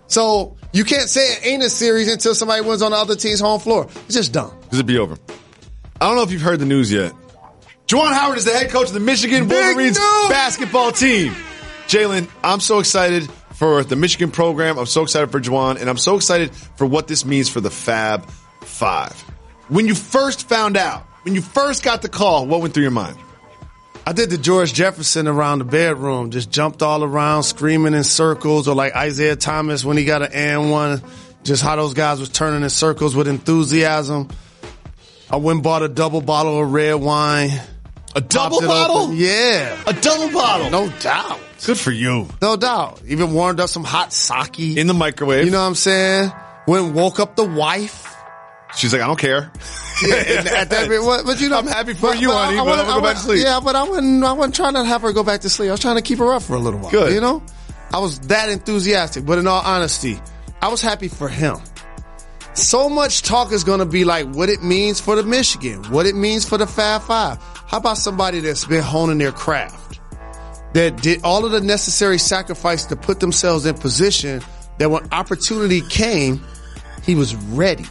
So 0.07 0.55
you 0.73 0.83
can't 0.83 1.09
say 1.09 1.33
it 1.33 1.45
ain't 1.45 1.63
a 1.63 1.69
series 1.69 2.11
until 2.11 2.35
somebody 2.35 2.61
wins 2.61 2.81
on 2.81 2.91
the 2.91 2.97
other 2.97 3.15
team's 3.15 3.39
home 3.39 3.59
floor. 3.59 3.87
It's 4.05 4.15
just 4.15 4.33
dumb. 4.33 4.51
Because 4.61 4.79
it'd 4.79 4.85
be 4.85 4.97
over. 4.97 5.17
I 6.01 6.07
don't 6.07 6.15
know 6.15 6.23
if 6.23 6.31
you've 6.31 6.41
heard 6.41 6.59
the 6.59 6.65
news 6.65 6.91
yet. 6.91 7.13
Juwan 7.87 8.13
Howard 8.13 8.37
is 8.37 8.45
the 8.45 8.51
head 8.51 8.69
coach 8.71 8.87
of 8.87 8.93
the 8.93 8.99
Michigan 8.99 9.47
Big 9.47 9.63
Wolverines 9.63 9.97
news! 9.99 10.29
basketball 10.29 10.91
team. 10.91 11.33
Jalen, 11.87 12.29
I'm 12.43 12.59
so 12.59 12.79
excited 12.79 13.29
for 13.53 13.83
the 13.83 13.95
Michigan 13.95 14.31
program. 14.31 14.77
I'm 14.77 14.85
so 14.85 15.03
excited 15.03 15.31
for 15.31 15.39
Juwan, 15.39 15.79
and 15.79 15.89
I'm 15.89 15.97
so 15.97 16.15
excited 16.15 16.53
for 16.53 16.85
what 16.85 17.07
this 17.07 17.25
means 17.25 17.49
for 17.49 17.61
the 17.61 17.69
Fab 17.69 18.25
Five. 18.61 19.13
When 19.69 19.87
you 19.87 19.95
first 19.95 20.49
found 20.49 20.77
out, 20.77 21.03
when 21.23 21.35
you 21.35 21.41
first 21.41 21.83
got 21.83 22.01
the 22.01 22.09
call, 22.09 22.47
what 22.47 22.61
went 22.61 22.73
through 22.73 22.83
your 22.83 22.91
mind? 22.91 23.17
I 24.07 24.13
did 24.13 24.29
the 24.29 24.37
George 24.37 24.73
Jefferson 24.73 25.27
around 25.27 25.59
the 25.59 25.65
bedroom, 25.65 26.29
just 26.29 26.51
jumped 26.51 26.83
all 26.83 27.03
around, 27.03 27.43
screaming 27.43 27.95
in 27.95 28.03
circles, 28.03 28.67
or 28.67 28.75
like 28.75 28.95
Isaiah 28.95 29.35
Thomas 29.35 29.83
when 29.83 29.97
he 29.97 30.05
got 30.05 30.21
an 30.21 30.31
and 30.31 30.69
one, 30.69 31.01
just 31.43 31.63
how 31.63 31.75
those 31.75 31.95
guys 31.95 32.19
was 32.19 32.29
turning 32.29 32.61
in 32.61 32.69
circles 32.69 33.15
with 33.15 33.27
enthusiasm. 33.27 34.29
I 35.29 35.37
went 35.37 35.57
and 35.57 35.63
bought 35.63 35.81
a 35.81 35.87
double 35.87 36.21
bottle 36.21 36.61
of 36.61 36.71
red 36.71 36.95
wine. 36.95 37.49
A 38.15 38.21
double 38.21 38.61
bottle? 38.61 38.97
open. 38.97 39.17
Yeah. 39.17 39.81
A 39.87 39.93
double 39.93 40.31
bottle. 40.31 40.69
No 40.69 40.89
doubt. 40.99 41.39
Good 41.65 41.77
for 41.79 41.91
you. 41.91 42.27
No 42.41 42.55
doubt. 42.55 43.01
Even 43.07 43.33
warmed 43.33 43.59
up 43.59 43.69
some 43.69 43.83
hot 43.83 44.13
sake. 44.13 44.59
In 44.59 44.87
the 44.87 44.93
microwave. 44.93 45.45
You 45.45 45.51
know 45.51 45.61
what 45.61 45.67
I'm 45.67 45.75
saying? 45.75 46.31
Went 46.67 46.93
woke 46.93 47.19
up 47.19 47.35
the 47.35 47.43
wife. 47.43 48.13
She's 48.75 48.91
like, 48.93 49.01
I 49.01 49.07
don't 49.07 49.19
care. 49.19 49.51
Yeah, 50.05 50.15
and 50.15 50.47
at 50.49 50.69
that, 50.71 50.89
but, 51.05 51.25
but 51.25 51.39
you 51.39 51.47
know, 51.47 51.57
I'm 51.57 51.67
happy 51.67 51.93
for 51.93 52.13
you, 52.13 52.29
honey, 52.29 52.57
but 52.57 52.65
wasn't- 52.65 52.89
I'm 52.89 52.95
gonna 52.95 52.99
go 52.99 53.01
back 53.07 53.15
to 53.15 53.21
sleep. 53.21 53.41
Yeah, 53.45 53.61
but 53.63 53.77
I 53.77 53.83
wasn't. 53.83 54.25
I 54.25 54.33
wasn't 54.33 54.53
trying 54.55 54.73
to 54.73 54.83
have 54.83 55.03
her 55.03 55.13
go 55.13 55.23
back 55.23 55.39
to 55.39 55.49
sleep. 55.49 55.69
I 55.69 55.71
was 55.71 55.79
trying 55.79 55.95
to 55.95 56.01
keep 56.01 56.19
her 56.19 56.33
up 56.33 56.41
for 56.43 56.57
a 56.57 56.59
little 56.59 56.81
while. 56.81 56.91
Good. 56.91 57.13
You 57.13 57.21
know, 57.21 57.41
I 57.93 57.99
was 57.99 58.19
that 58.27 58.49
enthusiastic. 58.49 59.25
But 59.25 59.37
in 59.37 59.47
all 59.47 59.61
honesty, 59.61 60.19
I 60.61 60.67
was 60.67 60.81
happy 60.81 61.07
for 61.07 61.29
him. 61.29 61.59
So 62.55 62.89
much 62.89 63.21
talk 63.21 63.53
is 63.53 63.63
going 63.63 63.79
to 63.79 63.85
be 63.85 64.03
like 64.03 64.27
what 64.27 64.49
it 64.49 64.61
means 64.61 64.99
for 64.99 65.15
the 65.15 65.23
Michigan, 65.23 65.81
what 65.91 66.05
it 66.07 66.15
means 66.15 66.43
for 66.43 66.57
the 66.57 66.67
Fab 66.67 67.01
Five. 67.03 67.37
How 67.41 67.77
about 67.77 67.97
somebody 67.97 68.41
that's 68.41 68.65
been 68.65 68.83
honing 68.83 69.17
their 69.17 69.31
craft, 69.31 69.84
that 70.75 71.01
did 71.01 71.21
all 71.23 71.45
of 71.45 71.53
the 71.53 71.61
necessary 71.61 72.17
sacrifice 72.17 72.85
to 72.87 72.97
put 72.97 73.21
themselves 73.21 73.65
in 73.65 73.73
position 73.75 74.41
that 74.77 74.91
when 74.91 75.07
opportunity 75.13 75.79
came, 75.89 76.43
he 77.01 77.15
was 77.15 77.33
ready. 77.33 77.85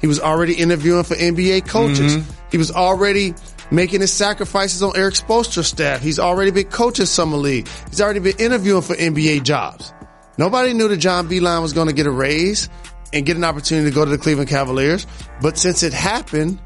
He 0.00 0.06
was 0.06 0.18
already 0.18 0.54
interviewing 0.54 1.04
for 1.04 1.14
NBA 1.14 1.68
coaches. 1.68 2.16
Mm-hmm. 2.16 2.30
He 2.50 2.56
was 2.56 2.70
already 2.70 3.34
making 3.70 4.00
his 4.00 4.10
sacrifices 4.10 4.82
on 4.82 4.96
Erik 4.96 5.12
Spoelstra's 5.12 5.66
staff. 5.66 6.00
He's 6.00 6.18
already 6.18 6.50
been 6.50 6.68
coaching 6.68 7.04
summer 7.04 7.36
league. 7.36 7.68
He's 7.90 8.00
already 8.00 8.20
been 8.20 8.38
interviewing 8.38 8.80
for 8.80 8.94
NBA 8.94 9.44
jobs. 9.44 9.92
Nobody 10.38 10.72
knew 10.72 10.88
that 10.88 10.96
John 10.96 11.28
Beilein 11.28 11.60
was 11.60 11.74
going 11.74 11.88
to 11.88 11.92
get 11.92 12.06
a 12.06 12.10
raise 12.10 12.70
and 13.12 13.26
get 13.26 13.36
an 13.36 13.44
opportunity 13.44 13.90
to 13.90 13.94
go 13.94 14.06
to 14.06 14.10
the 14.10 14.16
Cleveland 14.16 14.48
Cavaliers. 14.48 15.06
But 15.42 15.58
since 15.58 15.82
it 15.82 15.92
happened, 15.92 16.58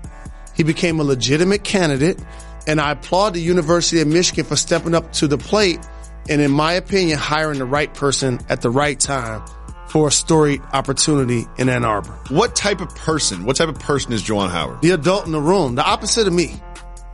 he 0.54 0.62
became 0.62 1.00
a 1.00 1.02
legitimate 1.02 1.64
candidate. 1.64 2.22
And 2.66 2.80
I 2.80 2.92
applaud 2.92 3.34
the 3.34 3.40
University 3.40 4.00
of 4.00 4.08
Michigan 4.08 4.44
for 4.44 4.56
stepping 4.56 4.94
up 4.94 5.12
to 5.14 5.26
the 5.26 5.36
plate 5.38 5.80
and, 6.28 6.40
in 6.40 6.50
my 6.50 6.72
opinion, 6.74 7.18
hiring 7.18 7.58
the 7.58 7.66
right 7.66 7.92
person 7.92 8.40
at 8.48 8.62
the 8.62 8.70
right 8.70 8.98
time 8.98 9.42
for 9.88 10.08
a 10.08 10.10
storied 10.10 10.62
opportunity 10.72 11.46
in 11.58 11.68
Ann 11.68 11.84
Arbor. 11.84 12.18
What 12.30 12.56
type 12.56 12.80
of 12.80 12.88
person? 12.96 13.44
What 13.44 13.56
type 13.56 13.68
of 13.68 13.78
person 13.78 14.12
is 14.12 14.22
Juwan 14.22 14.50
Howard? 14.50 14.80
The 14.82 14.92
adult 14.92 15.26
in 15.26 15.32
the 15.32 15.40
room, 15.40 15.74
the 15.74 15.84
opposite 15.84 16.26
of 16.26 16.32
me. 16.32 16.60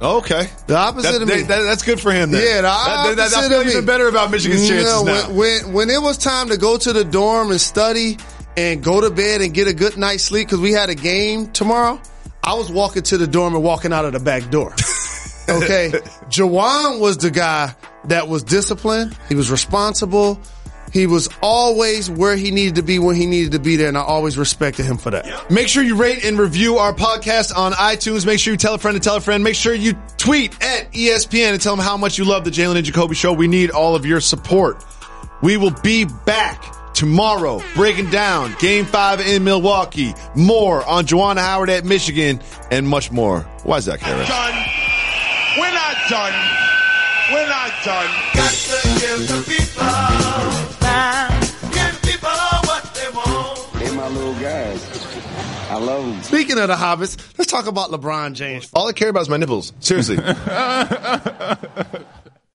Okay. 0.01 0.49
The 0.67 0.77
opposite 0.77 1.13
That- 1.13 1.23
of 1.23 1.29
me. 1.29 1.43
that- 1.43 1.49
that- 1.49 1.63
that's 1.65 1.83
good 1.83 2.01
for 2.01 2.11
him 2.11 2.31
then. 2.31 2.41
Yeah, 2.43 2.57
the 2.57 2.63
That- 2.63 2.89
opposite 2.89 3.17
that- 3.17 3.35
I 3.35 3.45
of 3.45 3.51
feel 3.51 3.65
me. 3.65 3.71
even 3.73 3.85
better 3.85 4.09
about 4.09 4.31
Michigan's 4.31 4.67
chances 4.67 4.87
No, 4.91 5.03
now. 5.03 5.13
When, 5.29 5.37
when 5.37 5.73
when 5.75 5.91
it 5.91 6.01
was 6.01 6.17
time 6.17 6.49
to 6.51 6.57
go 6.57 6.79
to 6.79 6.93
the 6.95 7.05
dorm 7.05 7.51
and 7.51 7.61
study 7.61 8.17
and 8.57 8.83
go 8.83 9.01
to 9.03 9.11
bed 9.11 9.43
and 9.43 9.53
get 9.53 9.67
a 9.69 9.75
good 9.75 9.99
night's 9.99 10.25
sleep 10.25 10.47
because 10.49 10.61
we 10.61 10.73
had 10.73 10.89
a 10.89 10.95
game 10.95 11.49
tomorrow, 11.49 12.01
I 12.43 12.55
was 12.55 12.71
walking 12.71 13.03
to 13.03 13.19
the 13.19 13.27
dorm 13.27 13.55
and 13.55 13.63
walking 13.63 13.93
out 13.93 14.07
of 14.07 14.13
the 14.15 14.21
back 14.21 14.51
door. 14.51 14.75
Okay, 15.51 15.91
Juwan 16.29 17.01
was 17.01 17.19
the 17.19 17.31
guy 17.31 17.75
that 18.05 18.29
was 18.29 18.43
disciplined. 18.43 19.17
He 19.29 19.35
was 19.35 19.51
responsible. 19.51 20.41
He 20.93 21.07
was 21.07 21.29
always 21.41 22.11
where 22.11 22.37
he 22.37 22.51
needed 22.51 22.75
to 22.77 22.83
be 22.83 22.99
when 22.99 23.15
he 23.15 23.27
needed 23.27 23.53
to 23.53 23.61
be 23.61 23.77
there, 23.77 23.89
and 23.89 23.97
I 23.97 24.03
always 24.03 24.37
respected 24.37 24.87
him 24.87 24.97
for 24.97 25.11
that. 25.11 25.51
Make 25.51 25.69
sure 25.69 25.85
you 25.85 25.95
rate 25.97 26.25
and 26.25 26.37
review 26.39 26.79
our 26.79 26.93
podcast 26.93 27.57
on 27.57 27.73
iTunes. 27.73 28.27
Make 28.27 28.41
sure 28.41 28.53
you 28.53 28.57
tell 28.59 28.75
a 28.75 28.79
friend 28.79 28.97
to 28.97 29.01
tell 29.01 29.17
a 29.17 29.21
friend. 29.21 29.45
Make 29.45 29.55
sure 29.55 29.73
you 29.73 29.93
tweet 30.17 30.53
at 30.63 30.91
ESPN 30.93 31.53
and 31.53 31.61
tell 31.61 31.77
them 31.77 31.85
how 31.85 31.97
much 31.97 32.19
you 32.19 32.25
love 32.25 32.45
the 32.45 32.51
Jalen 32.51 32.77
and 32.77 32.85
Jacoby 32.85 33.15
show. 33.15 33.33
We 33.33 33.47
need 33.47 33.71
all 33.71 33.95
of 33.95 34.05
your 34.05 34.21
support. 34.21 34.85
We 35.43 35.57
will 35.57 35.75
be 35.83 36.07
back 36.27 36.93
tomorrow 36.93 37.63
breaking 37.77 38.11
down 38.11 38.55
game 38.59 38.85
five 38.85 39.21
in 39.21 39.45
Milwaukee. 39.45 40.13
More 40.35 40.85
on 40.87 41.07
Juwan 41.07 41.39
Howard 41.39 41.71
at 41.71 41.85
Michigan 41.85 42.41
and 42.73 42.89
much 42.89 43.13
more. 43.13 43.43
Why 43.63 43.77
is 43.77 43.87
that, 43.87 44.01
Kara? 44.01 44.27
Done. 46.11 46.33
We're 47.33 47.47
not 47.47 47.47
done. 47.47 47.47
We're 47.47 47.47
not 47.47 47.75
done. 47.85 48.11
Got 48.35 48.51
to 48.51 48.89
give 48.99 49.29
the 49.29 49.45
people 49.47 49.87
time. 50.81 51.41
Give 51.71 52.03
people 52.03 52.29
what 52.67 52.83
they 52.95 53.09
want. 53.15 53.73
They 53.75 53.95
my 53.95 54.09
little 54.09 54.35
guys. 54.35 54.83
I 55.71 55.79
love 55.79 56.05
them. 56.05 56.21
Speaking 56.25 56.59
of 56.59 56.67
the 56.67 56.75
Hobbits, 56.75 57.39
let's 57.39 57.49
talk 57.49 57.69
about 57.69 57.91
LeBron 57.93 58.33
James. 58.33 58.69
All 58.75 58.89
I 58.89 58.93
care 58.93 59.11
about 59.11 59.23
is 59.23 59.29
my 59.29 59.37
nipples. 59.37 59.73
Seriously. 59.79 60.17